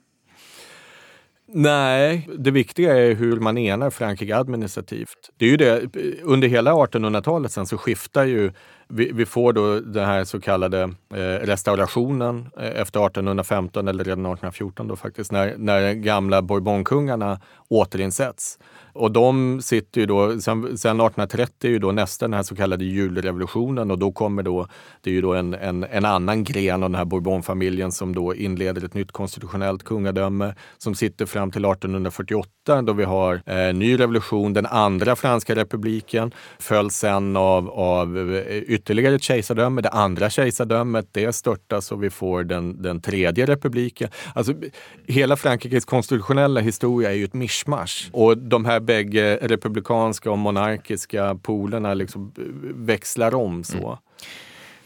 Nej, 1.54 2.30
det 2.38 2.52
viktiga 2.52 2.97
är 2.97 3.16
hur 3.16 3.39
man 3.39 3.58
enar 3.58 3.89
Frankrike 3.89 4.38
administrativt. 4.38 5.30
Det 5.38 5.45
är 5.45 5.49
ju 5.49 5.58
det, 5.58 5.82
under 6.24 6.47
hela 6.47 6.72
1800-talet 6.74 7.52
sen 7.52 7.66
så 7.66 7.78
skiftar 7.78 8.26
ju 8.26 8.52
vi, 8.88 9.12
vi, 9.14 9.26
får 9.26 9.54
då 9.54 9.80
den 9.80 10.06
här 10.06 10.24
så 10.24 10.41
kallade 10.41 10.82
eh, 11.14 11.45
restaurationen 11.45 12.49
eh, 12.58 12.82
efter 12.82 13.06
1815 13.06 13.88
eller 13.88 14.04
redan 14.04 14.26
1814 14.26 14.88
då 14.88 14.95
faktiskt 14.95 15.32
när, 15.32 15.56
när 15.58 15.93
gamla 15.93 16.41
Bourbonkungarna 16.41 17.39
återinsätts. 17.68 18.60
Och 18.94 19.12
de 19.12 19.62
sitter 19.62 20.02
ju 20.02 20.08
då, 20.08 20.42
sen, 20.42 20.64
sen 20.64 21.00
1830 21.00 21.68
är 21.68 21.72
ju 21.72 21.80
då 21.80 21.92
nästa 21.92 22.26
den 22.26 22.34
här 22.34 22.44
så 22.44 22.56
kallade 22.56 22.86
julrevolutionen 22.86 23.92
och 23.92 24.00
då 24.00 24.12
kommer 24.12 24.44
då, 24.44 24.68
det 25.02 25.10
är 25.10 25.14
ju 25.14 25.22
då 25.22 25.34
en, 25.34 25.54
en, 25.54 25.84
en 25.84 26.06
annan 26.06 26.44
gren 26.44 26.84
av 26.84 26.89
den 26.89 26.96
här 26.96 27.06
Bourbonfamiljen 27.06 27.92
som 27.92 28.16
då 28.16 28.36
inleder 28.36 28.86
ett 28.86 28.94
nytt 28.94 29.12
konstitutionellt 29.12 29.84
kungadöme 29.84 30.56
som 30.78 30.96
sitter 30.96 31.26
fram 31.26 31.52
till 31.52 31.66
1848 31.66 32.52
då 32.66 32.94
vi 32.94 33.04
har 33.04 33.42
eh, 33.46 33.74
ny 33.74 34.00
revolution, 34.00 34.54
den 34.54 34.66
andra 34.66 35.16
franska 35.16 35.56
republiken 35.56 36.32
följs 36.60 36.96
sen 36.96 37.38
av, 37.38 37.70
av 37.70 38.18
eh, 38.18 38.58
ytterligare 38.58 39.16
ett 39.16 39.24
kejsardöme. 39.24 39.82
Det 39.82 39.89
andra 39.89 40.30
kejsardömet 40.30 41.08
det 41.12 41.34
störtas 41.34 41.92
och 41.92 42.04
vi 42.04 42.10
får 42.10 42.44
den, 42.44 42.82
den 42.82 43.02
tredje 43.02 43.46
republiken. 43.46 44.10
Alltså, 44.36 44.54
hela 45.08 45.36
Frankrikes 45.36 45.86
konstitutionella 45.86 46.60
historia 46.60 47.12
är 47.12 47.16
ju 47.16 47.24
ett 47.24 47.34
mischmasch. 47.34 48.10
Och 48.14 48.38
de 48.38 48.66
här 48.66 48.80
bägge 48.82 49.40
republikanska 49.42 50.32
och 50.32 50.38
monarkiska 50.38 51.36
polerna 51.36 51.94
liksom 51.94 52.32
växlar 52.76 53.36
om 53.36 53.64
så. 53.64 53.78
Mm. 53.78 53.98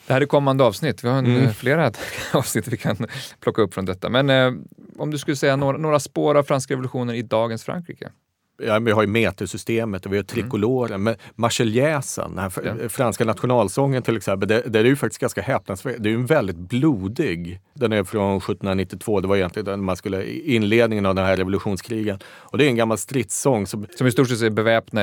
Det 0.07 0.13
här 0.13 0.21
är 0.21 0.25
kommande 0.25 0.63
avsnitt. 0.63 1.03
Vi 1.03 1.07
har 1.09 1.17
en, 1.17 1.25
mm. 1.25 1.53
flera 1.53 1.91
avsnitt 2.33 2.67
vi 2.67 2.77
kan 2.77 2.97
plocka 3.39 3.61
upp 3.61 3.73
från 3.73 3.85
detta. 3.85 4.09
Men 4.09 4.29
eh, 4.29 4.53
om 4.97 5.11
du 5.11 5.17
skulle 5.17 5.35
säga 5.35 5.55
några, 5.55 5.77
några 5.77 5.99
spår 5.99 6.35
av 6.35 6.43
franska 6.43 6.73
revolutionen 6.73 7.15
i 7.15 7.21
dagens 7.21 7.63
Frankrike? 7.63 8.11
Ja, 8.57 8.79
vi 8.79 8.91
har 8.91 9.01
ju 9.01 9.07
metersystemet 9.07 10.05
och 10.05 10.13
vi 10.13 10.17
har 10.17 10.23
trikoloren. 10.23 11.03
Men 11.03 11.15
marseljäsen, 11.35 12.29
den 12.35 12.39
här 12.39 12.87
franska 12.87 13.25
nationalsången 13.25 14.01
till 14.03 14.17
exempel, 14.17 14.47
det, 14.49 14.61
det 14.67 14.79
är 14.79 14.83
ju 14.83 14.95
faktiskt 14.95 15.21
ganska 15.21 15.41
häpnadsväckande. 15.41 16.03
Det 16.03 16.09
är 16.09 16.11
ju 16.11 16.19
en 16.19 16.25
väldigt 16.25 16.57
blodig. 16.57 17.59
Den 17.73 17.91
är 17.93 18.03
från 18.03 18.37
1792, 18.37 19.19
det 19.21 19.27
var 19.27 19.35
egentligen 19.35 19.65
den 19.65 19.83
man 19.83 19.95
skulle, 19.97 20.25
inledningen 20.31 21.05
av 21.05 21.15
den 21.15 21.25
här 21.25 21.37
revolutionskrigen. 21.37 22.19
Och 22.35 22.57
det 22.57 22.65
är 22.65 22.67
en 22.67 22.75
gammal 22.75 22.97
stridssång 22.97 23.67
som 23.67 23.87
Som 23.97 24.07
i 24.07 24.11
stort 24.11 24.29
sett 24.29 24.41
är 24.41 24.49
beväpna, 24.49 25.01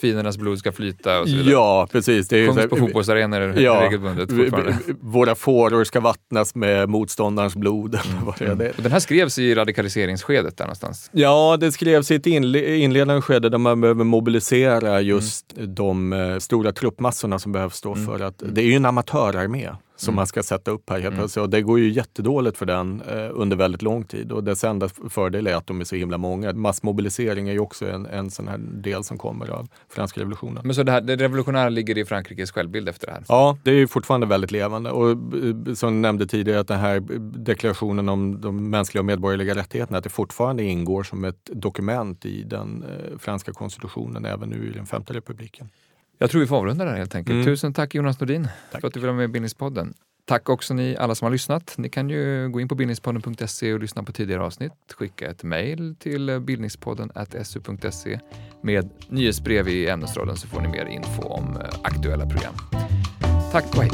fiendernas 0.00 0.36
blod 0.38 0.58
ska 0.58 0.72
flyta 0.72 1.20
och 1.20 1.28
så 1.28 1.36
vidare. 1.36 1.52
Ja, 1.52 1.88
precis. 1.92 2.28
Det 2.28 2.38
är 2.38 2.46
Sjungs 2.52 2.68
på 2.70 2.76
fotbollsarenor 2.76 3.54
Ja, 3.60 3.80
regelbundet 3.82 4.30
fortfarande. 4.36 4.76
Våra 5.00 5.34
fåror 5.34 5.84
ska 5.84 6.00
vattnas 6.00 6.54
med 6.54 6.88
motståndarens 6.88 7.56
blod. 7.56 7.94
Mm. 7.94 8.24
vad 8.24 8.38
det 8.38 8.44
är. 8.44 8.54
Det- 8.54 8.70
Och 8.76 8.82
den 8.82 8.92
här 8.92 9.00
skrevs 9.00 9.38
i 9.38 9.54
radikaliseringsskedet 9.54 10.56
där 10.56 10.64
någonstans. 10.64 11.10
Ja, 11.12 11.56
det 11.60 11.72
skrevs 11.72 12.10
i 12.10 12.14
ett 12.14 12.26
inle- 12.26 12.64
inledande 12.86 13.22
skede 13.22 13.48
där 13.48 13.58
man 13.58 13.80
behöver 13.80 14.04
mobilisera 14.04 15.00
just 15.00 15.54
de 15.56 16.12
eh, 16.12 16.38
stora 16.38 16.72
truppmassorna 16.72 17.38
som 17.38 17.52
behövs 17.52 17.80
då 17.80 17.94
för 17.94 18.20
att 18.20 18.42
det 18.46 18.60
är 18.60 18.66
ju 18.66 18.74
en 18.74 18.86
amatörarmé 18.86 19.70
som 19.96 20.14
man 20.14 20.26
ska 20.26 20.42
sätta 20.42 20.70
upp 20.70 20.90
här 20.90 21.00
helt 21.00 21.16
plötsligt. 21.16 21.42
Och 21.42 21.50
det 21.50 21.62
går 21.62 21.78
ju 21.78 21.90
jättedåligt 21.90 22.56
för 22.56 22.66
den 22.66 23.02
eh, 23.02 23.30
under 23.32 23.56
väldigt 23.56 23.82
lång 23.82 24.04
tid 24.04 24.32
och 24.32 24.44
dess 24.44 24.64
enda 24.64 24.88
fördel 25.10 25.46
är 25.46 25.54
att 25.54 25.66
de 25.66 25.80
är 25.80 25.84
så 25.84 25.96
himla 25.96 26.18
många. 26.18 26.52
Massmobilisering 26.52 27.48
är 27.48 27.52
ju 27.52 27.58
också 27.58 27.88
en, 27.88 28.06
en 28.06 28.30
sån 28.30 28.48
här 28.48 28.58
del 28.58 29.04
som 29.04 29.18
kommer 29.18 29.50
av 29.50 29.68
franska 29.88 30.20
revolutionen. 30.20 30.62
Men 30.64 30.74
så 30.74 30.82
det, 30.82 30.92
här, 30.92 31.00
det 31.00 31.16
revolutionära 31.16 31.68
ligger 31.68 31.98
i 31.98 32.04
Frankrikes 32.04 32.50
självbild 32.50 32.88
efter 32.88 33.06
det 33.06 33.12
här? 33.12 33.24
Ja, 33.28 33.58
det 33.62 33.70
är 33.70 33.74
ju 33.74 33.88
fortfarande 33.88 34.26
väldigt 34.26 34.50
levande. 34.50 34.90
Och 34.90 35.10
eh, 35.10 35.74
som 35.74 35.94
jag 35.94 36.00
nämnde 36.00 36.26
tidigare, 36.26 36.60
att 36.60 36.68
den 36.68 36.80
här 36.80 37.00
deklarationen 37.38 38.08
om 38.08 38.40
de 38.40 38.70
mänskliga 38.70 39.00
och 39.00 39.06
medborgerliga 39.06 39.54
rättigheterna, 39.54 39.98
att 39.98 40.04
det 40.04 40.10
fortfarande 40.10 40.62
ingår 40.62 41.02
som 41.02 41.24
ett 41.24 41.50
dokument 41.52 42.24
i 42.24 42.42
den 42.42 42.82
eh, 42.82 43.18
franska 43.18 43.52
konstitutionen, 43.52 44.24
även 44.24 44.48
nu 44.48 44.68
i 44.68 44.72
den 44.72 44.86
femte 44.86 45.12
republiken. 45.12 45.68
Jag 46.18 46.30
tror 46.30 46.40
vi 46.40 46.46
får 46.46 46.56
avrunda 46.56 46.84
där 46.84 46.96
helt 46.96 47.14
enkelt. 47.14 47.34
Mm. 47.34 47.44
Tusen 47.44 47.72
tack 47.72 47.94
Jonas 47.94 48.20
Nordin 48.20 48.48
Tack. 48.72 48.80
för 48.80 48.88
att 48.88 48.94
du 48.94 49.00
ville 49.00 49.12
vara 49.12 49.16
med 49.16 49.24
i 49.24 49.28
Bildningspodden. 49.28 49.94
Tack 50.24 50.48
också 50.48 50.74
ni 50.74 50.96
alla 50.96 51.14
som 51.14 51.26
har 51.26 51.32
lyssnat. 51.32 51.74
Ni 51.78 51.88
kan 51.88 52.10
ju 52.10 52.48
gå 52.48 52.60
in 52.60 52.68
på 52.68 52.74
bildningspodden.se 52.74 53.72
och 53.72 53.80
lyssna 53.80 54.02
på 54.02 54.12
tidigare 54.12 54.42
avsnitt. 54.42 54.72
Skicka 54.94 55.30
ett 55.30 55.42
mejl 55.42 55.96
till 55.98 56.40
bildningspodden 56.40 57.12
su.se 57.44 58.20
med 58.60 58.90
nyhetsbrev 59.08 59.68
i 59.68 59.88
ämnesraden 59.88 60.36
så 60.36 60.46
får 60.46 60.60
ni 60.60 60.68
mer 60.68 60.86
info 60.86 61.22
om 61.22 61.56
eh, 61.56 61.80
aktuella 61.82 62.26
program. 62.26 62.54
Tack 63.52 63.76
och 63.76 63.82
hej! 63.82 63.90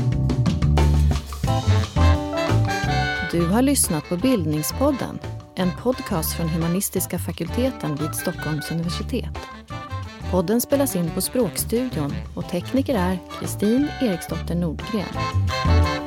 Du 3.33 3.47
har 3.47 3.63
lyssnat 3.63 4.09
på 4.09 4.17
Bildningspodden, 4.17 5.19
en 5.57 5.71
podcast 5.83 6.37
från 6.37 6.49
humanistiska 6.49 7.19
fakulteten 7.19 7.97
vid 7.97 8.15
Stockholms 8.15 8.71
universitet. 8.71 9.39
Podden 10.33 10.61
spelas 10.61 10.97
in 10.97 11.11
på 11.11 11.21
Språkstudion 11.21 12.15
och 12.35 12.49
tekniker 12.49 12.95
är 12.95 13.19
Kristin 13.39 13.89
Eriksdotter 14.01 14.55
Nordgren. 14.55 16.02